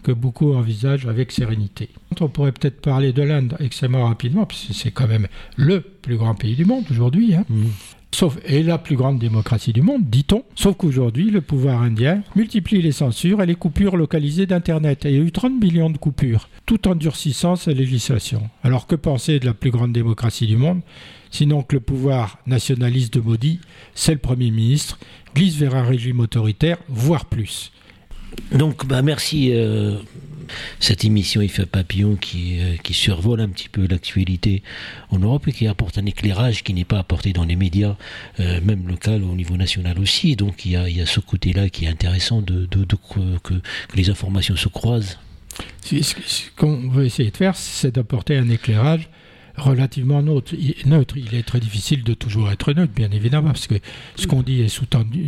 que 0.03 0.11
beaucoup 0.11 0.53
envisagent 0.53 1.07
avec 1.07 1.31
sérénité. 1.31 1.89
On 2.19 2.27
pourrait 2.27 2.51
peut-être 2.51 2.81
parler 2.81 3.13
de 3.13 3.21
l'Inde 3.21 3.55
extrêmement 3.59 4.05
rapidement, 4.05 4.45
parce 4.45 4.65
que 4.65 4.73
c'est 4.73 4.91
quand 4.91 5.07
même 5.07 5.27
le 5.55 5.81
plus 5.81 6.17
grand 6.17 6.35
pays 6.35 6.55
du 6.55 6.65
monde 6.65 6.85
aujourd'hui. 6.91 7.35
Hein. 7.35 7.45
Mmh. 7.49 7.65
Sauf, 8.13 8.37
et 8.45 8.61
la 8.61 8.77
plus 8.77 8.95
grande 8.95 9.17
démocratie 9.17 9.73
du 9.73 9.81
monde, 9.81 10.03
dit-on. 10.05 10.43
Sauf 10.53 10.77
qu'aujourd'hui, 10.77 11.31
le 11.31 11.41
pouvoir 11.41 11.81
indien 11.81 12.21
multiplie 12.35 12.79
les 12.79 12.91
censures 12.91 13.41
et 13.41 13.47
les 13.47 13.55
coupures 13.55 13.97
localisées 13.97 14.45
d'Internet. 14.45 15.05
Et 15.05 15.09
il 15.09 15.17
y 15.17 15.19
a 15.19 15.23
eu 15.23 15.31
30 15.31 15.59
millions 15.59 15.89
de 15.89 15.97
coupures, 15.97 16.47
tout 16.67 16.87
en 16.87 16.93
durcissant 16.93 17.55
sa 17.55 17.71
législation. 17.71 18.49
Alors 18.63 18.85
que 18.85 18.95
penser 18.95 19.39
de 19.39 19.47
la 19.47 19.55
plus 19.55 19.71
grande 19.71 19.93
démocratie 19.93 20.45
du 20.45 20.57
monde 20.57 20.81
Sinon 21.33 21.63
que 21.63 21.75
le 21.75 21.79
pouvoir 21.79 22.37
nationaliste 22.45 23.15
de 23.15 23.19
Modi, 23.19 23.59
c'est 23.95 24.11
le 24.11 24.19
Premier 24.19 24.51
ministre, 24.51 24.99
glisse 25.33 25.55
vers 25.55 25.73
un 25.73 25.81
régime 25.81 26.19
autoritaire, 26.19 26.77
voire 26.89 27.25
plus. 27.25 27.71
Donc, 28.51 28.85
bah, 28.85 29.01
merci. 29.01 29.49
Euh, 29.51 29.97
cette 30.79 31.05
émission 31.05 31.41
il 31.41 31.49
fait 31.49 31.65
Papillon 31.65 32.15
qui, 32.15 32.59
euh, 32.59 32.75
qui 32.83 32.93
survole 32.93 33.41
un 33.41 33.49
petit 33.49 33.69
peu 33.69 33.87
l'actualité 33.87 34.63
en 35.09 35.19
Europe 35.19 35.47
et 35.47 35.51
qui 35.51 35.67
apporte 35.67 35.97
un 35.97 36.05
éclairage 36.05 36.63
qui 36.63 36.73
n'est 36.73 36.85
pas 36.85 36.99
apporté 36.99 37.33
dans 37.33 37.45
les 37.45 37.55
médias, 37.55 37.95
euh, 38.39 38.59
même 38.61 38.87
local 38.87 39.23
au 39.23 39.35
niveau 39.35 39.57
national 39.57 39.99
aussi. 39.99 40.35
Donc 40.35 40.65
il 40.65 40.71
y 40.71 41.01
a, 41.01 41.05
ce 41.05 41.19
côté-là 41.19 41.69
qui 41.69 41.85
est 41.85 41.89
intéressant 41.89 42.41
de, 42.41 42.65
de, 42.65 42.85
que, 42.95 43.37
que, 43.43 43.53
les 43.95 44.09
informations 44.09 44.55
se 44.55 44.67
croisent. 44.67 45.19
Ce 45.83 46.49
qu'on 46.55 46.89
veut 46.89 47.05
essayer 47.05 47.29
de 47.29 47.37
faire, 47.37 47.55
c'est 47.55 47.93
d'apporter 47.95 48.37
un 48.37 48.49
éclairage 48.49 49.09
relativement 49.55 50.21
neutre. 50.23 50.53
Il 50.55 51.35
est 51.35 51.43
très 51.43 51.59
difficile 51.59 52.03
de 52.03 52.13
toujours 52.13 52.51
être 52.51 52.73
neutre, 52.73 52.93
bien 52.93 53.11
évidemment, 53.11 53.49
parce 53.49 53.67
que 53.67 53.75
ce 54.15 54.27
qu'on 54.27 54.41
dit 54.41 54.61
est 54.61 54.67
sous-tendu 54.67 55.27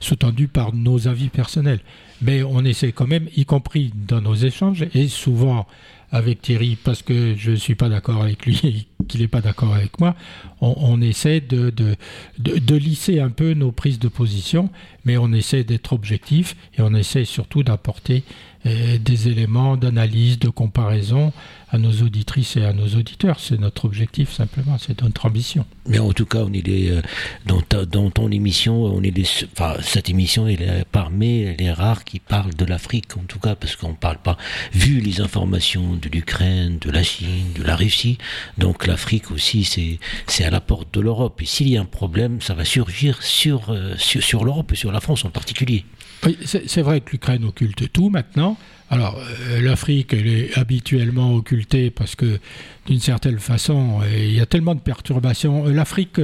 sous-tendu 0.00 0.48
par 0.48 0.74
nos 0.74 1.08
avis 1.08 1.28
personnels. 1.28 1.80
Mais 2.22 2.42
on 2.42 2.64
essaie 2.64 2.92
quand 2.92 3.06
même, 3.06 3.28
y 3.36 3.44
compris 3.44 3.92
dans 4.08 4.20
nos 4.20 4.34
échanges, 4.34 4.86
et 4.94 5.08
souvent 5.08 5.66
avec 6.10 6.42
Thierry, 6.42 6.76
parce 6.82 7.02
que 7.02 7.34
je 7.36 7.52
ne 7.52 7.56
suis 7.56 7.74
pas 7.74 7.88
d'accord 7.88 8.22
avec 8.22 8.46
lui 8.46 8.88
qu'il 9.06 9.20
n'est 9.20 9.28
pas 9.28 9.40
d'accord 9.40 9.74
avec 9.74 9.98
moi, 10.00 10.14
on, 10.60 11.00
essaie 11.02 11.40
de, 11.40 11.70
de, 11.70 11.96
de, 12.38 12.76
lisser 12.76 13.20
un 13.20 13.30
peu 13.30 13.52
nos 13.52 13.72
prises 13.72 13.98
de 13.98 14.08
position, 14.08 14.70
mais 15.04 15.16
on 15.18 15.32
essaie 15.32 15.64
d'être 15.64 15.92
objectif 15.92 16.56
et 16.78 16.82
on 16.82 16.94
essaie 16.94 17.24
surtout 17.24 17.62
d'apporter 17.62 18.24
euh, 18.64 18.98
des 18.98 19.28
éléments 19.28 19.76
d'analyse, 19.76 20.38
de 20.38 20.48
comparaison 20.48 21.32
à 21.70 21.78
nos 21.78 21.92
auditrices 22.02 22.56
et 22.56 22.64
à 22.64 22.72
nos 22.72 22.88
auditeurs. 22.88 23.38
C'est 23.38 23.60
notre 23.60 23.84
objectif 23.84 24.32
simplement, 24.32 24.76
c'est 24.78 25.02
notre 25.02 25.26
ambition. 25.26 25.66
Mais 25.86 25.98
en 25.98 26.12
tout 26.12 26.26
cas, 26.26 26.38
on 26.38 26.52
est 26.52 26.68
euh, 26.68 27.02
dans, 27.44 27.62
dans, 27.84 28.10
ton 28.10 28.30
émission, 28.30 28.84
on 28.84 29.02
est 29.02 29.46
enfin, 29.52 29.76
cette 29.82 30.08
émission 30.08 30.48
est 30.48 30.84
parmi 30.90 31.54
les 31.56 31.70
rares 31.70 32.04
qui 32.04 32.18
parlent 32.18 32.54
de 32.54 32.64
l'Afrique, 32.64 33.16
en 33.16 33.24
tout 33.28 33.38
cas, 33.38 33.54
parce 33.54 33.76
qu'on 33.76 33.90
ne 33.90 33.94
parle 33.94 34.18
pas, 34.18 34.36
vu 34.72 35.00
les 35.00 35.20
informations 35.20 35.94
de 35.94 36.08
l'Ukraine, 36.08 36.78
de 36.80 36.90
la 36.90 37.02
Chine, 37.02 37.52
de 37.54 37.62
la 37.62 37.76
Russie, 37.76 38.18
donc 38.58 38.86
l'Afrique 38.96 39.30
aussi, 39.30 39.98
c'est 40.26 40.44
à 40.44 40.48
la 40.48 40.62
porte 40.62 40.94
de 40.94 41.02
l'Europe. 41.02 41.42
Et 41.42 41.44
s'il 41.44 41.68
y 41.68 41.76
a 41.76 41.82
un 41.82 41.84
problème, 41.84 42.40
ça 42.40 42.54
va 42.54 42.64
surgir 42.64 43.22
sur, 43.22 43.68
euh, 43.68 43.94
sur, 43.98 44.42
l'Europe 44.42 44.72
et 44.72 44.74
sur 44.74 44.90
la 44.90 45.00
France 45.00 45.26
en 45.26 45.30
particulier. 45.30 45.84
Oui, 46.24 46.38
c'est 46.46 46.80
vrai 46.80 47.02
que 47.02 47.10
l'Ukraine 47.10 47.44
occulte 47.44 47.92
tout 47.92 48.08
maintenant. 48.08 48.56
Alors, 48.88 49.18
euh, 49.18 49.60
l'Afrique, 49.60 50.12
elle 50.12 50.28
est 50.28 50.56
habituellement 50.56 51.34
occultée 51.34 51.90
parce 51.90 52.14
que, 52.14 52.38
d'une 52.86 53.00
certaine 53.00 53.40
façon, 53.40 54.00
euh, 54.02 54.16
il 54.16 54.32
y 54.32 54.40
a 54.40 54.46
tellement 54.46 54.76
de 54.76 54.80
perturbations. 54.80 55.66
Euh, 55.66 55.72
L'Afrique 55.72 56.20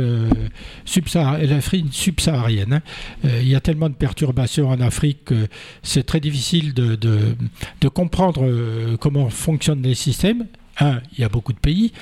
subsaharienne, 0.85 2.73
hein, 2.73 2.83
il 3.25 3.49
y 3.49 3.57
a 3.57 3.61
tellement 3.61 3.89
de 3.89 3.95
perturbations 3.95 4.69
en 4.69 4.81
Afrique 4.81 5.25
que 5.25 5.49
c'est 5.83 6.05
très 6.05 6.21
difficile 6.21 6.73
de, 6.73 6.95
de 6.95 7.89
comprendre 7.89 8.97
comment 8.97 9.29
fonctionnent 9.29 9.83
les 9.83 9.95
systèmes. 9.95 10.47
Un, 10.79 11.01
il 11.13 11.21
y 11.21 11.25
a 11.25 11.29
beaucoup 11.29 11.53
de 11.53 11.59
pays. 11.59 11.93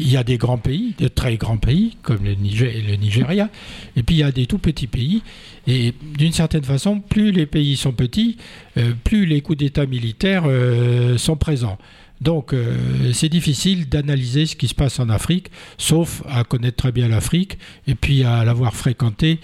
Il 0.00 0.10
y 0.10 0.16
a 0.16 0.24
des 0.24 0.36
grands 0.36 0.58
pays, 0.58 0.94
de 0.98 1.08
très 1.08 1.36
grands 1.36 1.58
pays, 1.58 1.96
comme 2.02 2.24
le, 2.24 2.32
le 2.32 2.96
Nigeria, 2.96 3.48
et 3.96 4.02
puis 4.02 4.16
il 4.16 4.18
y 4.18 4.22
a 4.24 4.32
des 4.32 4.46
tout 4.46 4.58
petits 4.58 4.88
pays. 4.88 5.22
Et 5.66 5.94
d'une 6.18 6.32
certaine 6.32 6.64
façon, 6.64 7.00
plus 7.00 7.30
les 7.32 7.46
pays 7.46 7.76
sont 7.76 7.92
petits, 7.92 8.36
euh, 8.76 8.92
plus 9.04 9.26
les 9.26 9.40
coups 9.40 9.58
d'État 9.58 9.86
militaires 9.86 10.44
euh, 10.46 11.18
sont 11.18 11.36
présents. 11.36 11.78
Donc 12.20 12.54
euh, 12.54 13.12
c'est 13.12 13.28
difficile 13.28 13.88
d'analyser 13.88 14.46
ce 14.46 14.56
qui 14.56 14.68
se 14.68 14.74
passe 14.74 14.98
en 15.00 15.08
Afrique, 15.10 15.50
sauf 15.76 16.22
à 16.28 16.44
connaître 16.44 16.76
très 16.76 16.92
bien 16.92 17.08
l'Afrique 17.08 17.58
et 17.86 17.94
puis 17.94 18.24
à 18.24 18.44
l'avoir 18.44 18.74
fréquenté 18.74 19.38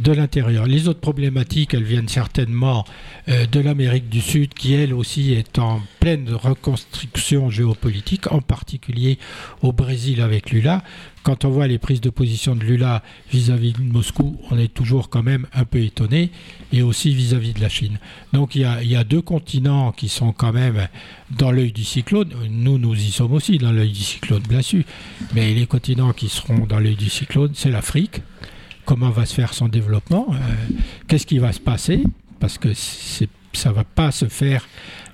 de 0.00 0.12
l'intérieur. 0.12 0.66
Les 0.66 0.88
autres 0.88 1.00
problématiques, 1.00 1.74
elles 1.74 1.82
viennent 1.82 2.08
certainement 2.08 2.84
euh, 3.28 3.46
de 3.46 3.60
l'Amérique 3.60 4.08
du 4.08 4.20
Sud, 4.20 4.54
qui 4.54 4.74
elle 4.74 4.94
aussi 4.94 5.32
est 5.32 5.58
en 5.58 5.80
pleine 6.00 6.32
reconstruction 6.32 7.50
géopolitique, 7.50 8.30
en 8.30 8.40
particulier 8.40 9.18
au 9.62 9.72
Brésil 9.72 10.20
avec 10.20 10.50
Lula. 10.50 10.82
Quand 11.24 11.44
on 11.44 11.50
voit 11.50 11.66
les 11.66 11.78
prises 11.78 12.00
de 12.00 12.10
position 12.10 12.54
de 12.54 12.64
Lula 12.64 13.02
vis-à-vis 13.30 13.72
de 13.72 13.82
Moscou, 13.82 14.40
on 14.50 14.58
est 14.58 14.72
toujours 14.72 15.10
quand 15.10 15.22
même 15.22 15.46
un 15.52 15.64
peu 15.64 15.80
étonné, 15.80 16.30
et 16.72 16.82
aussi 16.82 17.12
vis-à-vis 17.12 17.52
de 17.52 17.60
la 17.60 17.68
Chine. 17.68 17.98
Donc 18.32 18.54
il 18.54 18.62
y, 18.62 18.64
a, 18.64 18.82
il 18.82 18.90
y, 18.90 18.96
a, 18.96 19.04
deux 19.04 19.20
continents 19.20 19.92
qui 19.92 20.08
sont 20.08 20.32
quand 20.32 20.52
même 20.52 20.88
dans 21.30 21.50
l'œil 21.50 21.72
du 21.72 21.84
cyclone. 21.84 22.32
Nous, 22.48 22.78
nous 22.78 22.94
y 22.94 23.10
sommes 23.10 23.32
aussi 23.32 23.58
dans 23.58 23.72
l'œil 23.72 23.92
du 23.92 24.02
cyclone, 24.02 24.42
bien 24.48 24.62
sûr. 24.62 24.84
Mais 25.34 25.52
les 25.52 25.66
continents 25.66 26.12
qui 26.12 26.28
seront 26.28 26.66
dans 26.66 26.78
l'œil 26.78 26.96
du 26.96 27.10
cyclone, 27.10 27.50
c'est 27.54 27.70
l'Afrique 27.70 28.22
comment 28.88 29.10
va 29.10 29.26
se 29.26 29.34
faire 29.34 29.52
son 29.52 29.68
développement, 29.68 30.28
euh, 30.30 30.34
qu'est-ce 31.08 31.26
qui 31.26 31.38
va 31.38 31.52
se 31.52 31.60
passer, 31.60 32.04
parce 32.40 32.56
que 32.56 32.72
ça 32.72 33.68
ne 33.68 33.74
va 33.74 33.84
pas 33.84 34.10
se 34.10 34.24
faire 34.28 34.66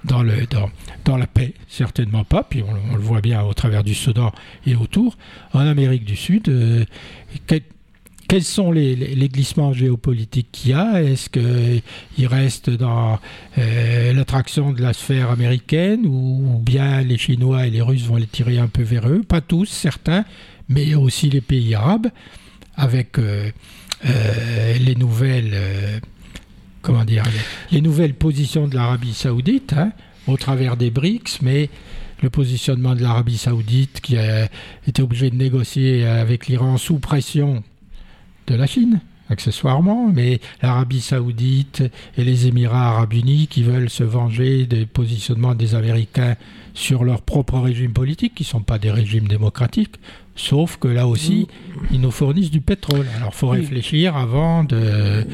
dans, 0.05 0.22
la 0.22 1.27
paix, 1.27 1.55
certainement 1.66 2.22
pas, 2.22 2.45
puis 2.45 2.62
on, 2.62 2.95
le 2.95 3.03
voit 3.03 3.20
bien 3.20 3.43
au 3.43 3.53
travers 3.53 3.83
du 3.83 3.95
Soudan 3.95 4.31
et 4.64 4.77
autour. 4.77 5.18
En 5.55 5.59
Amérique 5.59 6.05
du 6.05 6.14
Sud, 6.14 6.49
euh, 6.49 6.85
quels 8.29 8.45
sont 8.45 8.70
les, 8.70 8.95
glissements 9.29 9.72
géopolitiques 9.72 10.53
qu'il 10.53 10.70
y 10.70 10.75
a? 10.75 11.03
Est-ce 11.03 11.29
qu'il 11.29 12.27
reste 12.29 12.70
dans 12.70 13.18
euh, 13.59 14.12
l'attraction 14.12 14.72
de 14.72 14.83
la 14.83 14.93
sphère 14.93 15.33
américaine 15.33 16.07
ou, 16.07 16.62
bien 16.64 17.01
les 17.01 17.18
Chinois 17.18 17.66
et 17.66 17.70
les 17.70 17.83
Russes 17.83 18.05
vont 18.05 18.18
les 18.18 18.29
tirer 18.29 18.57
un 18.57 18.68
peu 18.68 18.85
vers 18.85 19.09
eux? 19.09 19.22
Pas 19.27 19.41
tous, 19.41 19.66
certains, 19.66 20.25
mais 20.68 20.95
aussi 20.95 21.29
les 21.29 21.41
pays 21.41 21.75
arabes 21.75 22.07
avec 22.77 23.18
euh, 23.18 23.51
euh, 24.05 24.79
les 24.79 24.95
nouvelles 24.95 25.53
euh, 25.55 25.99
comment 26.83 27.05
dire 27.05 27.25
les, 27.70 27.81
nouvelles 27.81 28.14
positions 28.14 28.68
de 28.68 28.75
l'Arabie 28.75 29.14
Saoudite 29.14 29.72
hein, 29.72 29.93
au 30.27 30.37
travers 30.37 30.77
des 30.77 30.91
BRICS, 30.91 31.41
mais 31.43 31.70
le 32.22 32.31
positionnement 32.31 32.95
de 32.95 33.03
l'Arabie 33.03 33.39
Saoudite 33.39 34.01
qui 34.01 34.16
a 34.18 34.49
été 34.87 35.03
obligé 35.03 35.31
de 35.31 35.37
négocier 35.37 36.07
avec 36.07 36.47
l'Iran 36.47 36.77
sous 36.77 36.99
pression 36.99 37.62
de 38.47 38.55
la 38.55 38.66
Chine 38.66 39.01
accessoirement, 39.31 40.11
mais 40.12 40.41
l'Arabie 40.62 41.01
saoudite 41.01 41.83
et 42.16 42.25
les 42.25 42.47
Émirats 42.47 42.89
arabes 42.89 43.14
unis 43.14 43.47
qui 43.49 43.62
veulent 43.62 43.91
se 43.91 44.05
venger 44.05 44.66
des 44.66 44.87
positionnements 44.87 45.55
des 45.55 45.75
Américains 45.75 46.37
sur 46.75 47.05
leur 47.05 47.22
propre 47.22 47.59
régime 47.59 47.93
politique, 47.93 48.35
qui 48.35 48.43
ne 48.43 48.49
sont 48.49 48.62
pas 48.62 48.79
des 48.79 48.91
régimes 48.91 49.29
démocratiques, 49.29 49.97
Sauf 50.37 50.78
que 50.78 50.89
là 50.89 51.07
aussi, 51.07 51.47
ils 51.93 52.01
nous 52.01 52.11
fournissent 52.11 52.51
du 52.51 52.61
pétrole. 52.61 53.07
Alors 53.16 53.30
il 53.32 53.37
faut 53.37 53.51
Oui. 53.51 53.59
réfléchir 53.61 54.16
avant 54.16 54.64
de. 54.64 55.24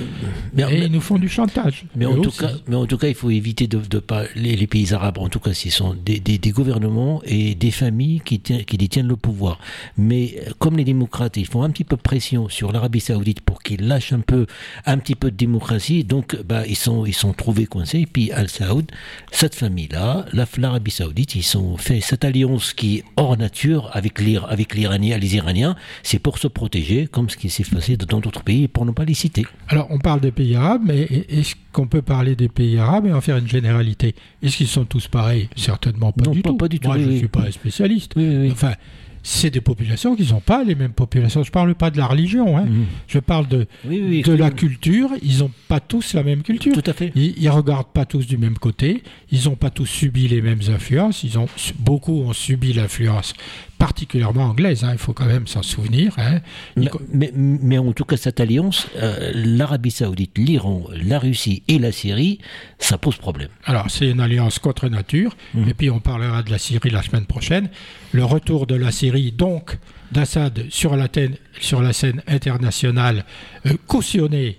Mais- 0.53 0.63
Et 0.63 0.67
mais- 0.67 0.87
ils 0.87 0.93
nous 0.93 1.01
font 1.01 1.19
du 1.19 1.29
chantage. 1.29 1.87
Mais 1.97 2.05
en, 2.05 2.17
tout 2.17 2.29
aussi. 2.29 2.39
cas, 2.41 2.51
mais 2.69 2.77
en 2.77 2.85
tout 2.87 2.99
cas, 2.99 3.09
il 3.09 3.15
faut 3.15 3.31
éviter 3.31 3.67
de, 3.67 3.79
de 3.79 3.99
pas 3.99 4.25
les, 4.37 4.57
les 4.57 4.67
pays 4.67 4.93
arabes. 4.93 5.17
En 5.19 5.29
tout 5.31 5.41
cas, 5.41 5.55
ce 5.55 5.71
sont 5.71 5.95
des, 5.95 6.21
des- 6.21 6.37
des 6.39 6.51
gouvernements 6.51 7.23
et 7.25 7.55
des 7.55 7.71
familles 7.71 8.21
qui, 8.25 8.41
qui 8.41 8.77
détiennent 8.77 9.09
le 9.09 9.17
pouvoir. 9.17 9.59
Mais 9.97 10.35
euh, 10.47 10.51
comme 10.59 10.77
les 10.77 10.85
démocrates, 10.85 11.37
ils 11.39 11.47
font 11.47 11.63
un 11.63 11.71
petit 11.71 11.85
peu 11.85 11.97
pression 11.97 12.49
sur 12.51 12.71
l'Arabie 12.73 13.01
Saoudite 13.01 13.41
pour 13.41 13.63
qu'ils 13.63 13.87
lâchent 13.89 14.13
un 14.13 14.21
peu, 14.21 14.47
un 14.85 14.99
petit 14.99 15.15
peu 15.15 15.31
de 15.31 15.37
démocratie. 15.37 16.05
Donc, 16.05 16.37
bah, 16.47 16.67
ils 16.67 16.77
sont, 16.77 17.07
ils 17.07 17.15
sont 17.15 17.33
trouvés 17.33 17.67
coincés. 17.67 18.01
Et 18.01 18.07
puis 18.07 18.33
Al 18.33 18.49
Saoud, 18.51 18.85
cette 19.33 19.55
famille-là, 19.55 20.27
la- 20.35 20.47
l'Arabie 20.59 20.91
Saoudite, 20.91 21.37
ils 21.37 21.57
ont 21.57 21.79
fait 21.79 22.01
cette 22.01 22.25
alliance 22.25 22.75
qui 22.75 22.99
est 22.99 23.05
hors 23.17 23.37
nature 23.39 23.89
avec 23.95 24.21
l'Ir- 24.21 24.47
avec 24.91 25.03
l'Iranien, 25.03 25.19
les 25.19 25.37
Iraniens. 25.37 25.77
C'est 26.03 26.19
pour 26.19 26.39
se 26.39 26.49
protéger, 26.49 27.07
comme 27.07 27.29
ce 27.31 27.37
qui 27.37 27.51
s'est 27.51 27.65
passé 27.65 27.97
dans 27.97 28.21
d'autres 28.21 28.43
pays, 28.43 28.69
pour 28.69 28.85
ne 28.85 28.91
pas 28.93 29.05
les 29.05 29.15
citer. 29.15 29.47
Alors, 29.69 29.87
on 29.91 29.99
parle 29.99 30.21
des 30.21 30.33
pays 30.33 30.55
arabes, 30.57 30.83
mais 30.85 31.03
est-ce 31.29 31.55
qu'on 31.73 31.87
peut 31.87 32.03
parler 32.03 32.37
des 32.37 32.49
pays 32.49 32.79
arabes 32.79 33.07
et 33.07 33.13
en 33.13 33.21
faire 33.21 33.37
une 33.37 33.49
généralité? 33.49 34.15
Est-ce 34.43 34.57
qu'ils 34.57 34.67
sont 34.69 34.85
tous 34.85 35.09
pareils? 35.09 35.49
Certainement 35.57 36.13
pas 36.13 36.25
Non, 36.25 36.33
du 36.33 36.43
pas- 36.43 36.51
tout. 36.51 36.57
pas 36.57 36.69
du 36.69 36.79
tout, 36.81 36.89
Moi, 36.89 36.97
oui, 36.97 37.03
je 37.03 37.07
ne 37.09 37.13
oui. 37.13 37.19
suis 37.19 37.29
pas 37.29 37.43
un 37.43 37.51
spécialiste. 37.51 38.13
Oui. 38.17 38.51
Enfin, 38.51 38.75
c'est 39.23 39.51
des 39.51 39.61
populations 39.61 40.17
qui 40.17 40.23
ne 40.23 40.29
sont 40.29 40.41
pas 40.41 40.65
les 40.65 40.75
mêmes 40.75 40.93
populations. 40.95 41.43
Je 41.43 41.51
ne 41.51 41.53
parle 41.53 41.75
pas 41.75 41.91
de 41.91 41.99
la 41.99 42.07
religion. 42.07 42.57
hein. 42.57 42.65
Mhm. 42.65 42.87
Je 43.07 43.19
parle 43.19 43.47
de, 43.49 43.67
Oui, 43.85 44.01
oui, 44.03 44.23
de 44.23 44.33
la 44.33 44.51
culture. 44.51 45.11
Ils 45.23 45.41
n'ont 45.41 45.51
pas 45.69 45.79
tous 45.79 46.15
la 46.15 46.23
même 46.23 46.43
culture. 46.43 46.73
Tout 46.73 46.91
à 46.91 46.95
fait. 46.95 47.13
Ils 47.15 47.35
ne 47.45 47.51
regardent 47.51 47.93
pas 47.93 48.07
tous 48.07 48.27
du 48.27 48.39
même 48.39 48.57
côté. 48.57 49.03
Ils 49.31 49.45
n'ont 49.45 49.57
pas 49.57 49.69
tous 49.69 49.85
subi 49.85 50.27
les 50.27 50.41
mêmes 50.41 50.63
influences. 50.75 51.23
Ils 51.23 51.39
ont, 51.39 51.49
beaucoup 51.79 52.15
ont 52.23 52.33
subi 52.33 52.73
l'influence, 52.73 53.35
particulièrement 53.81 54.45
anglaise. 54.45 54.85
hein, 54.85 54.91
il 54.93 54.99
faut 54.99 55.13
quand 55.13 55.25
même 55.27 55.47
s'en 55.49 55.63
souvenir. 55.63 56.13
hein. 56.19 56.41
Mais, 56.77 56.89
mais, 57.13 57.33
mais 57.35 57.79
en 57.79 57.93
tout 57.93 58.05
cas, 58.05 58.17
cette 58.17 58.39
alliance, 58.39 58.87
euh, 58.97 59.33
l'Arabie 59.35 59.91
Saoudite, 59.91 60.39
l'Iran, 60.39 60.85
la 60.95 61.19
Russie 61.19 61.65
et 61.67 61.79
la 61.81 61.91
Syrie, 61.91 62.39
ça 62.79 62.99
pose 62.99 63.17
problème. 63.17 63.49
Alors, 63.65 63.91
c'est 63.91 64.09
une 64.11 64.21
alliance 64.21 64.59
contre 64.61 64.89
nature. 64.89 65.35
Mhm. 65.55 65.69
Et 65.69 65.75
puis, 65.75 65.91
on 65.91 65.99
parlera 65.99 66.43
de 66.45 66.51
la 66.51 66.59
Syrie 66.59 66.91
la 66.91 67.03
semaine 67.03 67.27
prochaine. 67.27 67.69
Le 68.13 68.25
retour 68.25 68.67
de 68.67 68.75
la 68.77 68.93
Syrie, 68.93 69.33
donc, 69.33 69.77
d'Assad 70.13 70.67
sur 70.71 70.95
la, 70.97 71.09
thène- 71.09 71.37
sur 71.61 71.81
la 71.83 71.93
scène 71.93 72.23
internationale, 72.29 73.25
euh, 73.67 73.73
cautionné 73.87 74.59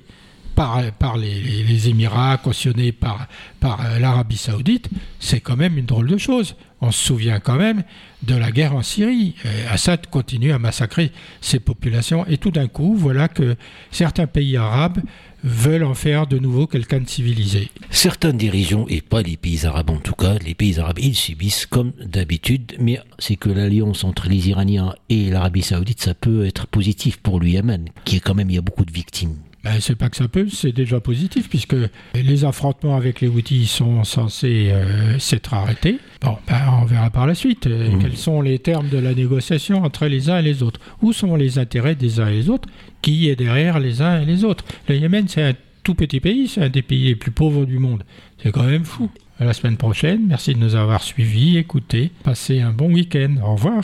par, 0.56 1.18
les, 1.18 1.90
Émirats, 1.90 2.38
cautionné 2.38 2.92
par, 2.92 3.28
par 3.60 3.86
euh, 3.86 4.00
l'Arabie 4.00 4.38
Saoudite, 4.38 4.90
c'est 5.20 5.40
quand 5.40 5.58
même 5.58 5.78
une 5.78 5.86
drôle 5.86 6.08
de 6.08 6.18
chose. 6.18 6.56
On 6.82 6.92
se 6.92 7.06
souvient 7.06 7.40
quand 7.40 7.58
même 7.58 7.84
de 8.24 8.36
la 8.36 8.52
guerre 8.52 8.76
en 8.76 8.82
Syrie. 8.82 9.36
Euh, 9.46 9.68
Assad 9.72 10.08
continue 10.08 10.52
à 10.52 10.60
massacrer 10.60 11.12
ses 11.40 11.60
populations. 11.60 12.26
Et 12.28 12.38
tout 12.38 12.52
d'un 12.52 12.68
coup, 12.68 12.96
voilà 12.96 13.28
que 13.28 13.56
certains 13.92 14.28
pays 14.28 14.58
arabes 14.58 15.00
veulent 15.44 15.84
en 15.84 15.94
faire 15.94 16.28
de 16.28 16.38
nouveau 16.38 16.68
quelqu'un 16.68 17.00
de 17.00 17.08
civilisé. 17.08 17.70
Certains 17.90 18.34
dirigeants, 18.34 18.86
et 18.88 19.02
pas 19.02 19.22
les 19.22 19.38
pays 19.38 19.66
arabes 19.66 19.90
en 19.90 19.98
tout 19.98 20.14
cas, 20.14 20.36
les 20.40 20.54
pays 20.54 20.80
arabes, 20.80 21.00
ils 21.00 21.16
subissent 21.16 21.66
comme 21.66 21.94
d'habitude, 22.04 22.76
mais 22.80 23.00
c'est 23.20 23.36
que 23.36 23.50
l'alliance 23.50 24.04
entre 24.04 24.30
les 24.30 24.50
Iraniens 24.50 24.94
et 25.10 25.30
l'Arabie 25.30 25.64
Saoudite, 25.64 26.02
ça 26.02 26.14
peut 26.14 26.46
être 26.46 26.68
positif 26.68 27.18
pour 27.18 27.40
le 27.40 27.48
Yémen, 27.48 27.90
qui 28.06 28.18
est 28.18 28.20
quand 28.20 28.36
même, 28.36 28.50
il 28.50 28.56
y 28.56 28.60
a 28.60 28.62
beaucoup 28.62 28.86
de 28.86 28.92
victimes. 28.92 29.38
Ben, 29.64 29.80
c'est 29.80 29.96
pas 29.96 30.10
que 30.10 30.18
ça 30.18 30.28
peut, 30.28 30.48
c'est 30.52 30.72
déjà 30.72 31.00
positif 31.00 31.48
puisque 31.50 31.76
les 32.16 32.46
affrontements 32.46 32.96
avec 32.96 33.22
les 33.22 33.28
Houthis 33.28 33.68
sont 33.68 34.04
censés 34.04 34.70
euh, 34.72 35.20
s'être 35.20 35.54
arrêtés. 35.54 35.98
Bon, 36.22 36.38
ben, 36.48 36.62
on 36.82 36.86
verra 36.86 37.10
par 37.12 37.28
la 37.28 37.36
suite 37.36 37.68
euh, 37.68 37.90
Mhm. 37.92 38.02
quels 38.02 38.18
sont 38.18 38.42
les 38.42 38.58
termes 38.60 38.90
de 38.90 38.98
la 38.98 39.14
négociation 39.14 39.84
entre 39.84 40.08
les 40.08 40.30
uns 40.32 40.40
et 40.40 40.42
les 40.42 40.64
autres. 40.64 40.80
Où 41.04 41.14
sont 41.14 41.36
les 41.36 41.60
intérêts 41.60 41.94
des 41.96 42.20
uns 42.20 42.28
et 42.28 42.34
les 42.34 42.50
autres 42.50 42.68
Qui 43.04 43.30
est 43.30 43.36
derrière 43.36 43.80
les 43.80 44.02
uns 44.02 44.22
et 44.22 44.26
les 44.26 44.44
autres? 44.44 44.66
Le 44.90 44.96
Yémen, 44.98 45.28
c'est 45.28 45.44
un 45.44 45.54
tout 45.84 45.94
petit 45.96 46.20
pays, 46.20 46.48
c'est 46.48 46.62
un 46.64 46.70
des 46.70 46.82
pays 46.84 47.06
les 47.06 47.16
plus 47.16 47.32
pauvres 47.32 47.66
du 47.66 47.78
monde. 47.80 48.04
C'est 48.42 48.52
quand 48.52 48.64
même 48.64 48.84
fou. 48.86 49.10
À 49.40 49.46
la 49.46 49.54
semaine 49.54 49.78
prochaine, 49.78 50.22
merci 50.28 50.54
de 50.54 50.60
nous 50.60 50.76
avoir 50.76 51.02
suivis, 51.04 51.58
écoutés. 51.58 52.12
Passez 52.24 52.62
un 52.62 52.72
bon 52.72 52.92
week-end. 52.94 53.36
Au 53.44 53.54
revoir. 53.56 53.84